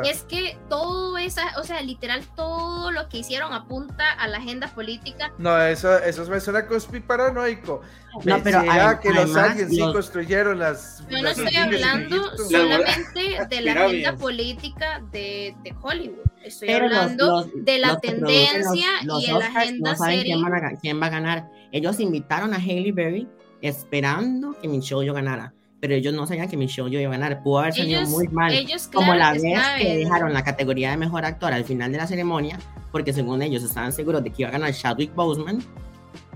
Es 0.05 0.23
que 0.23 0.59
todo 0.69 1.19
esa, 1.19 1.59
o 1.59 1.65
sea, 1.65 1.83
literal, 1.83 2.23
todo 2.37 2.91
lo 2.91 3.09
que 3.09 3.19
hicieron 3.19 3.53
apunta 3.53 4.13
a 4.13 4.29
la 4.29 4.39
agenda 4.39 4.69
política. 4.69 5.33
No, 5.39 5.61
eso, 5.61 5.99
eso 5.99 6.25
me 6.27 6.41
suena 6.41 6.67
conspi 6.67 7.01
paranoico. 7.01 7.83
No, 8.25 8.43
pero 8.43 8.63
que 9.01 9.11
los 9.13 9.37
aliens 9.37 9.71
sí 9.71 9.81
construyeron 9.81 10.59
las. 10.59 11.05
Yo 11.09 11.23
no 11.23 11.29
estoy 11.29 11.57
hablando 11.57 12.37
solamente 12.37 13.39
de 13.49 13.61
la 13.61 13.73
agenda 13.73 14.17
política 14.17 15.03
de, 15.13 15.55
de 15.63 15.75
Hollywood. 15.81 16.25
Estoy 16.43 16.71
hablando 16.71 17.45
de 17.55 17.79
la 17.79 18.01
tendencia 18.01 18.89
y 19.03 19.27
de 19.27 19.33
la 19.33 19.47
agenda 19.47 19.93
no 19.93 20.07
Quién, 20.07 20.77
quién 20.81 21.01
va 21.01 21.07
a 21.07 21.11
ganar. 21.11 21.51
Ellos 21.71 22.01
invitaron 22.01 22.53
a 22.55 22.57
Haley 22.57 22.93
Berry 22.93 23.29
esperando 23.61 24.59
que 24.61 24.69
Michelle 24.69 25.13
ganara 25.13 25.53
pero 25.81 25.95
ellos 25.95 26.13
no 26.13 26.27
sabían 26.27 26.49
que 26.49 26.57
Michelle 26.57 26.91
yo 26.91 27.01
iba 27.01 27.09
a 27.09 27.19
ganar. 27.19 27.43
Pudo 27.43 27.61
haber 27.61 27.75
salido 27.75 28.03
muy 28.07 28.29
mal. 28.29 28.55
como 28.93 29.15
la 29.15 29.33
vez 29.33 29.43
que 29.79 29.97
dejaron 29.97 30.33
la 30.33 30.45
categoría 30.45 30.91
de 30.91 30.99
mejor 30.99 31.25
actor 31.25 31.53
al 31.53 31.65
final 31.65 31.91
de 31.91 31.99
la 31.99 32.07
ceremonia, 32.07 32.59
porque 32.93 33.13
según 33.13 33.43
ellos 33.43 33.63
estaban 33.63 33.93
seguros 33.93 34.23
de 34.23 34.31
que 34.31 34.43
iba 34.43 34.51
a 34.51 34.53
ganar 34.53 34.73
Chadwick 34.75 35.15
Boseman 35.15 35.63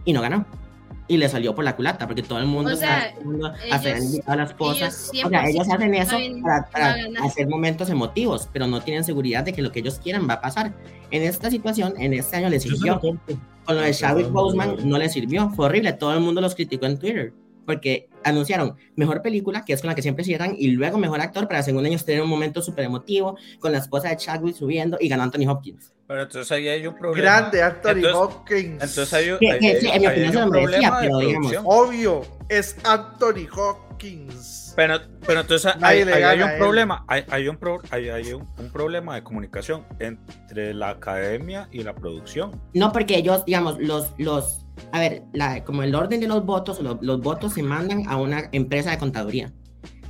y 0.04 0.12
no 0.12 0.22
ganó. 0.22 0.46
Y 1.07 1.18
le 1.18 1.28
salió 1.28 1.54
por 1.54 1.66
la 1.66 1.76
culata, 1.76 2.07
porque 2.07 2.22
todo 2.22 2.38
el 2.38 2.46
mundo 2.46 2.72
o 2.72 2.76
sea, 2.76 3.14
hacer 3.70 3.98
a 4.24 4.37
las 4.37 4.54
cosas. 4.54 5.11
o 5.22 5.28
sea, 5.28 5.46
ellos 5.46 5.68
hacen 5.70 5.94
eso 5.94 6.16
para, 6.72 6.96
hacer 7.22 7.46
momentos 7.46 7.90
emotivos, 7.90 8.48
pero 8.50 8.66
no 8.66 8.80
tienen 8.80 9.04
seguridad 9.04 9.44
de 9.44 9.52
que 9.52 9.61
lo 9.61 9.70
que 9.70 9.80
ellos 9.80 10.00
quieran 10.02 10.26
va 10.26 10.35
a 10.35 10.40
pasar. 10.40 10.72
En 11.11 11.22
esta 11.22 11.50
situación, 11.50 11.92
en 11.98 12.14
este 12.14 12.37
año 12.38 12.48
les 12.48 12.62
sirvió. 12.62 12.98
Con 13.00 13.76
lo 13.76 13.83
de 13.83 13.92
Chadwick 13.92 14.30
Boseman 14.30 14.76
no 14.88 14.96
le 14.96 15.11
sirvió. 15.11 15.50
Fue 15.50 15.66
horrible. 15.66 15.92
Todo 15.92 16.14
el 16.14 16.20
mundo 16.20 16.40
los 16.40 16.54
criticó 16.54 16.87
en 16.87 16.98
Twitter 16.98 17.35
porque 17.64 18.09
anunciaron 18.24 18.77
mejor 18.96 19.22
película, 19.22 19.64
que 19.64 19.72
es 19.72 19.81
con 19.81 19.88
la 19.88 19.94
que 19.94 20.03
siempre 20.03 20.24
cierran, 20.24 20.55
y 20.59 20.68
luego 20.68 20.98
mejor 20.98 21.20
actor 21.20 21.46
para 21.48 21.62
según 21.62 21.87
ellos 21.87 22.05
tener 22.05 22.22
un 22.22 22.29
momento 22.29 22.62
súper 22.62 22.85
emotivo 22.85 23.37
con 23.61 23.72
la 23.72 23.79
esposa 23.79 24.09
de 24.09 24.16
Chadwick 24.16 24.57
subiendo 24.57 24.96
y 25.00 25.09
ganó 25.09 25.22
Anthony 25.22 25.48
Hopkins. 25.48 25.92
Pero 26.07 26.22
entonces 26.22 26.53
ahí 26.53 26.68
hay 26.68 26.87
un 26.87 26.96
problema. 26.96 27.22
Grande 27.22 27.62
Anthony 27.62 28.14
Hopkins. 28.14 28.72
Entonces 28.72 29.14
hay, 29.14 29.31
un, 29.31 29.38
en 29.40 30.00
mi 30.00 30.07
opinión 30.07 30.33
se 30.33 30.40
lo 30.40 30.46
merecía, 30.48 30.98
pero 31.00 31.18
digamos. 31.18 31.55
Obvio, 31.64 32.22
es 32.48 32.77
Anthony 32.85 33.48
Hopkins. 33.57 34.74
Pero, 34.77 35.00
pero 35.27 35.40
entonces 35.40 35.72
hay, 35.81 36.03
hay, 36.03 36.42
un 36.42 36.59
problema, 36.59 37.05
hay, 37.07 37.24
hay, 37.31 37.48
un, 37.48 37.59
hay, 37.90 38.09
hay 38.09 38.33
un, 38.33 38.48
un, 38.59 38.70
problema 38.70 39.14
de 39.14 39.22
comunicación 39.22 39.87
entre 40.00 40.74
la 40.74 40.90
academia 40.90 41.68
y 41.70 41.85
la 41.85 41.94
producción. 41.94 42.61
No, 42.74 42.92
porque 42.92 43.16
ellos, 43.16 43.44
digamos, 43.44 43.79
los, 43.79 44.12
los 44.18 44.63
a 44.92 45.00
ver, 45.00 45.22
la, 45.32 45.64
como 45.64 45.82
el 45.82 45.94
orden 45.94 46.20
de 46.20 46.28
los 46.28 46.44
votos, 46.44 46.80
los, 46.80 47.20
votos 47.20 47.54
se 47.54 47.62
mandan 47.62 48.08
a 48.08 48.16
una 48.16 48.48
empresa 48.52 48.90
de 48.90 48.98
contaduría. 48.98 49.52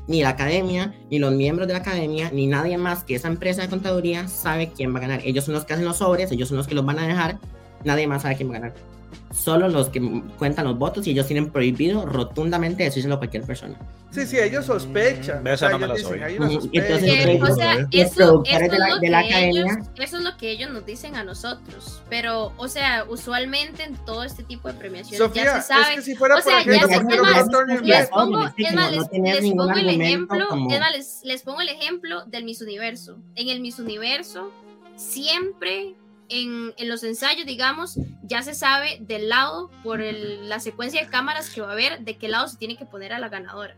Ni 0.06 0.22
la 0.22 0.30
academia, 0.30 0.94
ni 1.10 1.18
los 1.18 1.32
miembros 1.32 1.66
de 1.66 1.72
la 1.72 1.80
academia, 1.80 2.30
ni 2.30 2.46
nadie 2.46 2.76
más 2.76 3.04
que 3.04 3.14
esa 3.14 3.28
empresa 3.28 3.62
de 3.62 3.68
contaduría 3.68 4.28
sabe 4.28 4.72
quién 4.72 4.94
va 4.94 4.98
a 4.98 5.02
ganar. 5.02 5.20
Ellos 5.24 5.44
son 5.44 5.54
los 5.54 5.64
que 5.64 5.72
hacen 5.72 5.86
los 5.86 5.98
sobres, 5.98 6.30
ellos 6.30 6.48
son 6.48 6.58
los 6.58 6.66
que 6.66 6.74
los 6.74 6.84
van 6.84 6.98
a 6.98 7.06
dejar, 7.06 7.38
nadie 7.84 8.06
más 8.06 8.22
sabe 8.22 8.36
quién 8.36 8.50
va 8.50 8.56
a 8.56 8.60
ganar 8.60 8.93
solo 9.32 9.68
los 9.68 9.88
que 9.88 10.22
cuentan 10.38 10.66
los 10.66 10.78
votos 10.78 11.06
y 11.06 11.10
ellos 11.10 11.26
tienen 11.26 11.50
prohibido 11.50 12.06
rotundamente 12.06 12.84
decírselo 12.84 13.16
a 13.16 13.18
cualquier 13.18 13.44
persona. 13.44 13.78
Sí, 14.10 14.26
sí, 14.26 14.38
ellos 14.38 14.66
sospechan. 14.66 15.42
Mm, 15.42 15.46
esa 15.48 15.70
no 15.70 15.78
me 15.78 15.88
la 15.88 15.96
soy. 15.96 16.20
Entonces, 16.20 17.42
o 17.42 17.54
sea, 17.54 17.88
eso, 17.90 18.42
de 18.42 19.08
la, 19.10 19.18
academia. 19.18 19.82
eso 19.96 20.18
es 20.18 20.22
lo 20.22 20.36
que 20.36 20.50
ellos 20.50 20.70
nos 20.70 20.86
dicen 20.86 21.16
a 21.16 21.24
nosotros. 21.24 22.00
Pero, 22.08 22.52
o 22.56 22.68
sea, 22.68 23.04
usualmente 23.08 23.82
en 23.82 23.96
todo 24.04 24.22
este 24.22 24.44
tipo 24.44 24.68
de 24.68 24.74
premiaciones 24.74 25.34
ya 25.34 25.60
se 25.60 25.68
sabe. 25.68 25.94
Es 25.94 25.96
que 25.96 26.02
si 26.02 26.14
fuera 26.14 26.36
o 26.36 26.40
sea, 26.40 26.64
ya 26.64 26.86
se, 26.86 26.88
les 26.88 27.00
pongo, 27.00 27.62
les, 27.82 28.08
pongo 28.08 29.72
el 29.72 29.88
ejemplo, 29.88 30.48
les, 30.92 31.20
les 31.24 31.42
pongo 31.42 31.60
el 31.60 31.68
ejemplo 31.68 32.24
del 32.26 32.44
Miss 32.44 32.62
Universo. 32.62 33.18
En 33.34 33.48
el 33.48 33.60
Miss 33.60 33.80
Universo 33.80 34.52
siempre 34.96 35.96
en, 36.28 36.72
los 36.88 37.02
ensayos, 37.04 37.46
digamos, 37.46 37.98
ya 38.22 38.42
se 38.42 38.54
sabe 38.54 38.98
del 39.00 39.28
lado, 39.28 39.70
por 39.82 40.00
la 40.00 40.60
secuencia 40.60 41.02
de 41.02 41.08
cámaras 41.08 41.50
que 41.50 41.60
va 41.60 41.68
a 41.68 41.72
haber, 41.72 42.00
de 42.00 42.16
qué 42.16 42.28
lado 42.28 42.48
se 42.48 42.56
tiene 42.56 42.76
que 42.76 42.86
poner 42.86 43.12
a 43.12 43.18
la 43.18 43.28
ganadora. 43.28 43.76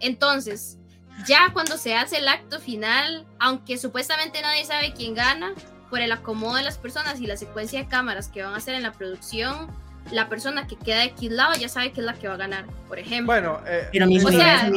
Entonces, 0.00 0.78
ya 1.26 1.50
cuando 1.52 1.76
se 1.76 1.94
hace 1.94 2.18
el 2.18 2.28
acto 2.28 2.60
final, 2.60 3.26
aunque 3.38 3.78
supuestamente 3.78 4.40
nadie 4.42 4.64
sabe 4.64 4.92
quién 4.94 5.14
gana, 5.14 5.52
por 5.90 6.00
el 6.00 6.10
acomodo 6.10 6.56
de 6.56 6.62
las 6.62 6.78
personas 6.78 7.20
y 7.20 7.26
la 7.26 7.36
secuencia 7.36 7.78
de 7.78 7.86
cámaras 7.86 8.28
que 8.28 8.42
van 8.42 8.54
a 8.54 8.56
hacer 8.56 8.74
en 8.74 8.82
la 8.82 8.92
producción, 8.92 9.68
la 10.10 10.28
persona 10.28 10.66
que 10.66 10.76
queda 10.76 11.00
de 11.00 11.04
X 11.04 11.30
lado 11.30 11.52
ya 11.54 11.68
sabe 11.68 11.92
que 11.92 12.00
es 12.00 12.06
la 12.06 12.14
que 12.14 12.28
va 12.28 12.34
a 12.34 12.38
ganar, 12.38 12.64
por 12.88 12.98
ejemplo. 12.98 13.26
Bueno, 13.26 13.60
eh, 13.66 13.88
pero 13.92 14.06
o 14.06 14.30
sea, 14.30 14.70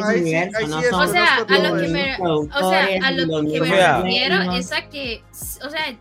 o 0.91 1.07
sea, 1.07 1.37
a 1.37 1.59
lo 1.59 1.77
que 1.77 1.87
me, 1.87 2.17
o 2.19 2.69
sea, 2.69 2.87
a 3.01 3.11
lo 3.11 3.41
que 3.49 3.59
me 3.61 3.69
refiero 3.69 4.51
es 4.53 4.71
a 4.71 4.89
que, 4.89 5.23
o 5.65 5.69
sea, 5.69 5.95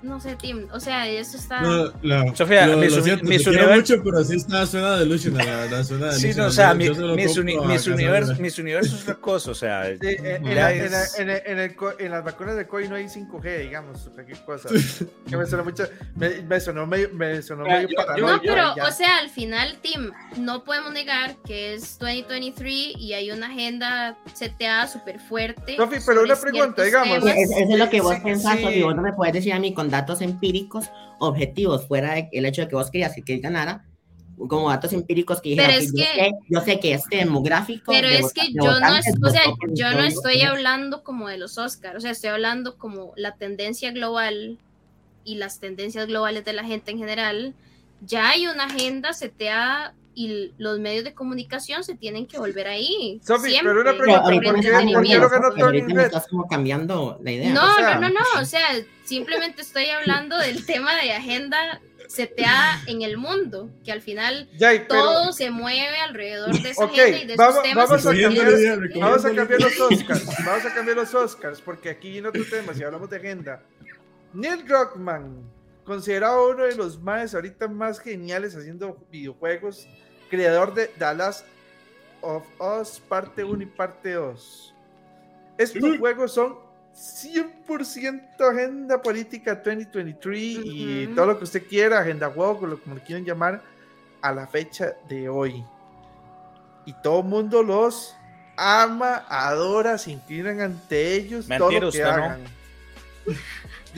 no 0.00 0.20
sé, 0.20 0.36
Tim, 0.36 0.68
o 0.72 0.78
sea, 0.78 1.08
eso 1.08 1.36
está. 1.36 1.60
No, 1.60 1.92
no, 2.02 2.36
Sofía, 2.36 2.68
lo, 2.68 2.76
mis, 2.76 2.94
lo 2.94 3.02
siento, 3.02 3.24
mis 3.24 3.44
universo... 3.44 3.74
mucho, 3.74 4.04
pero 4.04 4.18
así 4.18 4.36
está, 4.36 4.64
suena 4.64 4.96
delusional, 4.96 5.44
la 5.44 5.56
verdad, 5.56 5.84
suena 5.84 6.12
Sí, 6.12 6.30
no, 6.36 6.46
o 6.46 6.50
sea, 6.50 6.72
mi, 6.72 6.88
mis, 6.88 7.36
uni, 7.36 7.58
mis, 7.58 7.86
universo, 7.88 8.36
mis 8.38 8.58
universos 8.60 9.08
es 9.08 9.16
cosa, 9.16 9.50
o 9.50 9.54
sea. 9.54 9.86
Sí, 10.00 10.16
en, 10.18 10.46
en, 10.46 10.54
la, 10.54 10.72
en, 10.72 10.92
en, 11.18 11.58
el, 11.58 11.76
en, 11.98 12.10
las 12.12 12.22
vacunas 12.22 12.56
de 12.56 12.68
COI 12.68 12.88
no 12.88 12.94
hay 12.94 13.06
5G, 13.06 13.62
digamos, 13.62 14.08
cualquier 14.14 14.38
cosa. 14.44 14.68
que 15.28 15.36
me 15.36 15.46
sonó 15.46 15.64
mucho, 15.64 15.84
me, 16.14 16.42
me 16.42 16.60
sonó 16.60 16.86
medio, 16.86 17.10
me 17.12 17.42
sonó 17.42 17.64
medio 17.64 17.88
yo, 18.16 18.26
No, 18.26 18.40
pero, 18.40 18.74
o 18.74 18.92
sea, 18.92 19.18
al 19.18 19.30
final, 19.30 19.78
Tim, 19.82 20.12
no 20.36 20.62
podemos 20.62 20.92
negar 20.92 21.34
que 21.44 21.74
es 21.74 21.98
2023 21.98 22.94
y 22.98 23.14
hay 23.14 23.32
una 23.32 23.48
agenda 23.48 24.16
seteada 24.32 24.86
súper 24.86 25.18
fuerte. 25.18 25.74
Sofi, 25.74 25.96
pero 26.06 26.22
una 26.22 26.36
pregunta, 26.36 26.84
digamos. 26.84 27.18
Eso 27.18 27.54
es 27.58 27.78
lo 27.78 27.90
que 27.90 28.00
vos 28.00 28.16
pensás, 28.22 28.60
Sofi, 28.60 28.82
vos 28.82 28.94
no 28.94 29.02
me 29.02 29.12
puedes 29.12 29.34
decir 29.34 29.52
a 29.52 29.58
mí 29.58 29.74
con 29.74 29.87
datos 29.90 30.20
empíricos 30.20 30.90
objetivos, 31.18 31.86
fuera 31.86 32.14
del 32.14 32.46
hecho 32.46 32.62
de 32.62 32.68
que 32.68 32.76
vos 32.76 32.90
querías 32.90 33.14
que 33.24 33.34
él 33.34 33.40
ganara, 33.40 33.84
como 34.46 34.68
datos 34.68 34.92
empíricos 34.92 35.40
que 35.40 35.50
dijeron, 35.50 35.84
yo, 36.48 36.60
sé, 36.60 36.78
que 36.78 36.92
este 36.94 37.16
demográfico... 37.16 37.90
Pero 37.90 38.08
es 38.08 38.32
que 38.32 38.52
yo 38.52 38.78
no, 38.78 38.98
o 39.26 39.30
sea, 39.30 39.42
yo 39.70 39.92
no 39.92 40.02
estoy 40.02 40.42
hablando 40.42 41.02
como 41.02 41.28
de 41.28 41.38
los 41.38 41.58
Oscars, 41.58 41.96
o 41.96 42.00
sea, 42.00 42.12
estoy 42.12 42.30
hablando 42.30 42.78
como 42.78 43.12
la 43.16 43.34
tendencia 43.34 43.90
global 43.90 44.58
y 45.24 45.34
las 45.36 45.58
tendencias 45.58 46.06
globales 46.06 46.44
de 46.44 46.52
la 46.52 46.64
gente 46.64 46.92
en 46.92 46.98
general. 46.98 47.54
Ya 48.00 48.30
hay 48.30 48.46
una 48.46 48.64
agenda 48.64 49.12
seteada 49.12 49.94
y 50.18 50.52
los 50.58 50.80
medios 50.80 51.04
de 51.04 51.14
comunicación 51.14 51.84
se 51.84 51.94
tienen 51.94 52.26
que 52.26 52.38
volver 52.38 52.66
ahí. 52.66 53.20
Sophie, 53.24 53.52
Siempre. 53.52 53.72
pero 53.72 53.82
una 53.82 53.96
pregunta, 53.96 54.22
¿por 54.22 54.40
qué, 54.40 54.92
¿por 54.92 55.06
qué 55.06 55.16
lo 55.16 55.28
ganó 55.28 55.52
Tony 55.52 56.02
Estás 56.02 56.26
como 56.26 56.48
cambiando 56.48 57.20
la 57.22 57.30
idea. 57.30 57.52
No, 57.52 57.78
no, 57.78 58.00
no, 58.00 58.08
no, 58.08 58.40
o 58.40 58.44
sea, 58.44 58.66
simplemente 59.04 59.62
estoy 59.62 59.90
hablando 59.90 60.36
del 60.36 60.66
tema 60.66 60.96
de 61.00 61.12
agenda 61.12 61.80
seteada 62.08 62.82
en 62.88 63.02
el 63.02 63.16
mundo, 63.16 63.70
que 63.84 63.92
al 63.92 64.02
final 64.02 64.48
todo 64.88 65.32
se 65.32 65.52
mueve 65.52 66.00
alrededor 66.00 66.52
de 66.62 66.70
esa 66.70 66.86
agenda 66.86 67.16
y 67.16 67.24
de 67.24 67.36
vamos, 67.36 67.54
esos 67.54 67.62
temas. 67.62 67.88
Vamos 67.88 68.06
a, 68.06 68.10
cambiar, 68.10 68.98
vamos 68.98 69.24
a 69.24 69.34
cambiar 69.34 69.60
los 69.60 69.80
Oscars, 69.80 70.26
vamos 70.44 70.64
a 70.64 70.74
cambiar 70.74 70.96
los 70.96 71.14
Oscars, 71.14 71.60
porque 71.60 71.90
aquí 71.90 72.18
en 72.18 72.26
otro 72.26 72.42
tema, 72.50 72.74
si 72.74 72.82
hablamos 72.82 73.08
de 73.08 73.18
agenda, 73.18 73.62
Neil 74.32 74.66
Druckmann, 74.66 75.48
considerado 75.84 76.50
uno 76.50 76.64
de 76.64 76.74
los 76.74 77.00
más 77.00 77.36
ahorita 77.36 77.68
más 77.68 78.00
geniales 78.00 78.56
haciendo 78.56 78.98
videojuegos, 79.12 79.86
creador 80.28 80.74
de 80.74 80.90
Dallas 80.98 81.44
of 82.20 82.44
Us 82.60 83.00
parte 83.00 83.44
1 83.44 83.62
y 83.62 83.66
parte 83.66 84.12
2. 84.12 84.74
Estos 85.58 85.98
juegos 85.98 86.32
son 86.32 86.56
100% 86.94 88.50
agenda 88.50 89.00
política 89.00 89.54
2023 89.54 90.58
y 90.64 91.06
todo 91.08 91.26
lo 91.26 91.38
que 91.38 91.44
usted 91.44 91.66
quiera, 91.66 92.00
agenda 92.00 92.30
juego, 92.30 92.58
como 92.58 92.94
lo 92.94 93.02
quieran 93.02 93.24
llamar, 93.24 93.62
a 94.20 94.32
la 94.32 94.46
fecha 94.46 94.94
de 95.08 95.28
hoy. 95.28 95.64
Y 96.84 96.92
todo 97.02 97.20
el 97.20 97.26
mundo 97.26 97.62
los 97.62 98.16
ama, 98.56 99.24
adora, 99.28 99.98
se 99.98 100.10
inclinan 100.12 100.60
ante 100.60 101.14
ellos, 101.14 101.46
todo 101.46 101.70
lo 101.70 101.92
que 101.92 102.02
hagan. 102.02 102.40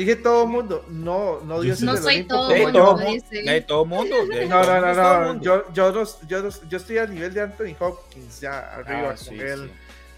Dije 0.00 0.16
todo 0.16 0.46
mundo, 0.46 0.82
no, 0.88 1.42
no 1.42 1.60
Dios 1.60 1.82
no 1.82 1.94
soy 1.94 2.24
todo 2.24 2.48
mundo. 2.56 2.72
Todo, 2.72 3.62
todo 3.66 3.84
mundo. 3.84 4.16
No, 4.48 4.64
no, 4.64 4.80
no, 4.80 5.34
no. 5.34 5.42
Yo, 5.42 5.70
yo, 5.74 6.06
yo, 6.26 6.48
yo, 6.70 6.76
estoy 6.78 6.96
a 6.96 7.06
nivel 7.06 7.34
de 7.34 7.42
Anthony 7.42 7.76
Hopkins, 7.78 8.40
ya 8.40 8.76
arriba 8.76 9.14
ah, 9.14 9.26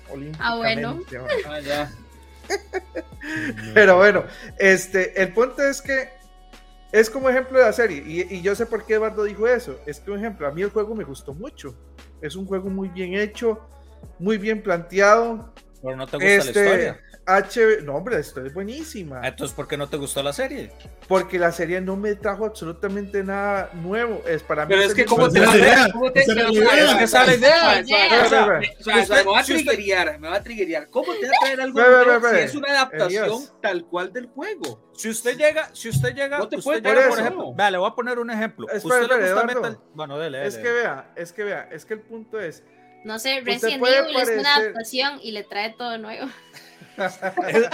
con 0.08 0.22
él. 0.22 0.34
Ah, 0.38 0.56
bueno. 0.56 1.00
Ah, 1.48 1.58
ya. 1.58 1.90
Pero 3.74 3.96
bueno, 3.96 4.22
este, 4.56 5.20
el 5.20 5.34
punto 5.34 5.64
es 5.64 5.82
que 5.82 6.10
es 6.92 7.10
como 7.10 7.28
ejemplo 7.28 7.58
de 7.58 7.64
la 7.64 7.72
serie, 7.72 8.04
y, 8.06 8.36
y, 8.36 8.40
yo 8.40 8.54
sé 8.54 8.66
por 8.66 8.86
qué 8.86 8.94
Eduardo 8.94 9.24
dijo 9.24 9.48
eso. 9.48 9.80
Es 9.84 9.98
que, 9.98 10.12
un 10.12 10.20
ejemplo, 10.20 10.46
a 10.46 10.52
mí 10.52 10.62
el 10.62 10.70
juego 10.70 10.94
me 10.94 11.02
gustó 11.02 11.34
mucho. 11.34 11.74
Es 12.20 12.36
un 12.36 12.46
juego 12.46 12.70
muy 12.70 12.88
bien 12.88 13.14
hecho, 13.14 13.58
muy 14.20 14.38
bien 14.38 14.62
planteado. 14.62 15.52
Pero 15.82 15.96
no 15.96 16.06
te 16.06 16.18
gusta 16.18 16.28
la 16.28 16.36
este, 16.36 16.48
historia. 16.50 17.00
HB, 17.26 17.84
no 17.84 17.94
hombre, 17.94 18.18
esto 18.18 18.44
es 18.44 18.52
buenísima. 18.52 19.26
Entonces, 19.26 19.54
¿por 19.54 19.68
qué 19.68 19.76
no 19.76 19.88
te 19.88 19.96
gustó 19.96 20.22
la 20.22 20.32
serie? 20.32 20.72
Porque 21.06 21.38
la 21.38 21.52
serie 21.52 21.80
no 21.80 21.96
me 21.96 22.16
trajo 22.16 22.44
absolutamente 22.44 23.22
nada 23.22 23.70
nuevo. 23.74 24.22
Es 24.26 24.42
para 24.42 24.66
mí. 24.66 24.70
Pero 24.70 24.82
es 24.82 24.94
que 24.94 25.04
cómo 25.04 25.30
te 25.30 25.40
la 25.40 25.56
idea. 25.56 25.92
Que 26.12 27.04
esa 27.04 27.24
la 27.24 27.34
idea. 27.34 27.82
O 28.80 28.82
sea, 28.82 29.24
me 29.24 29.30
va 29.30 29.40
a 29.40 29.44
triguear, 29.44 30.18
me 30.18 30.28
va 30.28 30.36
a 30.36 30.42
triguear. 30.42 30.90
¿Cómo 30.90 31.12
te 31.14 31.26
va 31.28 31.32
a 31.36 31.44
traer 31.44 31.60
algo 31.60 31.80
nuevo 31.80 32.28
si 32.28 32.36
es 32.36 32.54
una 32.54 32.68
adaptación 32.70 33.42
tal 33.60 33.84
cual 33.84 34.12
del 34.12 34.26
juego? 34.26 34.90
Si 34.94 35.08
usted 35.08 35.36
llega, 35.36 35.70
si 35.74 35.88
usted 35.88 36.14
llega, 36.14 36.38
no 36.38 36.48
te 36.48 36.56
usted 36.56 36.82
llega, 36.82 37.08
por 37.08 37.18
ejemplo, 37.18 37.52
vale, 37.54 37.72
le 37.72 37.78
voy 37.78 37.90
a 37.90 37.94
poner 37.94 38.18
un 38.18 38.30
ejemplo. 38.30 38.66
Usted 38.72 39.08
le 39.08 39.32
gusta 39.32 39.44
metal, 39.44 39.78
bueno, 39.94 40.18
dele, 40.18 40.46
Es 40.46 40.56
que 40.56 40.70
vea, 40.70 41.12
es 41.16 41.32
que 41.32 41.44
vea, 41.44 41.68
es 41.72 41.84
que 41.84 41.94
el 41.94 42.00
punto 42.00 42.38
es 42.38 42.62
no 43.04 43.18
sé, 43.18 43.40
Resident 43.40 43.84
Evil 43.84 44.16
es 44.16 44.38
una 44.38 44.56
adaptación 44.56 45.18
y 45.22 45.32
le 45.32 45.42
trae 45.42 45.74
todo 45.76 45.98
nuevo. 45.98 46.28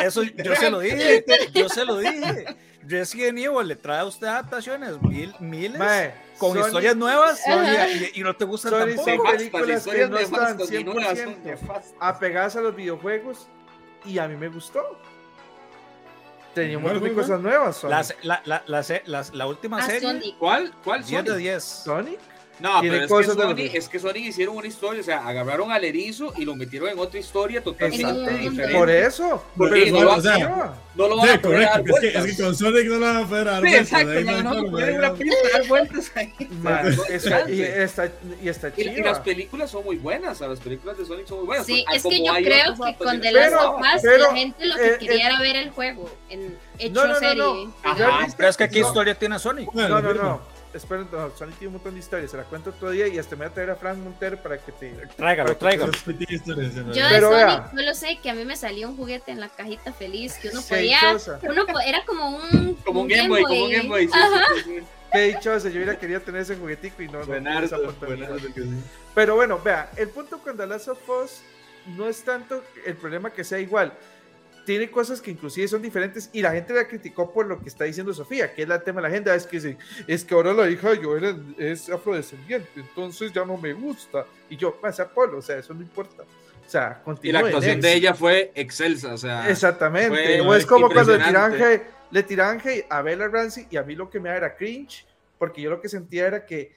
Eso 0.03 0.23
yo 0.23 0.55
se 0.55 0.71
lo 0.71 0.81
dije, 0.81 1.25
yo 1.55 1.69
se 1.69 1.85
lo 1.85 1.99
dije. 1.99 2.47
Resident 2.87 3.39
Evil 3.39 3.69
le 3.69 3.77
trae 3.77 4.01
a 4.01 4.05
usted 4.05 4.27
adaptaciones, 4.27 5.01
mil, 5.03 5.35
miles, 5.41 6.13
con 6.39 6.59
historias 6.59 6.97
nuevas 6.97 7.41
y, 8.15 8.23
no 8.23 8.35
te 8.35 8.45
gustan 8.45 8.73
Sony 8.73 8.97
tampoco. 8.97 9.31
películas 9.31 9.85
que 9.85 10.09
no 10.09 10.19
están 10.19 10.59
100% 10.59 11.95
apegadas 12.01 12.57
a 12.57 12.61
los 12.61 12.75
videojuegos 12.75 13.49
y 14.05 14.19
a 14.19 14.29
mí 14.29 14.37
me 14.37 14.49
gustó. 14.49 14.99
Teníamos 16.55 17.01
muy 17.01 17.13
cosas 17.13 17.41
nuevas. 17.41 17.85
La, 17.85 18.05
la, 18.23 18.43
la, 18.45 18.63
la, 18.67 19.25
la, 19.33 19.47
última 19.47 19.83
serie. 19.83 20.35
¿Cuál? 20.39 20.75
¿Cuál? 20.83 21.05
10 21.05 21.25
de 21.25 21.37
10. 21.37 21.63
Sonic. 21.63 22.19
No, 22.61 22.81
pero 22.81 22.97
es 22.97 23.07
que, 23.07 23.25
Sony, 23.25 23.55
es 23.73 23.89
que, 23.89 23.99
Sony, 24.01 24.17
hicieron 24.17 24.57
una 24.57 24.67
historia, 24.67 25.01
o 25.01 25.05
sea, 25.05 25.27
agarraron 25.27 25.71
al 25.71 25.85
erizo 25.85 26.33
y 26.37 26.45
lo 26.45 26.57
metieron 26.57 26.89
en 26.89 26.99
otra 26.99 27.21
historia 27.21 27.63
totalmente 27.63 28.33
diferente. 28.39 28.75
Por 28.77 28.91
eso. 28.91 29.45
Porque 29.57 29.93
no, 29.93 30.03
lo, 30.03 30.15
o 30.17 30.21
sea, 30.21 30.75
no 30.95 31.09
lo 31.09 31.17
van 31.17 31.29
a 31.31 31.41
poder 31.41 31.61
dar 31.61 31.81
es, 31.81 32.01
que, 32.01 32.19
es 32.19 32.37
que, 32.37 32.43
con 32.43 32.55
Sonic 32.57 32.87
no 32.87 32.99
lo 32.99 33.07
van 33.07 33.17
a 33.17 33.27
poder 33.29 33.45
dar 33.45 33.63
sí, 33.63 33.75
Exacto, 33.75 34.21
no, 34.21 34.43
no, 34.43 34.55
no 34.63 34.71
pueden 34.71 35.01
dar 35.01 35.67
vueltas 35.69 36.13
ahí. 36.17 36.35
y, 37.49 37.63
está, 37.63 38.11
y 38.43 38.49
está 38.49 38.75
chido. 38.75 38.93
Y, 38.93 39.03
las 39.03 39.21
películas 39.21 39.71
son 39.71 39.85
muy 39.85 39.97
buenas, 39.97 40.41
las 40.41 40.59
películas 40.59 40.99
de 40.99 41.07
Sonic 41.07 41.27
son 41.27 41.39
muy 41.39 41.47
buenas. 41.47 41.67
Sí, 41.67 41.85
es 41.95 42.03
que 42.03 42.25
yo 42.25 42.35
creo 42.35 42.75
que 42.75 43.05
con 43.05 43.21
The 43.21 43.33
Last 43.33 43.55
of 43.55 43.81
Us 43.81 44.03
la 44.03 44.35
gente 44.35 44.67
lo 44.67 44.75
que 44.75 44.87
eh, 44.87 44.99
quería 44.99 45.17
eh, 45.17 45.27
era 45.27 45.41
ver 45.41 45.57
el 45.57 45.71
juego 45.71 46.11
en 46.29 46.57
hecho 46.79 47.15
serie. 47.21 47.69
Pero 48.37 48.49
es 48.49 48.57
que 48.57 48.65
aquí 48.65 48.81
historia 48.81 49.15
tiene 49.15 49.39
Sonic. 49.39 49.73
No, 49.73 50.01
no, 50.01 50.15
no 50.15 50.58
esperen, 50.75 51.09
no, 51.11 51.31
Sony 51.37 51.49
tiene 51.59 51.69
un 51.69 51.73
montón 51.75 51.95
de 51.95 52.01
historias, 52.01 52.31
se 52.31 52.37
la 52.37 52.45
cuento 52.45 52.71
otro 52.71 52.91
día 52.91 53.09
y 53.09 53.19
hasta 53.19 53.37
me 53.37 53.45
voy 53.45 53.51
a 53.51 53.55
traer 53.55 53.71
a 53.71 53.77
Frank 53.77 53.99
Montero 53.99 54.37
para 54.43 54.59
que 54.59 54.73
te... 54.73 54.91
Tráigalo, 55.17 55.57
tráigalo. 55.57 55.93
Yo 55.93 57.09
de 57.09 57.21
Sonic 57.21 57.71
solo 57.77 57.95
sé 57.95 58.19
que 58.23 58.31
a 58.31 58.35
mí 58.35 58.45
me 58.45 58.57
salió 58.57 58.89
un 58.89 58.97
juguete 58.97 59.33
en 59.33 59.41
la 59.41 59.49
cajita 59.49 59.93
feliz 59.93 60.35
que 60.35 60.49
uno 60.49 60.61
podía... 60.63 60.99
Uno, 61.43 61.65
era 61.87 62.05
como 62.05 62.37
un... 62.37 62.75
Como 62.85 63.03
un 63.03 63.09
Game 63.09 63.29
Boy, 63.29 63.43
como 63.43 63.65
un 63.65 63.71
Game 63.71 63.89
Boy. 63.89 64.11
Qué 65.13 65.21
dichoso, 65.21 65.69
yo 65.69 65.77
hubiera 65.77 65.99
querido 65.99 66.21
tener 66.21 66.43
ese 66.43 66.57
juguetico 66.57 67.03
y 67.03 67.09
no... 67.09 67.21
Pero 69.15 69.37
bueno, 69.37 69.59
vea, 69.59 69.91
el 69.97 70.09
punto 70.09 70.39
con 70.39 70.57
The 70.57 70.67
Last 70.67 70.89
of 70.89 71.09
Us 71.09 71.43
no 71.97 72.07
es 72.09 72.23
tanto 72.23 72.63
el 72.85 72.97
problema 72.97 73.31
que 73.31 73.43
sea 73.45 73.59
igual, 73.59 73.93
tiene 74.69 74.91
cosas 74.91 75.23
que 75.23 75.31
inclusive 75.31 75.67
son 75.67 75.81
diferentes 75.81 76.29
y 76.31 76.43
la 76.43 76.53
gente 76.53 76.75
la 76.75 76.87
criticó 76.87 77.33
por 77.33 77.47
lo 77.47 77.59
que 77.59 77.71
está 77.71 77.85
diciendo 77.85 78.13
Sofía, 78.13 78.53
que 78.53 78.65
es 78.65 78.69
el 78.69 78.83
tema 78.83 79.01
de 79.01 79.09
la 79.09 79.09
agenda, 79.09 79.35
es 79.35 79.47
que 79.47 79.79
es 80.07 80.25
que 80.27 80.35
ahora 80.35 80.53
la 80.53 80.69
hija 80.69 80.91
de 80.91 80.99
Joel 80.99 81.55
es 81.57 81.89
afrodescendiente, 81.89 82.69
entonces 82.77 83.33
ya 83.33 83.47
no 83.47 83.57
me 83.57 83.73
gusta. 83.73 84.27
Y 84.51 84.59
yo, 84.59 84.79
pasa 84.79 85.09
Polo, 85.09 85.39
o 85.39 85.43
sea, 85.43 85.57
eso 85.57 85.73
no 85.73 85.81
importa. 85.81 86.23
O 86.23 86.71
sea, 86.71 87.03
Y 87.23 87.33
la 87.33 87.39
actuación 87.39 87.81
de 87.81 87.95
ella 87.95 88.13
fue 88.13 88.53
excelsa, 88.55 89.15
o 89.15 89.17
sea. 89.17 89.49
Exactamente. 89.49 90.43
o 90.43 90.55
es 90.55 90.67
como 90.67 90.91
cuando 90.91 91.17
le 91.17 91.25
tiran, 91.25 91.55
le 92.11 92.23
tiran 92.23 92.63
a 92.91 93.01
Bella 93.01 93.27
Ramsey 93.27 93.69
y 93.71 93.79
a 93.79 93.83
mí 93.83 93.95
lo 93.95 94.11
que 94.11 94.21
me 94.21 94.29
da 94.29 94.37
era 94.37 94.55
cringe, 94.55 95.07
porque 95.39 95.63
yo 95.63 95.71
lo 95.71 95.81
que 95.81 95.89
sentía 95.89 96.27
era 96.27 96.45
que 96.45 96.77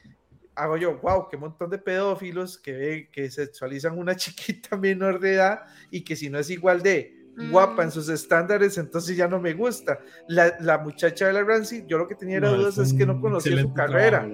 hago 0.55 0.77
yo, 0.77 0.95
wow, 0.99 1.27
qué 1.29 1.35
montón 1.35 1.69
de 1.69 1.77
pedófilos 1.77 2.57
que, 2.57 3.09
que 3.11 3.29
sexualizan 3.29 3.97
una 3.97 4.15
chiquita 4.15 4.77
menor 4.77 5.19
de 5.19 5.33
edad 5.33 5.63
y 5.89 6.05
que 6.05 6.15
si 6.15 6.29
no 6.29 6.39
es 6.39 6.49
igual 6.49 6.81
de 6.81 7.20
guapa 7.35 7.83
en 7.83 7.89
mm. 7.89 7.91
sus 7.91 8.09
estándares, 8.09 8.77
entonces 8.77 9.15
ya 9.15 9.27
no 9.27 9.39
me 9.39 9.53
gusta. 9.53 9.99
La, 10.27 10.55
la 10.59 10.77
muchacha 10.77 11.27
de 11.27 11.33
la 11.33 11.43
Ramsey, 11.43 11.85
yo 11.87 11.97
lo 11.97 12.07
que 12.07 12.15
tenía 12.15 12.39
dudas 12.39 12.77
es 12.77 12.93
que 12.93 13.05
no 13.05 13.19
conocía 13.19 13.59
su 13.59 13.73
carrera, 13.73 14.27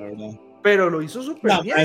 pero 0.62 0.90
lo 0.90 1.02
hizo 1.02 1.22
súper 1.22 1.62
bien. 1.62 1.78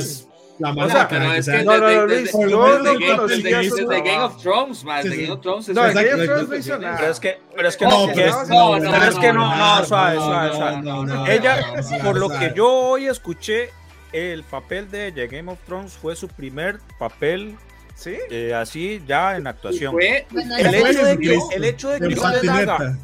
la 0.59 0.71
o 0.73 0.91
sea, 0.91 1.09
pero 1.09 1.33
es 1.33 1.47
que 1.47 1.63
no, 1.63 1.79
no, 1.79 1.91
no, 1.91 2.07
Luis, 2.07 2.33
yo 2.33 2.79
no 2.79 3.17
conocía 3.17 3.63
su 3.65 3.87
Game 3.87 4.19
of 4.19 4.43
Thrones, 4.43 4.85
man, 4.85 5.03
The 5.03 5.17
Game 5.17 5.31
of 5.33 5.41
Thrones 5.41 5.69
no, 5.69 5.83
Game 5.83 6.15
of 6.15 6.25
Thrones 6.25 6.49
no 6.49 6.57
hizo 6.57 6.79
nada. 6.79 6.97
Pero 6.99 7.13
es 7.13 7.21
que, 7.21 7.41
pero 7.55 7.69
es 7.69 7.77
que 7.77 7.85
no, 7.85 8.07
no, 8.07 8.79
no, 8.79 9.05
es 9.05 9.19
que 9.19 9.33
no, 9.33 9.57
no, 9.57 9.85
suave, 9.85 10.17
suave, 10.17 10.57
suave. 10.57 11.35
Ella, 11.35 11.75
por 12.03 12.19
lo 12.19 12.29
que 12.29 12.53
yo 12.55 12.69
hoy 12.69 13.07
escuché, 13.07 13.71
el 14.13 14.43
papel 14.45 14.91
de 14.91 15.09
ella, 15.09 15.27
Game 15.27 15.51
of 15.51 15.59
Thrones, 15.67 15.95
fue 15.95 16.15
su 16.17 16.29
primer 16.29 16.79
papel 16.99 17.57
¿Sí? 18.03 18.19
Eh, 18.31 18.53
así 18.53 19.01
ya 19.07 19.37
en 19.37 19.47
actuación. 19.47 19.95
el, 20.01 20.75
hecho 20.75 21.05
de 21.05 21.19
que, 21.19 21.39
el 21.55 21.65
hecho 21.65 21.89
de 21.91 22.01
que 22.01 22.15
usted 22.15 22.49
haga, 22.49 22.99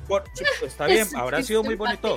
está 0.60 0.86
bien, 0.86 1.06
habrá 1.14 1.40
sido 1.40 1.62
muy 1.62 1.76
bonito, 1.76 2.16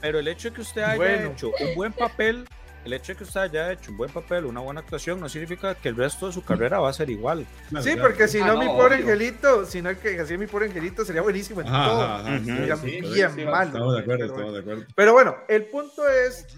pero 0.00 0.18
el 0.18 0.26
hecho 0.26 0.48
de 0.48 0.56
que 0.56 0.60
usted 0.62 0.82
haya 0.82 1.26
hecho 1.26 1.52
un 1.60 1.74
buen 1.76 1.92
papel, 1.92 2.44
el 2.84 2.92
hecho 2.92 3.12
de 3.12 3.18
que 3.18 3.22
usted 3.22 3.40
haya 3.40 3.70
hecho 3.70 3.92
un 3.92 3.98
buen 3.98 4.10
papel, 4.10 4.46
una 4.46 4.58
buena 4.58 4.80
actuación, 4.80 5.20
no 5.20 5.28
significa 5.28 5.76
que 5.76 5.90
el 5.90 5.94
resto 5.94 6.26
de 6.26 6.32
su 6.32 6.42
carrera 6.44 6.80
va 6.80 6.90
a 6.90 6.92
ser 6.92 7.08
igual. 7.08 7.46
Sí, 7.82 7.94
porque 8.00 8.26
si 8.26 8.40
no, 8.40 8.52
ah, 8.52 8.56
mi 8.56 8.66
pobre 8.66 8.96
angelito, 8.96 9.64
si 9.64 9.80
no 9.80 9.96
que 9.96 10.18
así 10.18 10.36
mi 10.36 10.48
pobre 10.48 10.66
angelito 10.66 11.04
sería 11.04 11.22
buenísimo 11.22 11.60
en 11.60 11.68
todo. 11.68 12.24
sería 12.78 13.28
bien 13.28 13.48
malo. 13.48 13.68
Estamos 13.68 13.94
de 13.94 14.00
acuerdo, 14.00 14.24
estamos 14.24 14.52
de 14.54 14.58
acuerdo. 14.58 14.84
Pero 14.92 15.12
bueno, 15.12 15.36
el 15.46 15.66
punto 15.66 16.08
es 16.08 16.48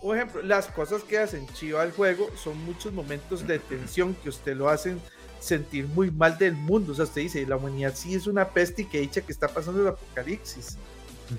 por 0.00 0.16
ejemplo, 0.16 0.42
las 0.42 0.66
cosas 0.68 1.02
que 1.02 1.18
hacen 1.18 1.46
chiva 1.54 1.82
al 1.82 1.92
juego 1.92 2.28
son 2.36 2.62
muchos 2.64 2.92
momentos 2.92 3.46
de 3.46 3.58
tensión 3.58 4.14
que 4.14 4.28
usted 4.28 4.56
lo 4.56 4.68
hacen 4.68 5.00
sentir 5.40 5.86
muy 5.88 6.10
mal 6.10 6.38
del 6.38 6.54
mundo. 6.54 6.92
O 6.92 6.94
sea, 6.94 7.04
usted 7.04 7.22
dice, 7.22 7.46
la 7.46 7.56
humanidad 7.56 7.94
sí 7.94 8.14
es 8.14 8.26
una 8.26 8.48
peste 8.48 8.82
y 8.82 8.84
que 8.86 9.00
dicha 9.00 9.20
que 9.20 9.32
está 9.32 9.48
pasando 9.48 9.82
el 9.82 9.88
apocalipsis. 9.88 10.76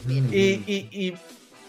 y, 0.08 0.18
y, 0.20 0.90
y, 0.92 1.18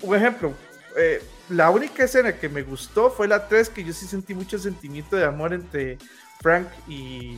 un 0.02 0.16
ejemplo, 0.16 0.54
eh, 0.96 1.22
la 1.48 1.70
única 1.70 2.04
escena 2.04 2.36
que 2.36 2.48
me 2.48 2.62
gustó 2.62 3.10
fue 3.10 3.28
la 3.28 3.48
3, 3.48 3.70
que 3.70 3.84
yo 3.84 3.92
sí 3.92 4.06
sentí 4.06 4.34
mucho 4.34 4.58
sentimiento 4.58 5.16
de 5.16 5.24
amor 5.24 5.52
entre 5.52 5.98
Frank 6.40 6.68
y, 6.88 7.36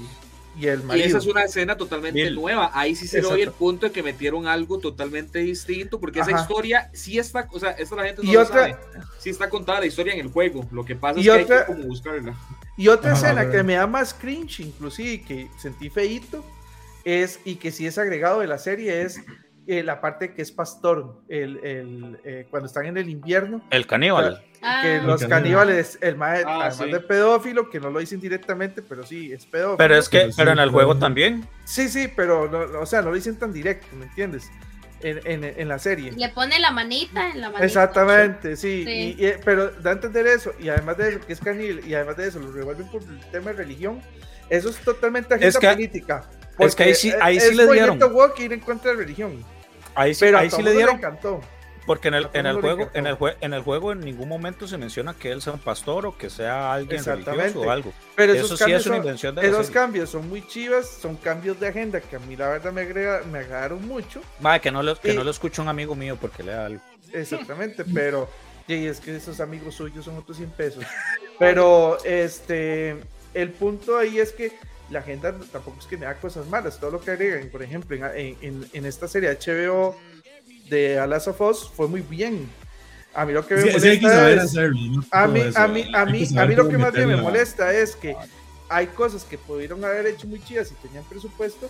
y 0.59 0.66
el 0.66 0.82
marido. 0.82 1.07
esa 1.07 1.18
es 1.18 1.26
una 1.26 1.44
escena 1.44 1.76
totalmente 1.76 2.30
nueva. 2.30 2.70
Ahí 2.74 2.94
sí 2.94 3.07
se 3.07 3.20
doy 3.20 3.42
el 3.42 3.53
punto 3.53 3.86
de 3.86 3.92
que 3.92 4.03
metieron 4.03 4.46
algo 4.46 4.78
totalmente 4.78 5.38
distinto, 5.38 5.98
porque 5.98 6.20
esa 6.20 6.32
historia 6.32 6.90
sí 6.92 7.18
está, 7.18 7.48
o 7.50 7.59
sea, 7.59 7.70
esto 7.70 7.96
la 7.96 8.05
gente 8.05 8.22
no 8.22 8.30
y 8.30 8.34
lo 8.34 8.42
otra, 8.42 8.55
sabe. 8.55 8.76
Sí 9.18 9.30
está 9.30 9.48
contada 9.48 9.80
la 9.80 9.86
historia 9.86 10.14
en 10.14 10.20
el 10.20 10.28
juego. 10.28 10.66
Lo 10.70 10.84
que 10.84 10.96
pasa 10.96 11.20
es 11.20 11.26
que 11.26 11.32
hay 11.32 11.44
que 11.44 11.64
como 11.66 11.84
buscarla. 11.84 12.36
Y 12.76 12.88
otra 12.88 13.14
escena 13.14 13.50
que 13.50 13.62
me 13.62 13.74
da 13.74 13.86
más 13.86 14.14
cringe, 14.14 14.61
inclusive, 14.61 15.22
que 15.22 15.48
sentí 15.59 15.90
feito, 15.90 16.44
es, 17.05 17.40
y 17.44 17.57
que 17.57 17.70
sí 17.70 17.86
es 17.86 17.98
agregado 17.98 18.40
de 18.40 18.46
la 18.46 18.59
serie, 18.59 19.03
es 19.03 19.20
eh, 19.67 19.83
la 19.83 20.01
parte 20.01 20.35
que 20.35 20.43
es 20.43 20.51
pastor, 20.51 21.23
el, 21.29 21.59
el 21.65 22.19
eh, 22.25 22.47
cuando 22.51 22.67
están 22.67 22.87
en 22.87 22.97
el 22.97 23.09
invierno. 23.09 23.63
El 23.71 23.87
caníbal. 23.87 24.43
Que 24.61 24.97
ah. 24.97 25.03
los 25.05 25.25
caníbales, 25.25 25.99
el 26.01 26.17
maestro, 26.17 26.51
ah, 26.51 26.67
además 26.67 26.93
de 26.93 27.01
pedófilo, 27.01 27.71
que 27.71 27.79
no 27.79 27.91
lo 27.91 28.01
dicen 28.01 28.21
directamente, 28.21 28.83
pero 28.83 29.05
sí, 29.05 29.33
es 29.33 29.47
pedófilo. 29.47 29.77
Pero 29.77 29.97
es 29.97 30.09
que, 30.09 30.31
pero, 30.37 30.53
en 30.53 30.59
el 30.59 30.71
juego 30.71 30.97
también. 30.97 31.47
Sí, 31.65 31.89
sí, 31.89 32.09
pero, 32.15 32.49
no, 32.49 32.81
o 32.81 32.87
sea, 32.87 33.03
no 33.03 33.11
lo 33.11 33.17
dicen 33.17 33.39
tan 33.39 33.53
directo, 33.53 33.89
¿me 33.97 34.07
entiendes? 34.07 34.51
En, 35.01 35.21
en, 35.25 35.45
en, 35.45 35.69
la 35.69 35.81
serie. 35.81 36.13
Le 36.13 36.29
pone 36.29 36.61
la 36.61 36.71
manita 36.71 37.31
en 37.31 37.41
la 37.41 37.49
manita. 37.49 37.65
Exactamente, 37.65 38.57
sí. 38.57 38.85
Y, 38.87 39.33
pero 39.45 39.71
da 39.71 39.91
a 39.91 39.93
entender 39.95 40.27
eso, 40.29 40.53
y 40.61 40.69
además 40.69 40.97
de 40.97 41.09
eso, 41.11 41.21
que 41.27 41.33
es 41.33 41.41
caníbal, 41.41 41.87
y 41.87 41.95
además 41.95 42.17
de 42.17 42.29
eso, 42.29 42.39
lo 42.39 42.53
revuelven 42.53 42.89
por 42.89 43.03
el 43.03 43.21
tema 43.33 43.51
de 43.51 43.57
religión. 43.57 44.01
Eso 44.49 44.69
es 44.69 44.77
totalmente 44.79 45.35
agenda 45.35 45.49
es 45.49 45.57
política. 45.57 46.25
Es 46.59 46.74
que 46.74 46.84
ahí 46.84 46.94
sí, 46.94 47.12
ahí 47.20 47.40
sí 47.40 47.55
le 47.55 47.66
dieron. 47.70 47.98
ir 48.38 48.53
en 48.53 48.61
contra 48.61 48.92
de 48.92 48.96
religión. 48.98 49.44
Ahí 49.94 50.14
sí, 50.14 50.26
ahí 50.26 50.50
sí 50.50 50.62
le 50.62 50.72
dieron. 50.72 50.96
encantó. 50.96 51.40
Porque 51.86 52.09
en 52.09 52.14
el, 52.14 52.28
en 52.32 52.46
el 52.46 52.61
juego, 52.61 52.90
en 52.94 53.07
el, 53.07 53.16
en 53.40 53.55
el 53.55 53.62
juego 53.62 53.90
en 53.90 54.00
ningún 54.00 54.28
momento 54.28 54.68
se 54.68 54.78
menciona 54.78 55.14
que 55.14 55.32
él 55.32 55.42
sea 55.42 55.53
un 55.53 55.59
pastor 55.59 56.07
o 56.07 56.16
que 56.16 56.30
sea 56.30 56.72
alguien 56.72 57.05
religioso 57.05 57.61
o 57.61 57.70
algo. 57.70 57.92
Pero 58.14 58.34
eso 58.34 58.57
sí 58.57 58.70
es 58.70 58.86
una 58.86 58.98
invención 58.98 59.34
de 59.34 59.46
Esos 59.46 59.70
cambios 59.70 60.11
son 60.11 60.28
muy 60.28 60.46
chivas, 60.46 60.86
son 60.88 61.16
cambios 61.16 61.59
de 61.59 61.68
agenda 61.68 62.00
que 62.00 62.16
a 62.16 62.18
mí 62.20 62.36
la 62.36 62.50
verdad 62.50 62.72
me, 62.72 62.82
agrega, 62.82 63.22
me 63.30 63.40
agradaron 63.40 63.86
mucho. 63.86 64.20
Que 64.62 64.70
no 64.70 64.82
lo, 64.82 64.98
que 64.98 65.12
no 65.12 65.24
lo 65.24 65.30
escucha 65.30 65.61
un 65.61 65.68
amigo 65.68 65.96
mío 65.96 66.16
porque 66.20 66.44
le 66.44 66.53
da 66.53 66.66
algo. 66.66 66.82
Exactamente, 67.12 67.84
pero 67.94 68.28
y 68.68 68.86
es 68.86 69.00
que 69.00 69.16
esos 69.16 69.40
amigos 69.40 69.74
suyos 69.74 70.05
son 70.05 70.16
otros 70.16 70.36
100 70.36 70.50
pesos. 70.50 70.84
Pero 71.38 71.98
este 72.05 72.96
el 73.34 73.50
punto 73.50 73.98
ahí 73.98 74.18
es 74.20 74.32
que 74.32 74.53
la 74.93 75.01
agenda 75.01 75.34
tampoco 75.51 75.80
es 75.80 75.86
que 75.86 75.97
me 75.97 76.07
da 76.07 76.14
cosas 76.14 76.47
malas, 76.49 76.78
todo 76.78 76.90
lo 76.93 77.01
que 77.01 77.11
agregan, 77.11 77.49
por 77.49 77.62
ejemplo, 77.62 77.97
en, 77.97 78.36
en, 78.40 78.66
en 78.72 78.86
esta 78.86 79.09
serie 79.09 79.36
HBO 79.36 79.97
de 80.68 80.99
Alas 80.99 81.26
of 81.28 81.40
Us 81.40 81.70
fue 81.74 81.88
muy 81.88 82.03
bien. 82.03 82.49
A 83.14 83.26
mí 83.26 83.32
lo 83.32 83.47
que 83.47 83.57
me 83.57 83.72
molesta 83.72 84.30
es, 84.30 84.57
a 84.57 84.68
mí, 84.68 85.01
a 85.12 85.26
mí, 85.26 85.90
a 85.93 86.07
mí, 86.07 86.28
a 86.38 86.47
mí 86.47 86.55
lo 86.55 86.68
que 86.68 86.78
más 86.78 86.93
bien 86.93 87.09
me 87.09 87.16
molesta 87.16 87.72
es 87.74 87.95
que 87.95 88.16
hay 88.68 88.86
cosas 88.86 89.24
que 89.24 89.36
pudieron 89.36 89.84
haber 89.84 90.07
hecho 90.07 90.26
muy 90.26 90.43
chidas 90.43 90.72
y 90.72 90.74
tenían 90.86 91.05
presupuesto. 91.05 91.68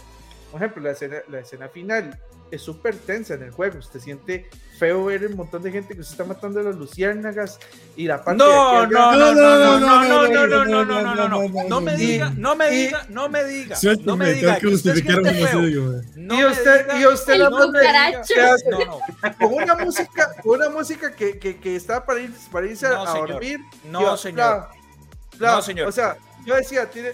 Por 0.52 0.60
ejemplo, 0.60 0.82
la 0.82 0.92
escena, 0.92 1.16
la 1.28 1.40
escena 1.40 1.68
final 1.68 2.16
es 2.52 2.60
súper 2.60 2.94
tensa 2.96 3.34
en 3.34 3.42
el 3.44 3.50
juego. 3.50 3.78
Usted 3.78 3.98
siente 3.98 4.48
feo 4.78 5.06
ver 5.06 5.26
un 5.26 5.36
montón 5.36 5.62
de 5.62 5.72
gente 5.72 5.96
que 5.96 6.04
se 6.04 6.12
está 6.12 6.24
matando 6.24 6.60
a 6.60 6.62
las 6.62 6.76
luciérnagas 6.76 7.58
y 7.96 8.06
la 8.06 8.22
parte 8.22 8.44
no, 8.44 8.86
no, 8.86 9.16
no, 9.16 9.34
no, 9.34 9.78
no, 9.78 9.80
no, 9.80 10.26
no, 10.28 10.28
no, 10.28 10.46
no, 10.46 10.84
no, 10.84 10.84
no, 10.84 11.14
no, 11.14 11.28
no, 11.28 11.68
no 11.68 11.80
me 11.80 11.96
diga, 11.96 12.30
no 12.36 12.54
me 12.54 12.70
diga, 12.70 13.06
no 13.08 13.28
me 13.28 13.44
diga, 13.44 13.76
no 14.04 14.16
me 14.16 14.34
diga 14.34 14.58
que 14.58 14.66
usted 14.66 14.94
siente 14.94 15.46
feo. 15.46 15.66
Y 15.66 16.44
usted, 16.44 16.86
y 17.00 17.06
usted 17.06 17.38
no 17.38 17.50
con 19.38 19.54
una 19.54 19.74
música, 19.76 20.34
una 20.44 20.68
música 20.68 21.14
que, 21.14 21.38
que, 21.38 21.58
que 21.58 21.74
está 21.74 22.04
para, 22.04 22.20
ir, 22.20 22.32
para 22.50 22.66
irse 22.66 22.86
a 22.86 22.90
dormir. 22.92 23.60
No, 23.90 24.16
señor. 24.18 24.68
No, 25.38 25.62
señor. 25.62 25.88
O 25.88 25.92
sea, 25.92 26.18
yo 26.44 26.54
decía, 26.54 26.90
tiene 26.90 27.12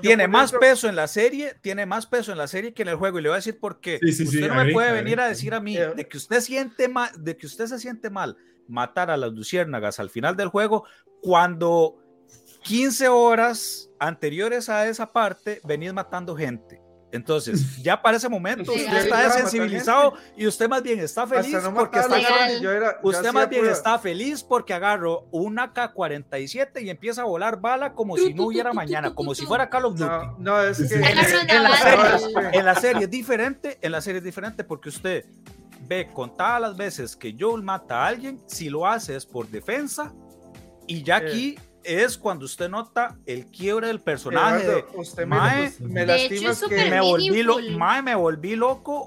tiene 0.00 0.28
más 0.28 0.52
peso 0.52 0.88
en 0.88 0.96
la 0.96 1.08
serie, 1.08 1.54
tiene 1.60 1.86
más 1.86 2.06
peso 2.06 2.32
en 2.32 2.38
la 2.38 2.48
serie 2.48 2.74
que 2.74 2.82
en 2.82 2.88
el 2.88 2.96
juego. 2.96 3.18
Y 3.18 3.22
le 3.22 3.28
voy 3.28 3.34
a 3.34 3.36
decir 3.36 3.58
por 3.58 3.80
qué. 3.80 3.98
usted 4.02 4.48
no 4.48 4.64
me 4.64 4.72
puede 4.72 4.92
venir 4.92 5.20
a 5.20 5.28
decir 5.28 5.54
a 5.54 5.60
mí 5.60 5.76
de 5.76 6.08
que 6.08 6.16
usted 6.16 6.40
siente 6.40 6.88
mal, 6.88 7.10
de 7.18 7.36
que 7.36 7.46
usted 7.46 7.66
se 7.66 7.78
siente 7.78 8.10
mal 8.10 8.36
matar 8.68 9.10
a 9.10 9.16
las 9.16 9.32
luciérnagas 9.32 9.98
al 9.98 10.10
final 10.10 10.36
del 10.36 10.48
juego 10.48 10.84
cuando 11.22 11.96
15 12.62 13.08
horas 13.08 13.90
anteriores 13.98 14.68
a 14.68 14.86
esa 14.88 15.12
parte 15.12 15.60
venís 15.64 15.92
matando 15.92 16.36
gente. 16.36 16.80
Entonces, 17.10 17.82
ya 17.82 18.00
para 18.02 18.18
ese 18.18 18.28
momento 18.28 18.70
usted 18.70 18.96
está 18.98 19.24
desensibilizado 19.24 20.14
y 20.36 20.46
usted 20.46 20.68
más 20.68 20.82
bien 20.82 21.00
está 21.00 21.26
feliz 21.26 21.56
porque 21.74 22.00
está 22.00 22.98
usted 23.02 23.32
más 23.32 23.48
bien 23.48 23.66
está 23.66 23.98
feliz 23.98 24.42
porque 24.42 24.74
agarró 24.74 25.26
una 25.30 25.72
K-47 25.72 26.82
y 26.82 26.90
empieza 26.90 27.22
a 27.22 27.24
volar 27.24 27.60
bala 27.60 27.94
como 27.94 28.16
si 28.16 28.34
no 28.34 28.44
hubiera 28.44 28.74
mañana, 28.74 29.14
como 29.14 29.34
si 29.34 29.46
fuera 29.46 29.70
Call 29.70 29.86
of 29.86 29.96
Duty. 29.96 30.08
No, 30.38 30.60
es 30.62 30.78
que 30.78 30.94
en, 30.94 32.64
la 32.64 32.74
serie, 32.74 33.04
es 33.04 33.10
diferente, 33.10 33.78
en 33.80 33.92
la 33.92 34.00
serie 34.00 34.18
es 34.18 34.24
diferente 34.24 34.62
porque 34.62 34.88
usted 34.88 35.24
ve 35.86 36.10
contadas 36.12 36.60
las 36.60 36.76
veces 36.76 37.16
que 37.16 37.34
Joel 37.38 37.62
mata 37.62 38.04
a 38.04 38.08
alguien, 38.08 38.40
si 38.46 38.68
lo 38.68 38.86
hace 38.86 39.16
es 39.16 39.24
por 39.24 39.48
defensa 39.48 40.12
y 40.86 41.02
ya 41.02 41.16
aquí 41.16 41.58
es 41.88 42.18
cuando 42.18 42.44
usted 42.44 42.68
nota 42.68 43.16
el 43.26 43.46
quiebre 43.46 43.86
del 43.86 44.00
personaje. 44.00 44.66
de, 44.66 44.84
usted 44.94 45.26
mae, 45.26 45.72
me, 45.80 46.04
lastima 46.04 46.52
que 46.68 46.90
me 46.90 47.00
volví, 47.00 47.42
lo, 47.42 47.58
mae, 47.76 48.02
me 48.02 48.14
volví 48.14 48.56
loco. 48.56 49.06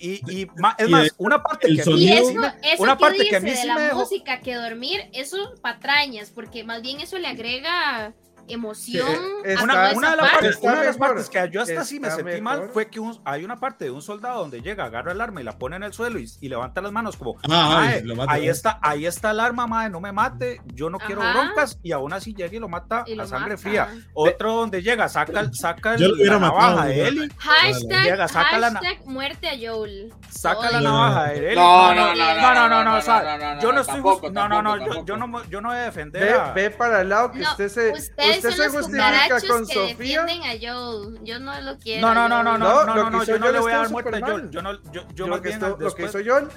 Y, 0.00 0.08
y, 0.08 0.20
y 0.26 0.42
es 0.78 0.88
más, 0.88 1.14
una 1.18 1.42
parte 1.42 1.68
que, 1.68 1.72
y 1.74 2.10
eso, 2.12 2.30
eso 2.62 2.82
una 2.82 2.98
parte 2.98 3.24
que 3.28 3.36
a 3.36 3.40
mí 3.40 3.50
de 3.50 3.64
la 3.64 3.94
música 3.94 4.40
que 4.40 4.54
dormir, 4.54 5.08
eso 5.12 5.54
patrañas, 5.62 6.30
porque 6.30 6.64
más 6.64 6.82
bien 6.82 7.00
eso 7.00 7.18
le 7.18 7.28
agrega 7.28 8.14
emoción. 8.48 9.08
una, 9.62 9.88
de 9.88 10.86
las 10.86 10.96
partes, 10.96 11.28
que 11.28 11.50
yo 11.50 11.62
hasta 11.62 11.84
sí 11.84 12.00
me 12.00 12.10
sentí 12.10 12.40
mal 12.40 12.70
fue 12.72 12.88
que 12.88 13.00
hay 13.24 13.44
una 13.44 13.56
parte 13.56 13.86
de 13.86 13.90
un 13.90 14.02
soldado 14.02 14.40
donde 14.40 14.60
llega, 14.60 14.84
agarra 14.84 15.12
el 15.12 15.20
arma 15.20 15.40
y 15.40 15.44
la 15.44 15.58
pone 15.58 15.76
en 15.76 15.82
el 15.82 15.92
suelo 15.92 16.18
y, 16.18 16.48
levanta 16.52 16.82
las 16.82 16.92
manos 16.92 17.16
como, 17.16 17.36
ah, 17.48 17.94
ahí 18.28 18.46
está, 18.46 18.78
ahí 18.82 19.06
está 19.06 19.30
el 19.30 19.40
arma, 19.40 19.66
madre, 19.66 19.88
no 19.88 20.00
me 20.00 20.12
mate, 20.12 20.60
yo 20.66 20.90
no 20.90 20.98
quiero 20.98 21.22
broncas 21.22 21.78
y 21.82 21.92
aún 21.92 22.12
así 22.12 22.34
llega 22.34 22.54
y 22.54 22.58
lo 22.58 22.68
mata 22.68 23.04
a 23.18 23.26
sangre 23.26 23.56
fría. 23.56 23.88
Otro 24.14 24.54
donde 24.54 24.82
llega, 24.82 25.08
saca, 25.08 25.52
saca 25.52 25.96
la 25.96 26.38
navaja 26.38 26.86
de 26.86 27.08
Eli. 27.08 27.28
Hashtag, 27.38 28.28
saca 28.28 28.58
la 28.58 28.80
muerte 29.06 29.48
a 29.48 29.52
Joel. 29.58 30.12
Saca 30.28 30.70
la 30.70 30.80
navaja 30.80 31.24
de 31.32 31.52
Eli. 31.52 31.56
No, 31.56 31.94
no, 31.94 32.14
no, 32.14 32.54
no, 32.54 32.68
no, 32.68 32.84
no, 32.84 33.60
yo 33.60 33.72
no 33.72 33.80
estoy, 33.80 34.02
no, 34.32 34.48
no, 34.48 34.62
no, 34.62 35.04
yo 35.04 35.16
no, 35.16 35.44
yo 35.48 35.60
no 35.60 35.68
voy 35.68 35.78
a 35.78 35.82
defender. 35.82 36.36
Ve 36.54 36.70
para 36.70 37.00
el 37.00 37.08
lado 37.08 37.32
que 37.32 37.42
usted 37.42 37.68
se 37.68 37.92
ustedes 38.36 38.54
son 38.56 38.72
los 38.72 38.86
cucarachos 38.86 39.44
con 39.44 39.66
que 39.66 39.74
Sofía? 39.74 40.22
defienden 40.24 40.42
a 40.42 40.52
Joel. 40.60 41.18
Yo 41.24 41.38
no 41.38 41.60
lo 41.60 41.78
quiero. 41.78 42.06
No, 42.06 42.14
no, 42.14 42.28
no, 42.28 42.42
no, 42.42 42.58
no, 42.58 42.84
no, 42.84 42.94
no, 42.94 43.10
no, 43.10 43.24
yo 43.24 43.38
no 43.38 43.52
le 43.52 43.60
voy 43.60 43.72
a 43.72 43.76
dar 43.76 43.90
muerte 43.90 44.16
a 44.16 44.26
Joel. 44.26 44.50
Yo 44.50 44.62
no, 44.62 44.92
yo, 44.92 45.02
yo 45.14 45.26
lo, 45.26 45.40
que 45.40 45.50
esto, 45.50 45.76
lo 45.78 45.94
que 45.94 46.04
hizo 46.04 46.18
Joel, 46.24 46.48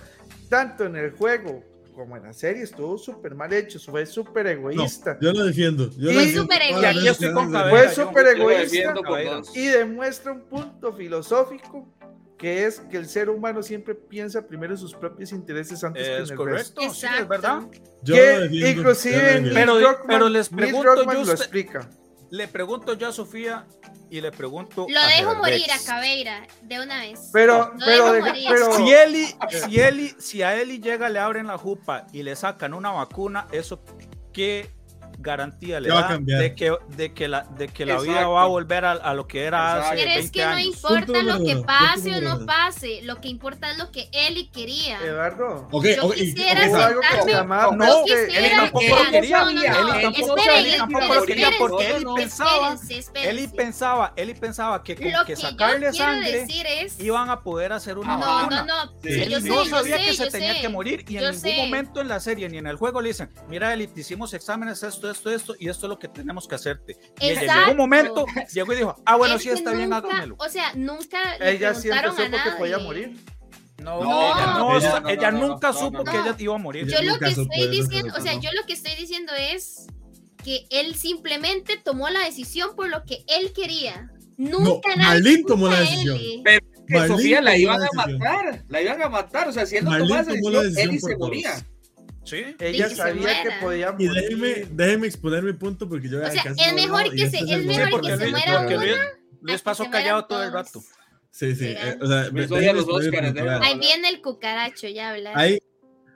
tanto 0.50 0.86
en 0.86 0.96
el 0.96 1.12
juego 1.12 1.64
como 1.96 2.18
en 2.18 2.24
la 2.24 2.34
serie, 2.34 2.64
estuvo 2.64 2.98
súper 2.98 3.36
mal 3.36 3.52
hecho, 3.54 3.80
fue 3.80 4.06
súper 4.06 4.48
egoísta. 4.48 5.18
yo 5.22 5.32
lo 5.32 5.46
defiendo. 5.46 5.90
Yo 5.98 6.12
fue 6.12 6.30
súper 6.30 6.62
egoísta. 6.62 7.70
Fue 7.70 7.90
súper 7.90 8.28
egoísta 8.28 8.94
y 9.54 9.68
demuestra 9.68 10.34
un 10.34 10.42
punto 10.42 10.94
filosófico 10.94 11.88
que 12.38 12.66
es 12.66 12.80
que 12.82 12.98
el 12.98 13.08
ser 13.08 13.30
humano 13.30 13.64
siempre 13.64 13.96
piensa 13.96 14.46
primero 14.46 14.74
en 14.74 14.80
sus 14.80 14.94
propios 14.94 15.32
intereses 15.32 15.84
antes 15.84 16.06
que 16.06 16.16
en 16.16 16.22
el 16.24 16.36
correcto, 16.36 16.82
resto. 16.82 16.94
Sí, 16.94 17.08
es 17.20 17.28
verdad. 17.28 17.64
que 18.06 18.50
inclusive 18.52 19.52
pero, 19.54 19.80
pero 20.06 20.30
les 20.30 20.50
pregunto 20.50 21.04
yo 21.04 21.24
lo 21.24 21.32
explica. 21.32 21.90
Le 22.32 22.48
pregunto 22.48 22.94
yo 22.94 23.08
a 23.08 23.12
Sofía 23.12 23.66
y 24.10 24.20
le 24.20 24.32
pregunto 24.32 24.88
Lo 24.90 25.08
dejo 25.08 25.36
morir 25.36 25.72
a 25.72 25.86
Cabeira 25.86 26.46
de 26.64 26.82
una 26.82 27.00
vez. 27.02 27.30
Pero, 27.32 27.72
pero, 27.86 28.14
pero, 28.50 28.76
si 28.76 28.92
Eli, 28.92 29.36
si 29.50 29.80
Eli, 29.80 30.16
si 30.18 30.42
a 30.42 30.60
Eli 30.60 30.80
llega, 30.80 31.08
le 31.10 31.20
abren 31.20 31.48
la 31.48 31.58
jupa 31.58 32.08
y 32.12 32.24
le 32.24 32.36
sacan 32.36 32.74
una 32.74 32.92
vacuna, 32.92 33.48
eso 33.52 33.82
qué 34.34 34.70
garantía 35.26 35.80
le 35.80 35.90
da 35.90 36.18
de 36.18 36.56
que, 36.56 36.74
de 36.96 37.14
que 37.14 37.28
la, 37.28 37.44
de 37.44 37.68
que 37.68 37.86
la 37.86 38.00
vida 38.00 38.28
va 38.28 38.44
a 38.44 38.46
volver 38.46 38.86
a, 38.86 38.92
a 38.92 39.14
lo 39.14 39.28
que 39.28 39.44
era 39.44 39.90
hace 39.90 39.96
Pero 39.96 40.12
es 40.12 40.32
que 40.32 40.46
no 40.46 40.60
importa 40.60 41.24
lo 41.24 41.44
que 41.44 41.58
pase 41.58 42.16
o 42.16 42.22
no 42.22 42.46
pase, 42.46 43.02
lo 43.04 43.20
que 43.20 43.28
importa 43.28 43.72
es 43.72 43.78
lo 43.78 43.92
que 43.92 44.10
Eli 44.14 44.48
quería. 44.48 45.00
Eduardo. 45.02 45.68
Okay, 45.72 45.96
yo 45.96 46.06
okay, 46.06 46.20
quisiera 46.20 46.62
sentarme, 46.62 47.56
no, 47.56 47.72
no, 47.72 48.06
Eli 48.06 48.50
tampoco 48.56 48.86
lo 48.88 49.12
quería. 49.12 49.48
Eli 50.58 50.78
tampoco 50.78 51.14
lo 51.16 51.24
quería 51.26 51.50
porque 51.58 51.96
Eli 51.96 52.06
pensaba, 52.16 52.78
Eli 53.16 53.48
pensaba, 53.48 54.14
Eli 54.16 54.34
pensaba 54.36 54.84
que 54.84 54.96
con 54.96 55.26
que 55.26 55.36
sacarle 55.36 55.92
sangre 55.92 56.48
iban 57.00 57.30
a 57.30 57.42
poder 57.42 57.74
hacer 57.74 57.98
una. 57.98 58.18
No, 58.18 58.50
no, 58.50 58.66
no. 58.66 58.92
No 59.42 59.66
sabía 59.66 59.98
que 59.98 60.14
se 60.14 60.30
tenía 60.30 60.62
que 60.62 60.70
morir 60.70 61.04
y 61.08 61.18
en 61.18 61.32
ningún 61.32 61.58
momento 61.58 62.02
en 62.02 62.08
la 62.08 62.20
serie 62.20 62.48
ni 62.48 62.58
en 62.58 62.68
el 62.68 62.76
juego 62.76 63.02
le 63.02 63.10
dicen, 63.10 63.30
mira 63.50 63.74
Eli, 63.74 63.88
te 63.88 64.02
hicimos 64.02 64.34
exámenes 64.34 64.84
esto, 64.84 65.10
esto, 65.16 65.32
esto, 65.32 65.56
y 65.60 65.70
esto 65.70 65.86
es 65.88 65.90
lo 65.90 66.00
que 66.00 66.08
tenemos 66.08 66.48
que 66.48 66.56
hacerte. 66.56 66.98
Y 67.20 67.30
en 67.30 67.50
algún 67.50 67.78
momento 67.78 68.26
llegó 68.54 68.74
y 68.74 68.78
dijo, 68.78 68.96
ah, 69.06 69.16
bueno, 69.16 69.40
sí, 69.40 69.50
está 69.50 69.72
bien, 69.72 69.92
háganmelo. 69.94 70.36
O 70.38 70.50
sea, 70.50 70.74
nunca 70.76 71.38
ella 71.38 71.74
siempre 71.74 72.10
supo 72.10 72.38
que 72.44 72.52
podía 72.58 72.80
morir. 72.80 73.18
No, 73.78 74.04
no, 74.04 74.78
ella, 74.78 75.00
no, 75.00 75.10
ella 75.10 75.32
nunca 75.32 75.74
supo 75.74 76.04
que 76.04 76.18
ella 76.18 76.36
iba 76.40 76.56
a 76.56 76.58
morir. 76.58 76.88
Yo 76.88 77.02
lo 77.02 77.20
que 77.20 77.30
estoy 77.30 77.68
diciendo, 77.70 78.14
o 78.18 78.22
sea, 78.22 78.34
yo 78.40 78.50
lo 78.54 78.66
que 78.66 78.74
estoy 78.74 78.96
diciendo 78.96 79.32
es 79.38 79.88
que 80.44 80.66
él 80.70 80.96
simplemente 80.96 81.78
tomó 81.78 82.10
la 82.10 82.22
decisión 82.22 82.76
por 82.76 82.90
lo 82.90 83.04
que 83.04 83.24
él 83.28 83.52
quería. 83.54 84.12
Nunca 84.38 84.96
no, 84.96 85.04
Marlene 85.04 85.44
tomó 85.46 85.68
la 85.68 85.80
decisión. 85.80 86.20
Pero 86.44 86.66
que 86.88 87.08
Sofía 87.08 87.42
la 87.42 87.58
iban 87.58 87.82
a 87.82 87.88
matar, 87.94 88.64
la 88.68 88.82
iban 88.82 89.02
a 89.02 89.10
matar, 89.10 89.48
o 89.48 89.52
sea, 89.52 89.66
si 89.66 89.78
él 89.78 89.86
no 89.86 89.98
tomaba 89.98 90.22
esa 90.22 90.32
decisión, 90.32 90.78
él 90.78 91.00
se 91.00 91.18
moría. 91.18 91.66
Sí. 92.26 92.56
Ella 92.60 92.90
sabía 92.90 93.44
que 93.44 93.50
podía 93.62 93.92
morir. 93.92 94.12
Y 94.12 94.14
déjeme, 94.14 94.68
déjeme, 94.72 95.08
exponer 95.08 95.44
mi 95.44 95.54
punto 95.54 95.88
porque 95.88 96.10
yo 96.10 96.20
O 96.20 96.32
sea, 96.32 96.54
es 96.58 96.74
mejor 96.74 97.10
que 97.12 97.30
se, 97.30 97.38
es 97.40 97.66
mejor 97.66 98.02
que 98.02 98.18
se 98.18 98.30
muera 98.30 98.62
una. 98.62 98.96
Luis 99.42 99.62
pasó 99.62 99.90
callado 99.90 100.26
todo 100.26 100.44
el 100.44 100.52
rato. 100.52 100.84
Sí, 101.30 101.54
sí. 101.56 101.68
Eh, 101.68 101.98
o 102.02 102.08
sea, 102.08 102.30
Ahí 103.62 103.80
viene 103.80 104.10
el 104.10 104.22
cucaracho, 104.22 104.88
ya 104.88 105.12
habla. 105.12 105.34
Hay, 105.36 105.60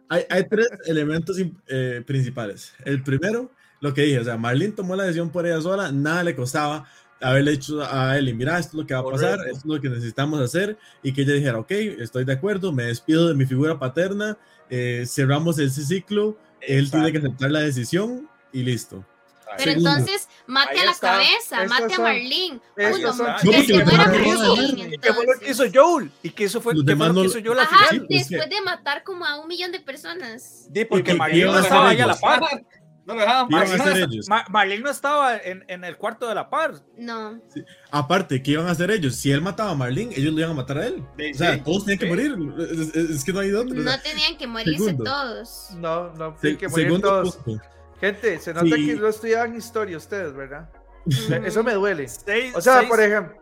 hay, 0.07 0.23
hay 0.29 0.47
tres 0.47 0.67
elementos 0.85 1.37
eh, 1.67 2.01
principales. 2.07 2.73
El 2.85 3.03
primero, 3.03 3.51
lo 3.81 3.93
que 3.93 4.03
dije, 4.03 4.19
o 4.19 4.23
sea, 4.23 4.37
Marlene 4.37 4.73
tomó 4.73 4.95
la 4.95 5.03
decisión 5.03 5.29
por 5.29 5.45
ella 5.45 5.61
sola, 5.61 5.91
nada 5.91 6.23
le 6.23 6.35
costaba 6.35 6.87
haberle 7.21 7.51
dicho 7.51 7.83
a 7.83 8.17
Eli, 8.17 8.33
mira, 8.33 8.57
esto 8.57 8.77
es 8.77 8.81
lo 8.81 8.87
que 8.87 8.93
va 8.93 9.01
a 9.01 9.11
pasar, 9.11 9.39
esto 9.47 9.57
es 9.57 9.65
lo 9.65 9.81
que 9.81 9.89
necesitamos 9.89 10.39
hacer, 10.39 10.77
y 11.03 11.11
que 11.11 11.23
ella 11.23 11.33
dijera, 11.33 11.59
ok, 11.59 11.71
estoy 11.71 12.23
de 12.23 12.33
acuerdo, 12.33 12.71
me 12.71 12.83
despido 12.83 13.27
de 13.27 13.35
mi 13.35 13.45
figura 13.45 13.77
paterna, 13.77 14.37
eh, 14.69 15.05
cerramos 15.07 15.59
ese 15.59 15.83
ciclo, 15.83 16.37
él 16.61 16.89
tiene 16.91 17.11
que 17.11 17.17
aceptar 17.19 17.51
la 17.51 17.61
decisión 17.61 18.29
y 18.51 18.63
listo. 18.63 19.03
Pero 19.57 19.71
entonces 19.71 20.27
mate 20.45 20.79
a 20.79 20.85
la 20.85 20.93
cabeza, 20.93 21.65
mate 21.65 21.95
a 21.95 21.99
Marlene. 21.99 22.59
¿Qué 22.75 22.93
fue 25.13 25.25
lo 25.25 25.39
que 25.39 25.49
hizo 25.49 25.63
Joel? 25.73 26.11
¿Y 26.21 26.29
qué 26.29 26.43
eso 26.45 26.61
fue 26.61 26.73
¿qué 26.73 26.95
fue 26.95 27.07
lo 27.07 27.13
que 27.15 27.27
hizo 27.27 27.39
Joel 27.43 27.59
Ajá, 27.59 27.87
después 28.07 28.49
de 28.49 28.61
matar 28.63 29.03
como 29.03 29.25
a 29.25 29.39
un 29.39 29.47
millón 29.47 29.71
de 29.71 29.79
personas. 29.79 30.69
Sí, 30.73 30.85
porque 30.85 31.13
Marlene 31.13 31.45
no 31.45 31.59
estaba 31.59 31.89
ahí 31.89 31.99
a 31.99 32.07
la 32.07 32.15
par. 32.15 32.41
No 33.05 33.15
lo 33.15 33.21
dejaban 33.21 33.47
Marlene 34.49 34.83
no 34.83 34.89
estaba 34.89 35.37
en, 35.37 35.65
en, 35.67 35.83
el 35.83 35.97
cuarto 35.97 36.27
de 36.27 36.35
la 36.35 36.49
par. 36.49 36.75
No. 36.97 37.41
Aparte, 37.91 38.43
¿qué 38.43 38.51
iban 38.51 38.67
a 38.67 38.71
hacer 38.71 38.91
ellos? 38.91 39.15
Si 39.15 39.31
él 39.31 39.41
mataba 39.41 39.71
a 39.71 39.75
Marlene, 39.75 40.13
ellos 40.15 40.33
lo 40.33 40.39
iban 40.39 40.51
a 40.51 40.55
matar 40.55 40.77
a 40.77 40.87
él. 40.87 41.03
o 41.03 41.37
sea, 41.37 41.63
todos 41.63 41.85
tenían 41.85 41.99
que 41.99 42.05
morir. 42.05 42.35
Es, 42.93 43.23
que 43.23 43.33
no 43.33 43.39
hay 43.39 43.53
otro. 43.53 43.75
No 43.75 43.99
tenían 44.01 44.37
que 44.37 44.47
morirse 44.47 44.93
todos. 44.93 45.69
No, 45.75 46.13
no, 46.13 46.35
tienen 46.35 46.57
que 46.57 46.67
morir 46.67 47.01
todos. 47.01 47.39
Gente, 47.99 48.39
se 48.39 48.53
nota 48.53 48.75
que 48.75 48.95
no 48.95 49.07
estudiaban 49.07 49.55
historia 49.55 49.97
ustedes, 49.97 50.33
¿verdad? 50.33 50.69
Eso 51.45 51.63
me 51.63 51.73
duele. 51.73 52.07
o 52.53 52.61
sea, 52.61 52.87
por 52.87 53.01
ejemplo. 53.01 53.35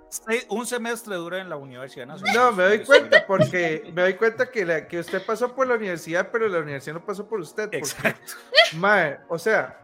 un 0.49 0.65
semestre 0.65 1.15
dura 1.15 1.39
en 1.39 1.49
la 1.49 1.57
Universidad 1.57 2.05
Nacional. 2.05 2.35
No, 2.35 2.51
me 2.51 2.63
doy 2.63 2.79
cuenta, 2.79 3.25
porque 3.25 3.91
me 3.93 4.03
doy 4.03 4.13
cuenta 4.13 4.49
que, 4.49 4.65
la, 4.65 4.87
que 4.87 4.99
usted 4.99 5.25
pasó 5.25 5.53
por 5.53 5.67
la 5.67 5.75
universidad, 5.75 6.29
pero 6.31 6.47
la 6.47 6.59
universidad 6.59 6.95
no 6.95 7.05
pasó 7.05 7.27
por 7.27 7.39
usted. 7.39 7.69
Exacto. 7.71 8.33
Mae, 8.73 9.19
o 9.27 9.37
sea. 9.37 9.79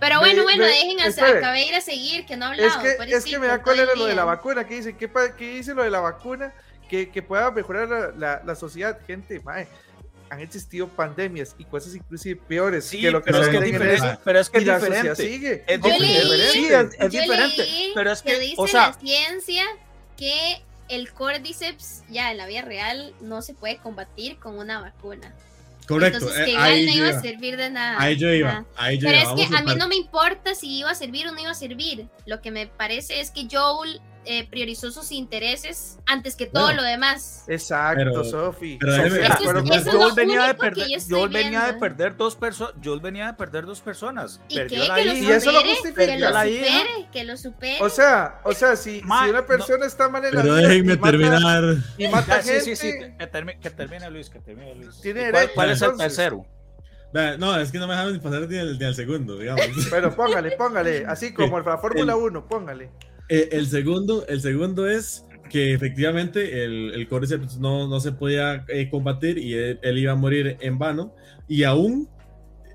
Pero 0.00 0.18
bueno, 0.18 0.42
bueno, 0.42 0.64
dejen 0.64 1.00
a, 1.00 1.06
a 1.06 1.80
seguir, 1.80 2.26
que 2.26 2.36
no 2.36 2.46
hablamos. 2.46 2.84
Es 2.84 2.96
que, 2.98 3.14
es 3.14 3.24
que 3.24 3.38
me 3.38 3.46
da 3.46 3.62
cuál 3.62 3.80
era 3.80 3.94
lo 3.94 4.06
de 4.06 4.14
la 4.14 4.24
vacuna. 4.24 4.66
¿Qué 4.66 4.74
dice? 4.74 4.96
¿Qué, 4.96 5.10
qué 5.36 5.50
dice 5.56 5.74
lo 5.74 5.82
de 5.82 5.90
la 5.90 6.00
vacuna? 6.00 6.52
Que, 6.88 7.10
que 7.10 7.22
pueda 7.22 7.50
mejorar 7.50 7.88
la, 7.88 8.10
la, 8.10 8.42
la 8.44 8.54
sociedad. 8.54 8.98
Gente, 9.06 9.40
mae 9.40 9.66
han 10.30 10.40
existido 10.40 10.88
pandemias 10.88 11.54
y 11.58 11.64
cosas 11.64 11.94
inclusive 11.94 12.40
peores 12.48 12.90
que 12.90 13.10
lo 13.10 13.22
que 13.22 13.30
pero, 13.30 13.44
es 13.44 13.48
que 13.48 13.56
es 13.56 13.64
diferente, 13.64 14.18
pero 14.24 14.38
es 14.40 14.50
que 14.50 14.58
es 14.58 14.64
diferente. 14.64 15.16
Sigue. 15.16 15.64
Es, 15.66 15.82
diferente. 15.82 16.52
Sí, 16.52 16.68
es, 16.98 17.10
diferente. 17.10 17.66
pero 17.94 18.12
es 18.12 18.22
que, 18.22 18.38
dice 18.38 18.54
o 18.58 18.66
sea, 18.66 18.88
la 18.88 18.92
ciencia 18.94 19.64
que 20.16 20.62
el 20.88 21.12
cordyceps 21.12 22.04
ya 22.08 22.30
en 22.30 22.36
la 22.36 22.46
vida 22.46 22.62
real 22.62 23.14
no 23.20 23.42
se 23.42 23.54
puede 23.54 23.78
combatir 23.78 24.38
con 24.38 24.58
una 24.58 24.80
vacuna. 24.80 25.32
Correcto. 25.86 26.18
Entonces, 26.18 26.44
que 26.44 26.52
igual 26.52 26.86
no 26.86 26.92
iba 26.92 27.08
a 27.08 27.20
servir 27.20 27.56
de 27.56 27.70
nada. 27.70 28.00
Ahí 28.00 28.16
yo 28.16 28.32
iba. 28.32 28.64
Ahí 28.76 28.98
yo 28.98 29.08
Pero 29.08 29.20
iba. 29.20 29.42
es 29.42 29.48
que 29.48 29.56
a 29.56 29.62
mí 29.62 29.74
no 29.76 29.88
me 29.88 29.96
importa 29.96 30.54
si 30.54 30.78
iba 30.78 30.90
a 30.90 30.94
servir 30.94 31.28
o 31.28 31.32
no 31.32 31.40
iba 31.40 31.50
a 31.50 31.54
servir. 31.54 32.08
Lo 32.24 32.40
que 32.40 32.50
me 32.50 32.66
parece 32.66 33.20
es 33.20 33.30
que 33.30 33.46
Joel 33.50 34.00
eh, 34.26 34.46
priorizó 34.48 34.90
sus 34.90 35.12
intereses 35.12 35.98
antes 36.06 36.36
que 36.36 36.46
todo 36.46 36.72
lo 36.72 36.82
demás. 36.82 37.44
Exacto, 37.48 38.24
Sofi. 38.24 38.78
Yo 38.80 40.14
venía 40.14 40.46
de 40.46 40.54
perder, 40.54 40.86
yo 41.06 41.28
venía 41.28 41.66
de 41.66 41.74
perder 41.74 42.16
dos 42.16 42.36
personas, 42.36 42.74
yo 42.80 42.98
venía 43.00 43.26
de 43.26 43.34
perder 43.34 43.66
dos 43.66 43.80
personas. 43.80 44.40
¿Y 44.48 44.56
qué? 44.56 44.66
que 44.66 44.76
lo 44.78 45.14
y 45.14 45.30
eso 45.30 45.52
lo 45.52 45.60
justifica. 45.60 46.06
Que 46.06 46.18
lo 46.18 46.28
supere, 46.28 47.08
que 47.12 47.24
lo 47.24 47.36
supere. 47.36 47.78
O 47.82 47.88
sea, 47.88 48.40
o 48.44 48.52
sea, 48.52 48.76
si, 48.76 49.00
si 49.00 49.30
una 49.30 49.46
persona 49.46 49.86
está 49.86 50.08
mal 50.08 50.24
en 50.24 50.34
la 50.34 50.42
vida. 50.42 50.54
Pero 50.54 50.68
déjenme 50.68 50.96
terminar. 50.96 51.76
Y 51.98 52.08
mata 52.08 52.42
gente. 52.42 52.60
Sí, 52.60 52.76
sí, 52.76 52.92
sí, 52.92 52.98
que 53.18 53.26
termine, 53.26 53.60
que 53.60 53.70
termine 53.70 54.10
Luis, 54.10 54.30
que 54.30 54.40
termine 54.40 54.74
Luis. 54.74 55.00
¿Cuál, 55.30 55.50
¿Cuál, 55.54 55.70
es 55.70 55.82
el 55.82 55.96
tercero? 55.96 56.46
No, 57.12 57.56
es 57.60 57.70
que 57.70 57.78
no 57.78 57.86
me 57.86 57.92
dejaron 57.92 58.12
ni 58.12 58.18
pasar 58.18 58.48
ni 58.48 58.58
al, 58.58 58.76
ni 58.76 58.84
al 58.84 58.94
segundo, 58.94 59.38
digamos. 59.38 59.64
Pero 59.88 60.14
póngale, 60.16 60.50
póngale, 60.52 61.04
así 61.06 61.32
como 61.32 61.60
la 61.60 61.78
Fórmula 61.78 62.16
1, 62.16 62.48
póngale. 62.48 62.90
Eh, 63.28 63.48
el, 63.52 63.66
segundo, 63.66 64.26
el 64.26 64.40
segundo 64.40 64.86
es 64.86 65.24
que 65.50 65.72
efectivamente 65.72 66.64
el, 66.64 66.92
el 66.94 67.08
no, 67.60 67.86
no 67.86 68.00
se 68.00 68.12
podía 68.12 68.64
eh, 68.68 68.88
combatir 68.90 69.38
y 69.38 69.54
él, 69.54 69.98
iba 69.98 70.12
a 70.12 70.16
morir 70.16 70.56
en 70.60 70.78
vano. 70.78 71.14
Y 71.48 71.64
aún, 71.64 72.08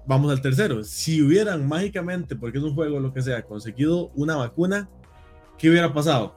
vamos 0.06 0.32
al 0.32 0.42
tercero, 0.42 0.84
si 0.84 1.22
hubieran 1.22 1.68
mágicamente, 1.68 2.36
porque 2.36 2.58
es 2.58 2.64
un 2.64 2.76
juego, 2.76 3.00
lo 3.00 3.14
que 3.14 3.22
sea, 3.22 3.44
conseguido 3.44 4.12
una 4.16 4.36
vacuna, 4.36 4.90
¿qué 5.58 5.70
hubiera 5.70 5.94
pasado? 5.94 6.36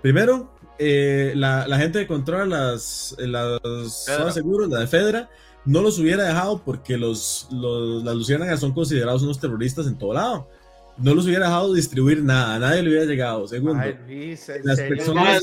Primero, 0.00 0.54
eh, 0.78 1.32
la, 1.36 1.66
la, 1.68 1.78
gente 1.78 2.00
que 2.00 2.06
controla 2.06 2.46
las, 2.46 3.14
las 3.18 3.60
zonas 4.04 4.34
seguras, 4.34 4.68
la 4.68 4.80
de 4.80 4.86
Fedra, 4.86 5.30
no 5.64 5.80
los 5.80 5.98
hubiera 5.98 6.24
dejado 6.24 6.64
porque 6.64 6.96
los, 6.96 7.48
los, 7.52 8.02
las 8.02 8.14
luciérnagas 8.16 8.58
son 8.58 8.72
considerados 8.72 9.22
unos 9.22 9.38
terroristas 9.38 9.86
en 9.86 9.96
todo 9.96 10.14
lado 10.14 10.48
no 10.98 11.14
los 11.14 11.26
hubiera 11.26 11.46
dejado 11.46 11.72
distribuir 11.74 12.22
nada, 12.22 12.54
a 12.54 12.58
nadie 12.58 12.82
le 12.82 12.90
hubiera 12.90 13.06
llegado. 13.06 13.48
Segundo, 13.48 13.82
las 14.62 14.80
personas 14.80 15.40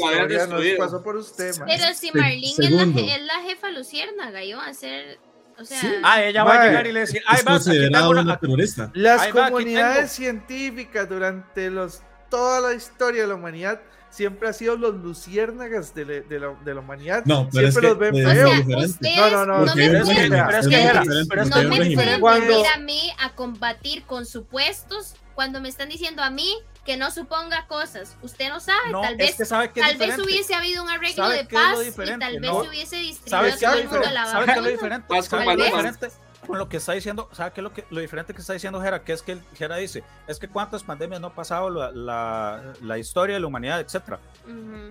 pasó 0.78 1.04
por 1.04 1.18
usted, 1.18 1.54
Pero 1.66 1.94
si 1.96 2.12
Marlene 2.12 2.48
es 2.48 2.72
la, 2.72 2.84
es 2.84 3.22
la, 3.22 3.42
jefa 3.48 3.72
luciérnaga, 3.72 4.44
iba 4.44 4.66
a 4.66 4.74
ser. 4.74 5.20
O 5.58 5.66
sea, 5.66 5.82
ah, 6.04 6.24
ella 6.24 6.46
va 6.46 6.62
a 6.62 6.66
llegar 6.68 6.88
y 6.88 6.94
le 6.94 7.02
decir, 7.02 7.22
ay, 7.28 7.42
va, 7.46 8.10
una 8.10 8.40
terrorista. 8.40 8.92
Las 8.94 9.28
comunidades 9.28 10.12
científicas 10.12 11.10
durante 11.10 11.70
los, 11.70 12.02
toda 12.30 12.62
la 12.62 12.74
historia 12.74 13.24
de 13.24 13.28
la 13.28 13.36
humanidad 13.36 13.82
siempre 14.20 14.50
ha 14.50 14.54
sido 14.54 14.76
los 14.76 14.96
luciérnagas 14.96 15.96
de, 15.96 16.04
de, 16.04 16.40
la, 16.42 16.54
de 16.66 16.74
la, 16.74 16.82
humanidad. 16.82 17.24
No, 17.24 17.48
pero 17.54 17.72
siempre 17.72 17.88
es 17.90 18.12
que, 18.12 18.22
los 18.22 18.66
ven 18.68 18.98
feos. 19.00 19.32
no, 19.32 19.46
no, 19.46 19.46
no. 19.46 19.66
No 19.66 19.76
me 19.76 19.90
pero 19.90 20.00
es 20.00 20.68
que, 20.68 21.64
no 21.64 21.70
me 21.70 22.20
pueden 22.20 22.48
venir 22.48 22.66
a 22.68 22.78
mí 22.80 23.14
a 23.18 23.34
combatir 23.34 24.04
con 24.04 24.26
supuestos 24.26 25.16
cuando 25.36 25.62
me 25.62 25.70
están 25.70 25.88
diciendo 25.88 26.22
a 26.22 26.30
mí 26.30 26.54
que 26.86 26.98
no 26.98 27.12
suponga 27.12 27.66
cosas. 27.68 28.18
Usted 28.22 28.50
no 28.50 28.60
sabe, 28.60 28.92
tal 28.92 29.16
vez 29.16 29.38
tal 29.38 29.98
vez 29.98 30.20
hubiese 30.20 30.54
habido 30.54 30.84
un 30.84 30.90
arreglo 30.90 31.30
de 31.30 31.46
paz 31.46 31.78
y 31.88 31.92
tal 32.20 32.40
vez 32.42 32.52
se 32.52 32.68
hubiese 32.68 32.96
distribuido 32.98 33.58
todo 33.58 33.74
el 33.74 33.88
mundo 33.88 34.10
la 34.12 34.26
¿Sabe 34.26 34.46
qué 34.46 34.52
es 34.52 34.58
lo 34.58 34.70
diferente? 34.70 35.22
¿Sabe 35.22 35.46
qué 35.46 35.52
es 35.52 35.58
lo 35.58 35.64
diferente? 35.64 36.08
Con 36.48 36.58
lo 36.58 36.70
que 36.70 36.78
está 36.78 36.94
diciendo, 36.94 37.30
¿sabe 37.34 37.52
qué 37.52 37.60
es 37.60 37.64
lo, 37.64 37.74
que, 37.74 37.86
lo 37.90 38.00
diferente 38.00 38.34
que 38.34 38.42
está 38.42 38.54
diciendo 38.54 38.82
Jera? 38.82 39.04
Que 39.04 39.14
es 39.14 39.22
que 39.22 39.38
Jera 39.56 39.76
dice, 39.76 40.04
es 40.28 40.40
que 40.40 40.48
cuántas 40.48 40.84
pandemias 40.84 41.20
no 41.22 41.28
ha 41.28 41.36
pasado 41.36 41.70
la, 41.70 41.92
la, 41.92 42.74
la 42.82 42.98
historia 42.98 43.36
de 43.36 43.42
la 43.42 43.48
humanidad, 43.48 43.80
etcétera. 43.82 44.20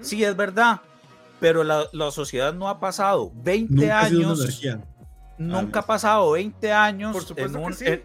Sí, 0.01 0.23
es 0.23 0.37
verdad, 0.37 0.81
pero 1.41 1.65
la, 1.65 1.87
la, 1.93 2.11
sociedad 2.11 2.53
no 2.53 2.69
ha 2.69 2.79
pasado 2.79 3.33
20 3.35 3.91
años. 3.91 4.61
Nunca 5.39 5.81
ha 5.81 5.87
pasado 5.87 6.33
20 6.33 6.73
años 6.73 7.13
Por 7.13 7.25
supuesto 7.25 7.59
en 7.59 7.65
un, 7.65 7.71
que 7.71 7.79
sí. 7.79 7.87
en, 7.87 8.03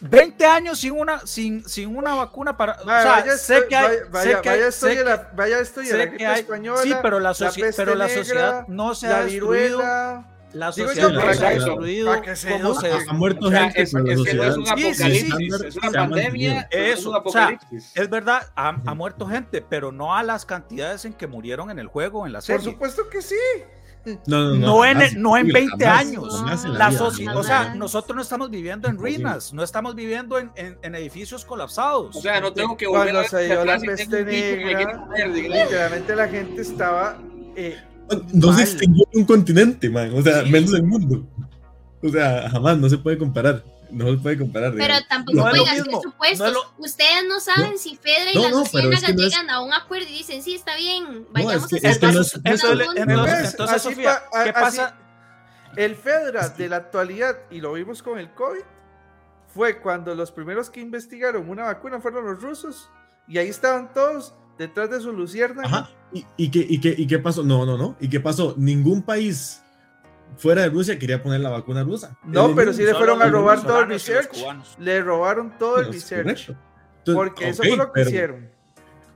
20 0.00 0.44
años 0.44 0.78
sin 0.80 0.92
una, 0.92 1.26
sin, 1.26 1.66
sin 1.66 1.96
una 1.96 2.14
vacuna 2.14 2.56
para. 2.56 2.78
Vaya, 2.84 3.20
o 3.20 3.24
sea, 3.24 3.38
sé 3.38 3.66
que 3.68 3.76
hay. 3.76 3.96
Vaya, 4.10 4.42
que 4.42 4.48
vaya, 4.48 4.68
estoy 4.68 4.98
en 4.98 5.04
la, 5.06 5.30
vaya 5.34 5.60
estoy 5.60 5.88
en 5.88 5.98
la 5.98 6.06
gripe 6.06 6.26
hay, 6.26 6.40
española. 6.40 6.82
Sí, 6.82 6.94
pero 7.00 7.20
la, 7.20 7.34
pero 7.76 7.94
la 7.94 8.08
sociedad 8.08 8.66
no 8.68 8.94
se 8.94 9.08
la 9.08 9.18
ha 9.18 9.24
destruido. 9.24 9.78
Viruela, 9.78 10.26
la 10.54 10.72
sociedad 10.72 11.10
no 11.10 11.34
se 11.34 11.46
ha 11.46 11.50
destruido. 11.50 12.12
¿Cómo 12.62 12.80
se 12.80 12.92
ha 12.92 13.12
muerto 13.12 13.50
gente. 13.50 13.82
Es, 13.82 13.92
que 13.92 14.34
no 14.34 14.44
es 14.44 14.56
un 14.56 14.68
apocalipsis, 14.68 15.64
es 15.64 15.76
una 15.76 15.90
pandemia. 15.90 16.68
Es 16.70 17.06
un 17.06 17.14
apocalipsis. 17.14 17.92
Es 17.94 18.08
verdad, 18.08 18.42
ha, 18.54 18.72
muerto 18.94 19.26
gente, 19.26 19.60
pero 19.60 19.92
no 19.92 20.14
a 20.14 20.22
las 20.22 20.46
cantidades 20.46 21.04
en 21.04 21.12
que 21.14 21.26
murieron 21.26 21.70
en 21.70 21.78
el 21.78 21.88
juego 21.88 22.20
o 22.20 22.26
en 22.26 22.32
la 22.32 22.40
serie. 22.40 22.62
Por 22.62 22.72
supuesto 22.72 23.08
que 23.10 23.22
sí. 23.22 23.36
No, 24.26 24.50
no, 24.50 24.54
no, 24.54 24.84
en, 24.84 24.98
no 25.22 25.36
en 25.36 25.48
20 25.48 25.86
años. 25.86 26.44
La 26.66 26.88
o 26.90 27.42
sea, 27.42 27.74
nosotros 27.74 28.14
no 28.14 28.22
estamos 28.22 28.50
viviendo 28.50 28.86
en 28.88 28.98
ruinas, 28.98 29.52
no 29.54 29.62
estamos 29.62 29.94
viviendo 29.94 30.38
en, 30.38 30.52
en, 30.56 30.78
en 30.82 30.94
edificios 30.94 31.44
colapsados. 31.44 32.14
O 32.14 32.20
sea, 32.20 32.40
no 32.40 32.52
tengo 32.52 32.76
que 32.76 32.86
volver 32.86 33.12
Cuando 33.12 33.28
se 33.28 33.46
dio 33.46 33.64
la 33.64 33.78
peste 33.78 34.24
negra, 34.24 35.08
literalmente 35.26 36.14
la 36.14 36.28
gente 36.28 36.60
estaba. 36.60 37.18
Eh, 37.56 37.80
no 38.32 38.52
se 38.56 38.62
extinguió 38.62 39.04
un 39.12 39.24
continente, 39.24 39.88
man. 39.90 40.12
O 40.14 40.22
sea, 40.22 40.42
menos 40.44 40.72
el 40.74 40.82
mundo. 40.82 41.26
O 42.02 42.08
sea, 42.08 42.48
jamás, 42.50 42.78
no 42.78 42.88
se 42.88 42.98
puede 42.98 43.18
comparar 43.18 43.64
no 43.94 44.10
se 44.10 44.18
puede 44.18 44.38
comparar. 44.38 44.74
Pero 44.76 44.94
tampoco 45.08 45.38
no 45.38 45.50
pueden 45.50 45.68
hacer 45.68 45.84
supuestos. 46.02 46.52
No 46.52 46.84
Ustedes 46.84 47.24
no 47.28 47.40
saben 47.40 47.72
no, 47.72 47.78
si 47.78 47.96
Fedra 47.96 48.32
y 48.32 48.34
no, 48.34 48.42
las 48.42 48.52
Luciérnagas 48.52 49.02
es 49.02 49.06
que 49.06 49.14
llegan 49.14 49.46
es... 49.46 49.52
a 49.52 49.60
un 49.60 49.72
acuerdo 49.72 50.06
y 50.08 50.12
dicen, 50.12 50.42
sí, 50.42 50.54
está 50.54 50.76
bien, 50.76 51.26
vayamos 51.30 51.72
es 51.72 51.80
que, 51.80 51.86
a 51.86 51.90
hacer 51.90 52.10
eso, 52.10 52.40
eso, 52.44 52.72
Entonces, 52.96 53.82
Sofía, 53.82 54.22
¿qué 54.44 54.52
pasa? 54.52 54.96
El 55.76 55.96
Fedra 55.96 56.48
de 56.50 56.68
la 56.68 56.76
actualidad, 56.76 57.36
y 57.50 57.60
lo 57.60 57.72
vimos 57.72 58.02
con 58.02 58.18
el 58.18 58.32
COVID, 58.32 58.62
fue 59.54 59.80
cuando 59.80 60.14
los 60.14 60.32
primeros 60.32 60.70
que 60.70 60.80
investigaron 60.80 61.48
una 61.48 61.64
vacuna 61.64 62.00
fueron 62.00 62.24
los 62.26 62.42
rusos 62.42 62.90
y 63.28 63.38
ahí 63.38 63.48
estaban 63.48 63.92
todos 63.92 64.34
detrás 64.58 64.90
de 64.90 65.00
su 65.00 65.12
luciérnaga. 65.12 65.90
¿Y, 66.12 66.24
y, 66.36 66.50
qué, 66.50 66.66
y, 66.68 66.80
qué, 66.80 66.94
¿Y 66.96 67.06
qué 67.06 67.18
pasó? 67.18 67.42
No, 67.42 67.66
no, 67.66 67.76
no. 67.76 67.96
¿Y 68.00 68.08
qué 68.08 68.20
pasó? 68.20 68.54
Ningún 68.56 69.02
país 69.02 69.62
fuera 70.36 70.62
de 70.62 70.68
Rusia 70.68 70.98
quería 70.98 71.22
poner 71.22 71.40
la 71.40 71.50
vacuna 71.50 71.82
rusa. 71.82 72.16
No, 72.24 72.54
pero 72.54 72.72
sí 72.72 72.82
le 72.82 72.94
fueron 72.94 73.20
a 73.22 73.26
robar 73.26 73.62
todo 73.62 73.80
el 73.80 73.88
research. 73.88 74.30
Le 74.78 75.02
robaron 75.02 75.52
todo 75.58 75.78
el 75.78 75.92
research. 75.92 76.52
porque 77.04 77.50
eso 77.50 77.62
fue 77.62 77.76
lo 77.76 77.92
que 77.92 78.02
hicieron. 78.02 78.54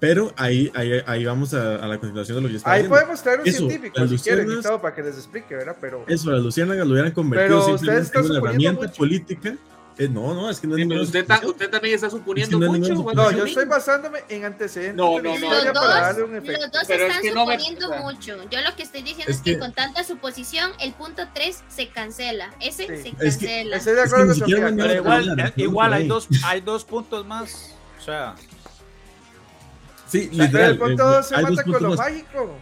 Pero 0.00 0.32
ahí, 0.36 0.70
ahí, 0.76 1.02
ahí 1.06 1.24
vamos 1.24 1.54
a, 1.54 1.84
la 1.84 1.98
continuación 1.98 2.36
de 2.36 2.42
lo 2.42 2.48
que 2.48 2.56
está 2.56 2.70
Ahí 2.70 2.86
podemos 2.86 3.20
traer 3.20 3.40
un 3.40 3.46
científico 3.46 4.06
si 4.06 4.18
quieren 4.18 4.48
para 4.62 4.94
que 4.94 5.02
les 5.02 5.16
explique, 5.16 5.56
¿verdad? 5.56 5.76
Pero... 5.80 6.04
Eso, 6.06 6.30
las 6.30 6.40
luciérnagas 6.40 6.86
lo 6.86 6.92
hubieran 6.92 7.10
convertido 7.10 7.76
simplemente 7.76 8.16
en 8.16 8.24
una 8.26 8.38
herramienta 8.38 8.92
política 8.92 9.56
eh, 9.98 10.08
no, 10.08 10.32
no, 10.32 10.48
es 10.48 10.60
que 10.60 10.68
no 10.68 10.76
es 10.76 10.86
Pero 10.86 11.02
usted, 11.02 11.26
usted, 11.44 11.70
también 11.70 11.96
está 11.96 12.08
suponiendo 12.08 12.56
mucho. 12.60 12.94
No, 13.14 13.32
yo 13.32 13.44
estoy 13.44 13.64
basándome 13.64 14.20
en 14.28 14.44
antecedentes. 14.44 14.94
No, 14.94 15.20
no, 15.20 15.36
no. 15.36 15.50
Los 15.50 15.64
dos, 15.64 15.72
para 15.72 16.00
darle 16.00 16.22
un 16.22 16.36
efecto. 16.36 16.62
los 16.62 16.70
dos 16.70 16.82
Pero 16.86 17.06
están 17.06 17.16
es 17.16 17.22
que 17.22 17.36
suponiendo 17.36 17.88
no 17.88 17.96
me... 17.96 18.00
mucho. 18.02 18.36
Yo 18.48 18.60
lo 18.60 18.76
que 18.76 18.84
estoy 18.84 19.02
diciendo 19.02 19.32
es, 19.32 19.38
que, 19.40 19.54
que, 19.54 19.58
con 19.58 19.72
tanta 19.72 20.04
suposición, 20.04 20.70
el 20.80 20.92
punto 20.92 21.24
3 21.34 21.64
se 21.68 21.88
cancela. 21.88 22.54
Ese 22.60 22.86
sí. 22.86 23.02
se 23.02 23.10
cancela. 23.10 23.26
Es 23.26 23.36
que, 23.38 23.90
estoy 23.90 23.94
de 23.94 24.02
acuerdo 24.02 24.26
con 24.26 24.34
Sofía. 24.36 24.72
Pero 24.76 24.94
igual, 24.94 25.40
eh, 25.40 25.52
igual 25.56 25.92
hay, 25.92 26.06
dos, 26.06 26.28
hay 26.44 26.60
dos 26.60 26.84
puntos 26.84 27.26
más. 27.26 27.74
O 27.98 28.02
sea. 28.02 28.36
Sí, 30.06 30.30
literal. 30.32 30.70
El 30.70 30.78
punto 30.78 31.04
2 31.08 31.26
se 31.26 31.42
mata 31.42 31.64
con 31.64 31.82
lo 31.82 31.94
mágico. 31.96 32.60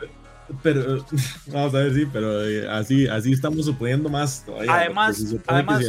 Pero, 0.63 1.05
vamos 1.49 1.75
a 1.75 1.79
ver, 1.79 1.95
sí, 1.95 2.07
pero 2.11 2.49
eh, 2.49 2.69
así, 2.69 3.07
así 3.07 3.33
estamos 3.33 3.67
suponiendo 3.67 4.09
más 4.09 4.45
todavía. 4.47 4.75
Además, 4.75 5.23
además, 5.47 5.85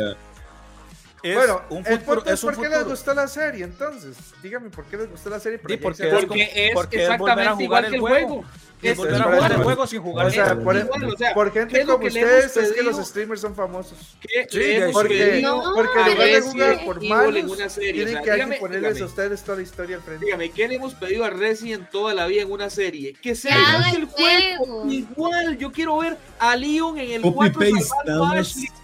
bueno, 1.23 1.61
un 1.69 1.83
futuro, 1.83 2.25
es, 2.25 2.41
por 2.41 2.61
qué 2.61 2.69
les 2.69 2.85
gustó 2.85 3.13
la 3.13 3.27
serie 3.27 3.63
entonces. 3.63 4.17
Dígame 4.41 4.69
por 4.69 4.85
qué 4.85 4.97
les 4.97 5.09
gustó 5.09 5.29
la 5.29 5.39
serie. 5.39 5.59
Porque, 5.59 5.77
porque, 5.77 6.03
es, 6.03 6.73
porque 6.73 6.97
es 6.97 7.01
exactamente 7.03 7.63
igual 7.63 7.89
que 7.89 7.95
el 7.95 8.01
juego. 8.01 8.45
Es 8.81 8.95
volver 8.95 9.21
a 9.21 9.23
jugar 9.23 9.51
el 9.53 9.63
juego 9.63 9.87
sin 9.87 10.01
jugar. 10.01 10.27
O 10.27 10.29
sea, 10.29 10.55
por, 10.55 10.75
igual, 10.75 11.03
o 11.05 11.17
sea, 11.17 11.33
por 11.33 11.51
gente 11.51 11.83
como 11.83 12.05
ustedes 12.05 12.55
es 12.55 12.73
que 12.73 12.83
los 12.83 12.97
streamers 12.97 13.41
son 13.41 13.55
famosos. 13.55 14.17
¿Qué 14.21 14.47
sí, 14.49 14.91
porque, 14.93 15.41
no, 15.41 15.73
porque 15.73 16.11
lugar 16.11 16.27
de 16.27 16.41
jugar 16.41 16.85
por 16.85 17.03
malos, 17.03 17.75
tienen 17.75 18.23
que, 18.23 18.31
dígame, 18.31 18.57
ponerles 18.57 19.01
a 19.01 19.05
ustedes 19.05 19.41
toda 19.41 19.57
la 19.57 19.63
historia 19.63 19.95
al 19.95 20.03
frente. 20.03 20.25
Dígame, 20.25 20.51
¿qué 20.51 20.67
le 20.67 20.75
hemos 20.75 20.93
pedido 20.93 21.25
a 21.25 21.31
Resident 21.31 21.89
toda 21.89 22.13
la 22.13 22.27
vida 22.27 22.43
en 22.43 22.51
una 22.51 22.69
serie? 22.69 23.13
Que 23.13 23.33
sea 23.33 23.57
igual 23.57 23.95
el 23.95 24.05
juego. 24.05 24.91
Igual, 24.91 25.57
yo 25.57 25.71
quiero 25.71 25.97
ver 25.97 26.17
a 26.37 26.55
Leon 26.55 26.99
en 26.99 27.11
el 27.13 27.21
4 27.33 27.59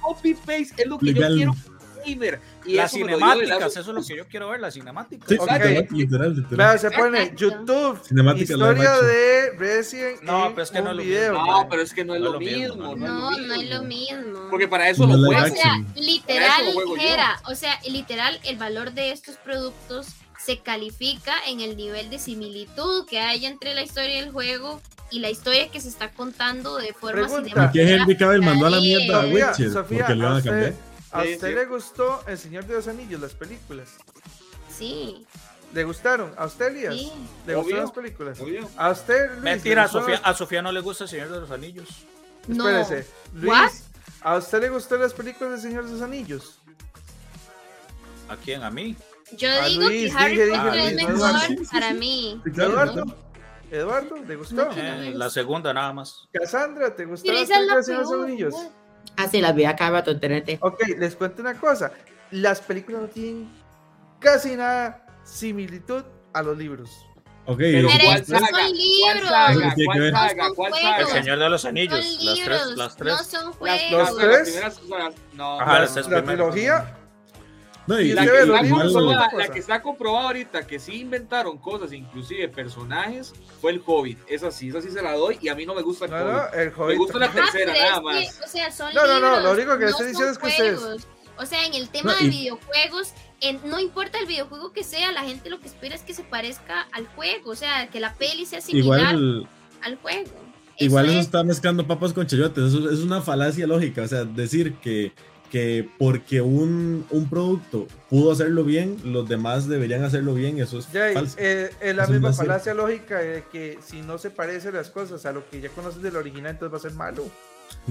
Copy 0.01 0.33
paste, 0.33 0.73
es 0.77 0.87
lo 0.87 0.97
que 0.97 1.13
yo 1.13 1.27
quiero 1.27 1.53
y 2.05 2.73
las 2.75 2.91
cinemáticas, 2.91 3.77
eso 3.77 3.79
es 3.79 3.87
lo 3.87 4.03
que 4.03 4.17
yo 4.17 4.27
quiero 4.27 4.49
ver, 4.49 4.59
las 4.59 4.73
cinemáticas. 4.73 5.27
Sí, 5.27 5.37
okay. 5.39 5.87
literal, 5.91 6.35
literal. 6.35 6.79
se 6.79 6.91
pone 6.91 7.33
YouTube, 7.35 7.99
Cinemática 8.03 8.53
historia 8.53 9.01
de 9.01 9.51
Resident 9.57 10.21
No, 10.21 10.51
pero 10.53 10.63
es 10.63 10.71
que 10.71 10.81
no 10.81 10.91
es 10.91 10.95
lo 10.95 11.03
video. 11.03 11.33
No, 11.33 11.67
pero 11.69 11.81
es 11.81 11.93
que 11.93 12.05
no 12.05 12.15
es 12.15 12.21
lo 12.21 12.39
mismo. 12.39 12.95
No, 12.95 13.31
no 13.31 13.53
es 13.53 13.69
lo 13.69 13.83
mismo. 13.83 14.47
Porque 14.49 14.67
para 14.67 14.89
eso 14.89 15.05
lo 15.05 15.17
juego. 15.25 15.43
O 15.43 15.55
sea, 15.55 15.83
literal, 15.95 16.63
era, 16.99 17.41
o 17.49 17.55
sea, 17.55 17.79
literal, 17.87 18.39
el 18.43 18.57
valor 18.57 18.93
de 18.93 19.11
estos 19.11 19.35
productos 19.37 20.07
se 20.43 20.59
califica 20.59 21.33
en 21.47 21.61
el 21.61 21.77
nivel 21.77 22.09
de 22.09 22.19
similitud 22.19 23.05
que 23.05 23.19
hay 23.19 23.45
entre 23.45 23.73
la 23.73 23.83
historia 23.83 24.21
del 24.21 24.31
juego 24.31 24.81
y 25.09 25.19
la 25.19 25.29
historia 25.29 25.69
que 25.69 25.79
se 25.79 25.89
está 25.89 26.11
contando 26.11 26.77
de 26.77 26.93
forma 26.93 27.27
cinemática. 27.29 27.63
¿Por 27.63 27.71
qué 27.71 27.93
Henry 27.93 28.17
Cavill 28.17 28.41
mandó 28.41 28.65
a 28.65 28.71
la 28.71 28.79
mierda 28.79 29.21
a 29.21 29.25
Witcher? 29.27 29.71
Sofía, 29.71 29.99
porque 29.99 30.15
le 30.15 30.23
van 30.25 30.37
a 30.37 30.41
cambiar. 30.41 30.73
¿A 31.13 31.23
usted 31.23 31.55
le 31.55 31.65
gustó 31.65 32.23
El 32.27 32.37
Señor 32.37 32.65
de 32.65 32.73
los 32.73 32.87
Anillos, 32.87 33.21
las 33.21 33.33
películas? 33.33 33.89
Sí. 34.69 35.25
¿Le 35.73 35.83
gustaron? 35.83 36.33
¿A 36.37 36.45
usted, 36.45 36.67
Elías? 36.67 36.93
Sí. 36.93 37.11
¿Le 37.45 37.55
gustaron 37.55 37.81
las 37.81 37.91
películas? 37.91 38.39
¿A 38.77 38.89
usted, 38.91 39.29
Luis? 39.31 39.43
Mentira, 39.43 39.83
a 39.83 39.87
Sofía, 39.87 40.21
a 40.23 40.33
Sofía 40.33 40.61
no 40.61 40.71
le 40.71 40.81
gusta 40.81 41.03
El 41.03 41.09
Señor 41.09 41.29
de 41.29 41.39
los 41.39 41.51
Anillos. 41.51 42.05
No. 42.47 42.67
Espérese. 42.67 43.09
Luis, 43.33 43.83
¿a 44.21 44.37
usted 44.37 44.61
le 44.61 44.69
gustó 44.69 44.97
las 44.97 45.13
películas 45.13 45.51
del 45.51 45.61
Señor 45.61 45.85
de 45.85 45.91
los 45.91 46.01
Anillos? 46.01 46.59
¿A 48.29 48.35
quién? 48.35 48.63
¿A 48.63 48.71
mí? 48.71 48.95
Yo 49.37 49.47
digo 49.67 49.87
que 49.89 50.11
Harry 50.15 50.37
Potter 50.49 50.79
es 50.79 50.95
mejor 50.95 51.31
para 51.71 51.93
mí. 51.93 52.41
Eduardo. 52.45 53.03
Eduardo, 53.71 54.15
¿te 54.27 54.35
gustó? 54.35 54.69
Eh, 54.75 55.13
la 55.15 55.29
segunda 55.29 55.73
nada 55.73 55.93
más. 55.93 56.27
Cassandra, 56.31 56.95
¿te 56.95 57.05
gustó 57.05 57.31
las 57.31 57.47
películas 57.47 57.75
del 57.75 57.83
Señor 57.83 58.07
de 58.07 58.15
los 58.15 58.25
Anillos? 58.25 58.55
Así 59.17 59.41
las 59.41 59.53
vi 59.55 59.65
acá, 59.65 59.89
rato 59.89 60.11
internet. 60.11 60.57
Ok, 60.61 60.81
les 60.97 61.15
cuento 61.15 61.41
una 61.41 61.53
cosa. 61.53 61.91
Las 62.31 62.61
películas 62.61 63.01
no 63.03 63.07
tienen 63.07 63.49
casi 64.19 64.55
nada 64.55 65.05
similitud 65.23 66.03
a 66.33 66.41
los 66.41 66.57
libros. 66.57 66.89
Ok, 67.45 67.57
pero 67.57 67.89
¿cuál 68.05 68.25
saga? 68.25 68.47
Son 68.47 68.71
libros. 68.71 69.75
¿Cuál 69.85 70.11
saga? 70.11 70.49
¿Cuál 70.55 70.73
saga? 70.73 70.97
El 70.99 71.07
Señor 71.07 71.39
de 71.39 71.49
los 71.49 71.65
Anillos. 71.65 72.19
Las 72.21 72.43
tres, 72.43 72.67
las 72.75 72.95
tres. 72.95 73.13
No 73.13 73.23
son 73.23 73.53
juegos. 73.53 73.91
¿Los 73.91 74.17
tres? 74.17 74.81
No. 75.33 75.59
Ajá, 75.59 75.79
la, 75.81 76.01
la 76.09 76.23
trilogía 76.23 76.97
no, 77.85 77.99
y 77.99 78.13
la, 78.13 78.25
que, 78.25 78.45
la, 78.45 78.61
la, 78.61 79.47
que 79.49 79.59
está 79.59 79.81
comprobada 79.81 80.27
ahorita 80.27 80.65
que 80.65 80.79
sí 80.79 81.01
inventaron 81.01 81.57
cosas, 81.57 81.91
inclusive 81.91 82.47
personajes, 82.47 83.33
fue 83.59 83.71
el 83.71 83.81
Hobbit. 83.85 84.19
Esa 84.27 84.51
sí, 84.51 84.69
esa 84.69 84.81
sí 84.81 84.89
se 84.89 85.01
la 85.01 85.13
doy 85.13 85.37
y 85.41 85.49
a 85.49 85.55
mí 85.55 85.65
no 85.65 85.75
me 85.75 85.81
gusta 85.81 86.05
el, 86.05 86.11
no, 86.11 86.17
Hobbit. 86.17 86.33
No, 86.33 86.59
el 86.59 86.69
Hobbit. 86.69 86.87
Me 86.87 86.95
gusta 86.95 87.17
la 87.19 87.31
tercera, 87.31 87.73
nada 87.73 88.01
más. 88.01 88.37
Que, 88.37 88.43
o 88.43 88.47
sea, 88.47 88.71
son 88.71 88.93
no, 88.93 89.05
no, 89.05 89.19
no, 89.19 89.39
lo 89.41 89.51
único 89.51 89.77
que 89.77 89.85
estoy 89.85 90.07
diciendo 90.07 90.31
es 90.31 90.37
que 90.37 90.47
ustedes. 90.47 91.07
O 91.37 91.45
sea, 91.45 91.65
en 91.65 91.73
el 91.73 91.89
tema 91.89 92.13
de 92.15 92.27
videojuegos, 92.27 93.13
en, 93.41 93.59
no 93.65 93.79
importa 93.79 94.19
el 94.19 94.27
videojuego 94.27 94.71
que 94.71 94.83
sea, 94.83 95.11
la 95.11 95.23
gente 95.23 95.49
lo 95.49 95.59
que 95.59 95.67
espera 95.67 95.95
es 95.95 96.03
que 96.03 96.13
se 96.13 96.23
parezca 96.23 96.87
al 96.91 97.07
juego. 97.07 97.51
O 97.51 97.55
sea, 97.55 97.87
que 97.87 97.99
la 97.99 98.13
peli 98.13 98.45
sea 98.45 98.61
similar 98.61 99.15
igual, 99.15 99.47
al 99.81 99.95
juego. 99.97 100.29
Igual 100.77 101.09
eso, 101.09 101.19
está 101.19 101.43
mezclando 101.43 101.87
papas 101.87 102.13
con 102.13 102.27
chayotes. 102.27 102.65
Eso 102.65 102.89
es 102.89 102.99
una 102.99 103.21
falacia 103.21 103.65
lógica. 103.65 104.03
O 104.03 104.07
sea, 104.07 104.25
decir 104.25 104.75
que 104.75 105.11
que 105.53 105.87
porque 105.99 106.41
un, 106.41 107.05
un, 107.11 107.29
producto 107.29 107.85
pudo 108.09 108.31
hacerlo 108.31 108.63
bien, 108.63 108.97
los 109.05 109.29
demás 109.29 109.67
deberían 109.67 110.03
hacerlo 110.03 110.33
bien, 110.33 110.59
eso 110.59 110.79
es 110.79 110.87
falso. 110.87 111.35
Eh, 111.37 111.69
es 111.79 111.95
la 111.95 112.07
misma 112.07 112.33
falacia 112.33 112.73
lógica 112.73 113.19
de 113.19 113.43
que 113.51 113.77
si 113.85 114.01
no 114.01 114.17
se 114.17 114.31
parecen 114.31 114.73
las 114.73 114.89
cosas 114.89 115.27
a 115.27 115.31
lo 115.31 115.47
que 115.47 115.61
ya 115.61 115.69
conoces 115.69 116.01
del 116.01 116.15
original, 116.15 116.53
entonces 116.53 116.73
va 116.73 116.77
a 116.77 116.81
ser 116.81 116.93
malo. 116.93 117.25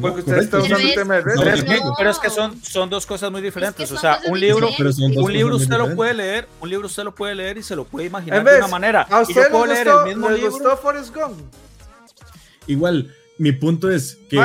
Porque 0.01 0.21
usted 0.23 0.39
está 0.39 0.59
usando 0.59 0.79
el 0.89 0.93
tema 0.93 1.15
de 1.15 1.23
pero, 1.23 1.51
es 1.53 1.63
que, 1.63 1.79
pero 1.97 2.11
es 2.11 2.19
que 2.19 2.31
son, 2.31 2.61
son 2.65 2.91
dos 2.91 3.07
cosas 3.07 3.31
muy 3.31 3.41
diferentes. 3.41 3.93
o 3.93 3.97
sea, 3.97 4.19
un 4.27 4.41
libro, 4.41 4.69
un 4.99 5.33
libro 5.33 5.55
usted 5.55 5.79
lo 5.79 5.95
puede 5.95 6.15
leer, 6.15 6.49
un 6.61 6.69
libro 6.69 6.89
usted 6.89 7.05
lo 7.05 7.15
puede 7.15 7.37
leer 7.37 7.59
y 7.59 7.63
se 7.63 7.77
lo 7.77 7.85
puede 7.85 8.09
imaginar 8.09 8.43
de 8.43 8.57
una 8.57 8.67
manera. 8.67 9.07
¿A 9.09 9.21
usted 9.21 9.35
y 9.35 9.53
yo 9.53 9.67
le, 9.67 9.75
gustó, 9.75 10.01
el 10.01 10.09
mismo 10.09 10.31
le 10.31 10.49
gustó 10.49 10.77
Forrest 10.79 11.15
Gump? 11.15 11.39
Igual, 12.67 13.15
mi 13.43 13.51
punto 13.51 13.91
es 13.91 14.21
que 14.31 14.37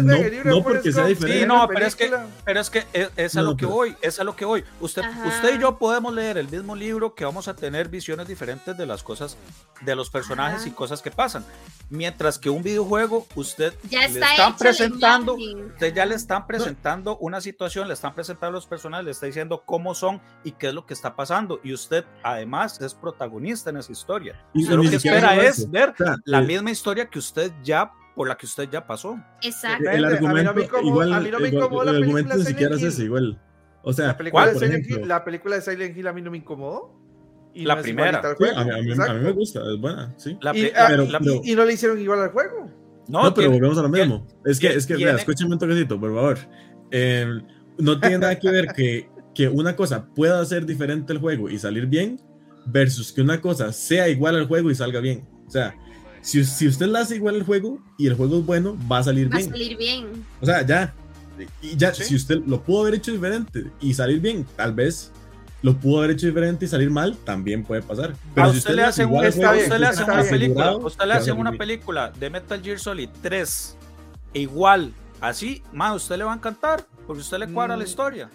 no, 0.00 0.16
no 0.44 0.62
porque 0.62 0.90
sea 0.90 1.04
diferente. 1.04 1.40
Sí, 1.40 1.46
no, 1.46 1.68
pero 1.68 1.84
es 1.84 1.94
que, 1.94 2.10
pero 2.42 2.60
es, 2.60 2.70
que 2.70 2.86
es, 3.14 3.36
a 3.36 3.42
lo 3.42 3.54
que 3.54 3.66
voy, 3.66 3.94
es 4.00 4.18
a 4.18 4.24
lo 4.24 4.34
que 4.34 4.46
voy. 4.46 4.64
Usted, 4.80 5.02
usted 5.26 5.56
y 5.56 5.60
yo 5.60 5.76
podemos 5.76 6.14
leer 6.14 6.38
el 6.38 6.48
mismo 6.48 6.74
libro 6.74 7.14
que 7.14 7.26
vamos 7.26 7.48
a 7.48 7.54
tener 7.54 7.90
visiones 7.90 8.26
diferentes 8.26 8.74
de 8.74 8.86
las 8.86 9.02
cosas, 9.02 9.36
de 9.82 9.94
los 9.94 10.08
personajes 10.08 10.66
y 10.66 10.70
cosas 10.70 11.02
que 11.02 11.10
pasan. 11.10 11.44
Mientras 11.90 12.38
que 12.38 12.48
un 12.48 12.62
videojuego, 12.62 13.26
usted 13.34 13.74
ya 13.90 14.08
le 14.08 14.20
están 14.20 14.56
presentando, 14.56 15.34
usted 15.34 15.94
ya 15.94 16.06
le 16.06 16.14
están 16.14 16.46
presentando 16.46 17.18
una 17.18 17.42
situación, 17.42 17.88
le 17.88 17.92
están 17.92 18.14
presentando 18.14 18.52
los 18.52 18.66
personajes, 18.66 19.04
le 19.04 19.10
está 19.10 19.26
diciendo 19.26 19.64
cómo 19.66 19.94
son 19.94 20.18
y 20.44 20.52
qué 20.52 20.68
es 20.68 20.74
lo 20.74 20.86
que 20.86 20.94
está 20.94 21.14
pasando. 21.14 21.60
Y 21.62 21.74
usted 21.74 22.06
además 22.22 22.80
es 22.80 22.94
protagonista 22.94 23.68
en 23.68 23.76
esa 23.76 23.92
historia. 23.92 24.42
Y 24.54 24.66
lo 24.66 24.80
que 24.80 24.96
espera 24.96 25.36
es 25.44 25.70
ver 25.70 25.94
la 26.24 26.40
misma 26.40 26.70
historia 26.70 27.10
que 27.10 27.18
usted 27.18 27.52
ya 27.62 27.92
por 28.16 28.26
la 28.26 28.36
que 28.36 28.46
usted 28.46 28.68
ya 28.70 28.86
pasó. 28.86 29.20
Exacto. 29.42 29.88
El, 29.90 30.04
argumento, 30.04 30.50
a 30.50 30.54
mí 30.54 30.62
no 30.64 30.80
me 30.80 30.88
igual, 30.88 31.12
a 31.12 31.20
mí 31.20 31.30
no 31.30 31.38
me 31.38 31.48
incomodó 31.48 31.82
el, 31.82 31.88
el, 31.90 32.02
argumento 32.02 32.36
ni 32.36 32.44
siquiera 32.44 32.74
es 32.74 32.82
ese, 32.82 33.04
igual. 33.04 33.38
O 33.82 33.92
sea, 33.92 34.08
la 34.08 34.16
película, 34.16 34.46
de 34.46 34.58
Silent 34.58 34.90
Hill, 34.90 35.06
la 35.06 35.22
película 35.22 35.56
de 35.56 35.62
Silent 35.62 35.96
Hill 35.96 36.06
a 36.08 36.12
mí 36.14 36.22
no 36.22 36.30
me 36.30 36.38
incomodó. 36.38 36.98
Y 37.54 37.64
la 37.64 37.76
no 37.76 37.82
primera. 37.82 38.20
Sí, 38.20 38.44
a, 38.54 38.64
mí, 38.64 38.70
a, 38.70 38.82
mí, 38.82 38.92
a, 38.92 39.14
mí, 39.14 39.20
me 39.20 39.32
gusta, 39.32 39.60
es 39.60 39.78
buena, 39.78 40.14
sí. 40.16 40.36
La, 40.40 40.56
y, 40.56 40.72
ah, 40.74 40.86
pero, 40.88 41.04
la, 41.04 41.20
pero, 41.20 41.40
y, 41.44 41.54
no 41.54 41.64
le 41.64 41.74
hicieron 41.74 42.00
igual 42.00 42.20
al 42.20 42.30
juego. 42.30 42.70
No, 43.06 43.22
no 43.22 43.34
pero 43.34 43.50
volvemos 43.50 43.78
a 43.78 43.82
lo 43.82 43.88
mismo. 43.90 44.26
Es 44.44 44.58
que, 44.58 44.68
es 44.68 44.86
que, 44.86 44.96
vea, 44.96 45.14
escúchame 45.14 45.52
un 45.52 45.58
toquecito, 45.58 46.00
por 46.00 46.14
favor. 46.14 46.38
Eh, 46.90 47.26
no 47.78 48.00
tiene 48.00 48.18
nada 48.18 48.38
que 48.38 48.50
ver 48.50 48.68
que, 48.74 49.08
que 49.34 49.48
una 49.48 49.76
cosa 49.76 50.06
pueda 50.14 50.44
ser 50.44 50.64
diferente 50.66 51.12
el 51.12 51.18
juego 51.18 51.48
y 51.50 51.58
salir 51.58 51.86
bien 51.86 52.20
versus 52.64 53.12
que 53.12 53.20
una 53.20 53.40
cosa 53.40 53.72
sea 53.72 54.08
igual 54.08 54.36
al 54.36 54.48
juego 54.48 54.70
y 54.70 54.74
salga 54.74 55.00
bien. 55.00 55.28
O 55.46 55.50
sea, 55.50 55.76
si, 56.26 56.44
si 56.44 56.66
usted 56.66 56.86
la 56.86 57.00
hace 57.00 57.14
igual 57.14 57.36
el 57.36 57.44
juego 57.44 57.78
y 57.96 58.08
el 58.08 58.14
juego 58.14 58.38
es 58.38 58.44
bueno, 58.44 58.76
va 58.90 58.98
a 58.98 59.04
salir 59.04 59.28
bien. 59.28 59.46
Va 59.46 59.48
a 59.48 59.50
salir 59.52 59.76
bien. 59.76 60.26
O 60.40 60.46
sea, 60.46 60.66
ya. 60.66 60.92
Y 61.62 61.76
ya, 61.76 61.94
si 61.94 62.16
usted 62.16 62.38
lo 62.44 62.60
pudo 62.60 62.80
haber 62.80 62.94
hecho 62.94 63.12
diferente 63.12 63.70
y 63.80 63.94
salir 63.94 64.18
bien, 64.18 64.44
tal 64.56 64.72
vez 64.72 65.12
lo 65.62 65.76
pudo 65.76 65.98
haber 65.98 66.10
hecho 66.12 66.26
diferente 66.26 66.64
y 66.64 66.68
salir 66.68 66.90
mal, 66.90 67.16
también 67.18 67.62
puede 67.62 67.80
pasar. 67.80 68.16
Pero 68.34 68.48
a 68.48 68.50
si 68.50 68.58
usted, 68.58 68.74
le 68.74 68.82
hace, 68.82 69.04
un, 69.04 69.24
usted 69.24 69.78
le 69.78 69.86
hace 69.86 70.02
una 70.02 70.24
película, 70.24 70.76
usted 70.76 71.06
le 71.06 71.12
hace 71.12 71.30
una 71.30 71.52
película 71.52 72.10
de 72.10 72.28
Metal 72.28 72.60
Gear 72.60 72.80
Solid 72.80 73.08
3 73.22 73.76
igual, 74.32 74.92
así, 75.20 75.62
más 75.72 75.94
usted 75.94 76.16
le 76.16 76.24
va 76.24 76.32
a 76.32 76.36
encantar, 76.36 76.84
porque 77.06 77.20
usted 77.22 77.38
le 77.38 77.46
cuadra 77.46 77.76
la 77.76 77.84
mm. 77.84 77.86
historia. 77.86 78.30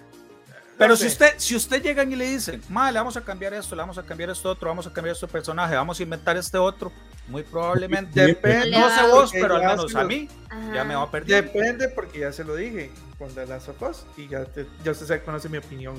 Pero 0.78 0.96
si 0.96 1.08
usted, 1.08 1.34
si 1.38 1.58
usted 1.58 1.84
llegan 1.84 2.10
y 2.12 2.16
le 2.16 2.30
dicen, 2.30 2.62
le 2.70 2.92
vamos 2.94 3.18
a 3.18 3.22
cambiar 3.22 3.54
esto, 3.54 3.76
le 3.76 3.82
vamos 3.82 3.98
a 3.98 4.04
cambiar 4.04 4.30
esto 4.30 4.50
otro, 4.50 4.70
vamos 4.70 4.88
a 4.88 4.94
cambiar 4.94 5.14
este 5.14 5.28
personaje, 5.28 5.76
vamos 5.76 6.00
a 6.00 6.04
inventar 6.04 6.38
este 6.38 6.58
otro, 6.58 6.92
muy 7.32 7.44
probablemente, 7.44 8.26
depende, 8.26 8.72
no 8.72 8.90
sé 8.90 9.08
vos, 9.08 9.32
pero 9.32 9.56
al 9.56 9.66
menos 9.66 9.96
a 9.96 10.04
mí, 10.04 10.28
ya 10.74 10.84
me 10.84 10.96
va 10.96 11.04
a 11.04 11.12
perder. 11.12 11.46
Depende 11.46 11.88
porque 11.90 12.20
ya 12.20 12.34
se 12.34 12.44
lo 12.44 12.56
dije 12.56 12.92
con 13.18 13.34
The 13.34 13.48
Last 13.48 13.70
of 13.70 13.82
Us 13.82 14.06
y 14.18 14.28
ya, 14.28 14.46
ya 14.84 14.92
usted 14.92 15.24
conoce 15.24 15.48
mi 15.48 15.58
opinión. 15.58 15.96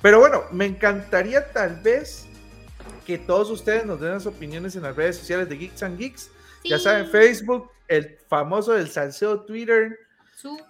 Pero 0.00 0.20
bueno, 0.20 0.44
me 0.52 0.64
encantaría 0.66 1.52
tal 1.52 1.80
vez 1.82 2.26
que 3.04 3.18
todos 3.18 3.50
ustedes 3.50 3.84
nos 3.84 4.00
den 4.00 4.12
las 4.12 4.26
opiniones 4.26 4.76
en 4.76 4.82
las 4.82 4.94
redes 4.94 5.16
sociales 5.16 5.48
de 5.48 5.56
Geeks 5.56 5.82
and 5.82 5.98
Geeks. 5.98 6.30
Ya 6.64 6.78
saben, 6.78 7.06
Facebook, 7.08 7.70
el 7.88 8.18
famoso 8.28 8.72
del 8.72 8.88
salseo 8.88 9.40
Twitter, 9.42 9.98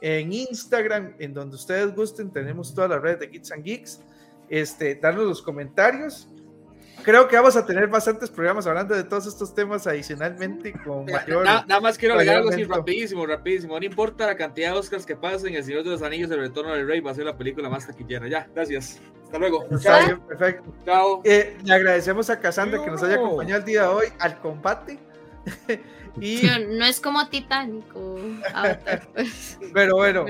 en 0.00 0.32
Instagram, 0.32 1.14
en 1.18 1.34
donde 1.34 1.56
ustedes 1.56 1.94
gusten, 1.94 2.32
tenemos 2.32 2.74
todas 2.74 2.90
las 2.90 3.02
redes 3.02 3.20
de 3.20 3.26
Geeks 3.28 3.52
and 3.52 3.64
Geeks. 3.64 4.00
Este, 4.48 4.94
darnos 4.94 5.24
los 5.24 5.42
comentarios. 5.42 6.28
Creo 7.06 7.28
que 7.28 7.36
vamos 7.36 7.54
a 7.54 7.64
tener 7.64 7.86
bastantes 7.86 8.28
programas 8.28 8.66
hablando 8.66 8.92
de 8.92 9.04
todos 9.04 9.28
estos 9.28 9.54
temas 9.54 9.86
adicionalmente 9.86 10.72
con 10.72 11.04
mayor. 11.04 11.44
Nada, 11.44 11.80
más 11.80 11.96
quiero 11.96 12.14
agregar 12.14 12.38
algo 12.38 12.48
así 12.50 12.64
rapidísimo, 12.64 13.24
rapidísimo. 13.24 13.78
No 13.78 13.86
importa 13.86 14.26
la 14.26 14.36
cantidad 14.36 14.72
de 14.72 14.78
Oscars 14.80 15.06
que 15.06 15.14
pasen, 15.14 15.54
El 15.54 15.62
Señor 15.62 15.84
de 15.84 15.90
los 15.90 16.02
Anillos, 16.02 16.28
El 16.32 16.40
Retorno 16.40 16.72
del 16.72 16.84
Rey 16.84 16.98
va 16.98 17.12
a 17.12 17.14
ser 17.14 17.24
la 17.26 17.36
película 17.36 17.68
más 17.68 17.86
taquillera. 17.86 18.26
Ya, 18.26 18.48
gracias. 18.52 19.00
Hasta 19.22 19.38
luego. 19.38 19.68
Chao. 19.78 20.18
perfecto. 20.26 20.74
Chao. 20.84 21.20
Eh, 21.22 21.56
le 21.62 21.74
agradecemos 21.74 22.28
a 22.28 22.40
Cassandra 22.40 22.82
que 22.84 22.90
nos 22.90 23.00
haya 23.04 23.14
acompañado 23.14 23.60
el 23.60 23.64
día 23.64 23.82
de 23.82 23.88
hoy 23.88 24.06
al 24.18 24.40
combate. 24.40 24.98
y... 26.20 26.42
No, 26.70 26.86
es 26.86 26.98
como 27.00 27.28
Titánico. 27.28 28.16
Pues. 29.14 29.60
Pero 29.72 29.94
bueno, 29.94 30.24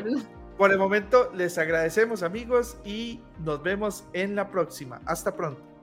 por 0.59 0.73
el 0.73 0.77
momento 0.77 1.33
les 1.35 1.57
agradecemos 1.57 2.23
amigos 2.23 2.77
y 2.85 3.23
nos 3.43 3.63
vemos 3.63 4.05
en 4.13 4.37
la 4.37 4.51
próxima. 4.51 5.01
Hasta 5.07 5.35
pronto. 5.35 5.76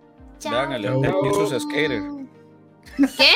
Chao. 0.44 0.52
Vean, 0.52 0.74
el, 0.74 0.86
el, 0.86 1.06
el 1.06 1.12
¿Qué? 3.18 3.34